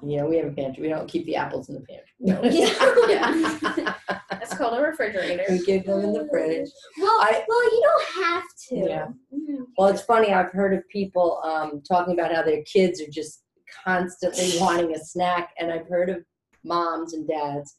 yeah, 0.02 0.24
we 0.24 0.36
have 0.36 0.46
a 0.46 0.52
pantry. 0.52 0.82
We 0.82 0.88
don't 0.90 1.08
keep 1.08 1.24
the 1.24 1.36
apples 1.36 1.70
in 1.70 1.74
the 1.76 1.80
pantry. 1.80 2.12
No. 2.20 2.42
Yeah. 3.08 3.94
That's 4.30 4.54
called 4.56 4.78
a 4.78 4.82
refrigerator. 4.82 5.44
we 5.48 5.64
keep 5.64 5.86
them 5.86 6.00
in 6.04 6.12
the 6.12 6.28
fridge. 6.30 6.68
Well, 7.00 7.10
I- 7.20 7.44
well, 7.48 7.64
you 7.64 7.82
don't 7.82 8.24
have 8.24 8.44
to. 8.68 8.76
Yeah. 8.76 9.06
Mhm. 9.34 9.64
Well, 9.78 9.88
it's 9.88 10.02
funny. 10.02 10.32
I've 10.32 10.52
heard 10.52 10.74
of 10.74 10.86
people 10.88 11.40
um, 11.42 11.82
talking 11.88 12.12
about 12.14 12.32
how 12.34 12.42
their 12.42 12.62
kids 12.64 13.00
are 13.00 13.10
just 13.10 13.42
constantly 13.84 14.52
wanting 14.60 14.94
a 14.94 14.98
snack, 14.98 15.50
and 15.58 15.72
I've 15.72 15.88
heard 15.88 16.10
of 16.10 16.18
moms 16.62 17.14
and 17.14 17.26
dads 17.26 17.76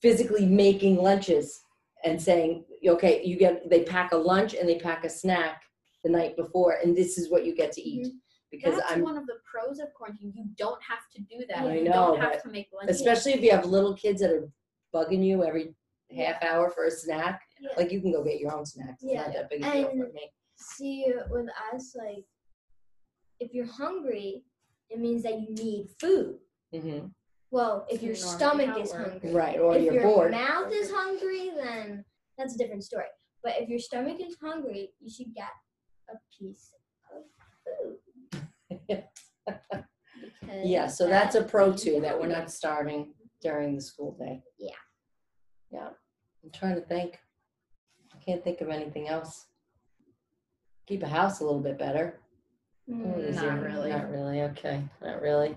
physically 0.00 0.46
making 0.46 0.96
lunches 0.96 1.60
and 2.06 2.20
saying, 2.22 2.64
"Okay, 2.86 3.22
you 3.24 3.36
get." 3.36 3.68
They 3.68 3.82
pack 3.82 4.12
a 4.12 4.16
lunch 4.16 4.54
and 4.54 4.68
they 4.68 4.78
pack 4.78 5.04
a 5.04 5.10
snack 5.10 5.62
the 6.04 6.10
night 6.10 6.36
before, 6.36 6.72
and 6.82 6.96
this 6.96 7.18
is 7.18 7.30
what 7.30 7.44
you 7.44 7.54
get 7.54 7.72
to 7.72 7.82
eat. 7.82 8.12
Because 8.50 8.76
That's 8.76 8.92
I'm 8.92 9.02
one 9.02 9.18
of 9.18 9.26
the 9.26 9.38
pros 9.50 9.80
of 9.80 9.92
quarantine. 9.94 10.32
You 10.34 10.46
don't 10.56 10.80
have 10.82 11.00
to 11.14 11.20
do 11.22 11.44
that. 11.48 11.64
I 11.66 11.74
you 11.78 11.84
know, 11.84 11.92
don't 11.92 12.20
have 12.20 12.42
to 12.44 12.48
make 12.48 12.68
lunch. 12.72 12.88
especially 12.90 13.32
if 13.32 13.40
you 13.42 13.50
have 13.50 13.66
little 13.66 13.94
kids 13.94 14.20
that 14.20 14.30
are 14.30 14.48
bugging 14.94 15.24
you 15.24 15.44
every 15.44 15.74
half 16.16 16.40
hour 16.42 16.70
for 16.70 16.84
a 16.84 16.90
snack. 16.90 17.42
Yeah. 17.60 17.70
Like 17.76 17.90
you 17.90 18.00
can 18.00 18.12
go 18.12 18.22
get 18.22 18.38
your 18.38 18.54
own 18.56 18.64
snacks. 18.64 19.02
It's 19.02 19.12
Yeah. 19.12 19.22
not 19.22 19.32
that 19.34 19.50
big 19.50 19.64
a 19.64 19.72
deal 19.72 19.84
for 19.90 20.04
And- 20.04 20.14
me. 20.14 20.30
See, 20.58 21.12
with 21.28 21.48
us, 21.74 21.94
like, 21.96 22.24
if 23.40 23.52
you're 23.52 23.66
hungry, 23.66 24.44
it 24.88 24.98
means 25.00 25.22
that 25.24 25.40
you 25.40 25.50
need 25.54 25.90
food. 26.00 26.38
hmm 26.72 27.06
Well, 27.50 27.86
if 27.88 28.02
your 28.02 28.14
stomach 28.14 28.68
how 28.68 28.78
it 28.78 28.82
is 28.82 28.92
works. 28.92 29.10
hungry. 29.10 29.32
Right, 29.32 29.58
or 29.58 29.76
if 29.76 29.84
you're 29.84 29.94
your 29.94 30.02
bored. 30.02 30.30
mouth 30.32 30.72
is 30.72 30.90
hungry, 30.90 31.52
then 31.56 32.04
that's 32.36 32.54
a 32.54 32.58
different 32.58 32.84
story. 32.84 33.06
But 33.42 33.54
if 33.58 33.68
your 33.68 33.78
stomach 33.78 34.18
is 34.20 34.36
hungry, 34.42 34.90
you 35.00 35.08
should 35.10 35.34
get 35.34 35.50
a 36.10 36.14
piece 36.36 36.72
of 37.14 37.22
food. 37.64 38.42
because 40.46 40.64
Yeah, 40.64 40.86
so 40.86 41.08
that's 41.08 41.34
a 41.34 41.42
pro 41.42 41.72
too, 41.72 42.00
that 42.00 42.18
we're 42.18 42.26
not 42.26 42.50
starving 42.50 43.14
during 43.40 43.76
the 43.76 43.80
school 43.80 44.16
day. 44.18 44.42
Yeah. 44.58 44.70
Yeah, 45.70 45.88
I'm 46.44 46.50
trying 46.52 46.76
to 46.76 46.80
think. 46.80 47.18
I 48.14 48.18
can't 48.24 48.42
think 48.42 48.60
of 48.60 48.68
anything 48.68 49.08
else. 49.08 49.46
Keep 50.86 51.02
a 51.02 51.08
house 51.08 51.40
a 51.40 51.44
little 51.44 51.60
bit 51.60 51.78
better. 51.78 52.20
Mm, 52.88 53.34
not 53.34 53.60
really. 53.60 53.90
Not 53.90 54.10
really, 54.10 54.42
okay, 54.42 54.82
not 55.02 55.20
really. 55.20 55.56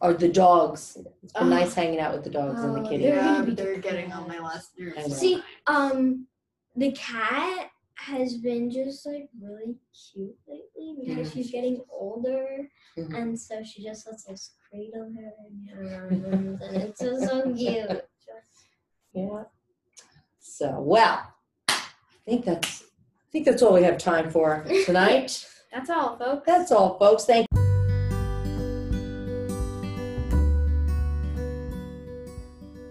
Or 0.00 0.12
the 0.14 0.28
dogs. 0.28 0.96
It's 1.22 1.32
been 1.32 1.44
Oh. 1.44 1.48
nice 1.48 1.74
hanging 1.74 2.00
out 2.00 2.14
with 2.14 2.24
the 2.24 2.30
dogs 2.30 2.62
and 2.62 2.74
the 2.76 2.80
Oh, 2.80 2.88
kitty. 2.88 3.04
They're 3.04 3.16
Yeah, 3.16 3.24
gonna 3.34 3.44
be 3.44 3.50
but 3.52 3.56
they're 3.64 3.78
getting 3.78 4.12
on 4.12 4.28
my 4.28 4.38
last 4.38 4.72
I 4.78 4.82
nerves. 4.84 5.16
See, 5.16 5.42
um, 5.66 6.26
the 6.74 6.92
cat 6.92 7.70
has 7.94 8.36
been 8.36 8.70
just 8.70 9.06
like 9.06 9.28
really 9.40 9.76
cute 10.12 10.36
lately 10.46 10.96
because 11.06 11.32
she's 11.32 11.50
getting 11.50 11.82
older, 11.90 12.68
Mhm. 12.96 13.14
and 13.18 13.40
so 13.40 13.62
she 13.64 13.82
just 13.82 14.06
lets 14.06 14.28
us 14.28 14.50
cradle 14.68 15.10
her 15.14 15.32
in 15.48 15.66
her 15.68 15.94
arms, 16.02 16.60
and 16.62 16.76
it's 16.82 17.00
just 17.00 17.26
so 17.26 17.42
cute. 17.54 17.88
Just, 17.88 18.02
Yeah. 19.14 19.44
So, 20.38 20.78
well, 20.80 21.22
I 21.68 21.74
think 22.26 22.44
that's, 22.44 22.82
I 22.82 23.30
think 23.32 23.46
that's 23.46 23.62
all 23.62 23.72
we 23.74 23.82
have 23.82 23.96
time 23.98 24.30
for 24.30 24.64
tonight. 24.84 25.46
That's 25.72 25.88
all, 25.90 26.16
folks. 26.18 26.46
That's 26.46 26.70
all, 26.72 26.98
folks. 26.98 27.24
Thank 27.24 27.45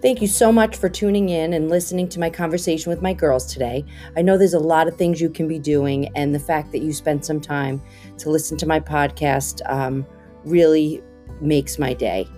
Thank 0.06 0.22
you 0.22 0.28
so 0.28 0.52
much 0.52 0.76
for 0.76 0.88
tuning 0.88 1.30
in 1.30 1.52
and 1.52 1.68
listening 1.68 2.08
to 2.10 2.20
my 2.20 2.30
conversation 2.30 2.90
with 2.90 3.02
my 3.02 3.12
girls 3.12 3.52
today. 3.52 3.84
I 4.16 4.22
know 4.22 4.38
there's 4.38 4.54
a 4.54 4.60
lot 4.60 4.86
of 4.86 4.96
things 4.96 5.20
you 5.20 5.28
can 5.28 5.48
be 5.48 5.58
doing, 5.58 6.16
and 6.16 6.32
the 6.32 6.38
fact 6.38 6.70
that 6.70 6.78
you 6.78 6.92
spent 6.92 7.24
some 7.24 7.40
time 7.40 7.82
to 8.18 8.30
listen 8.30 8.56
to 8.58 8.66
my 8.66 8.78
podcast 8.78 9.68
um, 9.68 10.06
really 10.44 11.02
makes 11.40 11.76
my 11.76 11.92
day. 11.92 12.28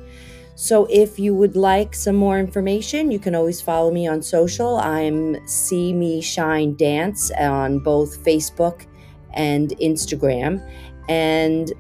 So, 0.55 0.87
if 0.89 1.19
you 1.19 1.35
would 1.35 1.57
like 1.57 1.95
some 1.95 2.17
more 2.17 2.39
information, 2.39 3.11
you 3.11 3.19
can 3.19 3.35
always 3.35 3.61
follow 3.61 3.91
me 3.91 4.09
on 4.09 4.23
social. 4.23 4.79
I'm 4.79 5.47
See 5.47 5.93
Me 5.93 6.23
Shine 6.23 6.75
Dance 6.75 7.31
on 7.33 7.81
both 7.81 8.25
Facebook 8.25 8.87
and 9.35 9.77
Instagram. 9.79 10.67
And 11.11 11.71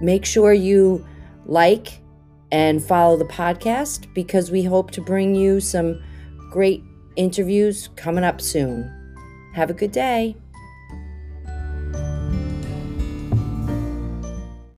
make 0.00 0.24
sure 0.24 0.54
you 0.54 1.06
like 1.44 2.01
and 2.52 2.84
follow 2.84 3.16
the 3.16 3.24
podcast 3.24 4.12
because 4.14 4.50
we 4.50 4.62
hope 4.62 4.90
to 4.92 5.00
bring 5.00 5.34
you 5.34 5.58
some 5.58 6.00
great 6.50 6.84
interviews 7.16 7.88
coming 7.96 8.22
up 8.22 8.40
soon. 8.40 8.90
Have 9.54 9.70
a 9.70 9.74
good 9.74 9.90
day. 9.90 10.36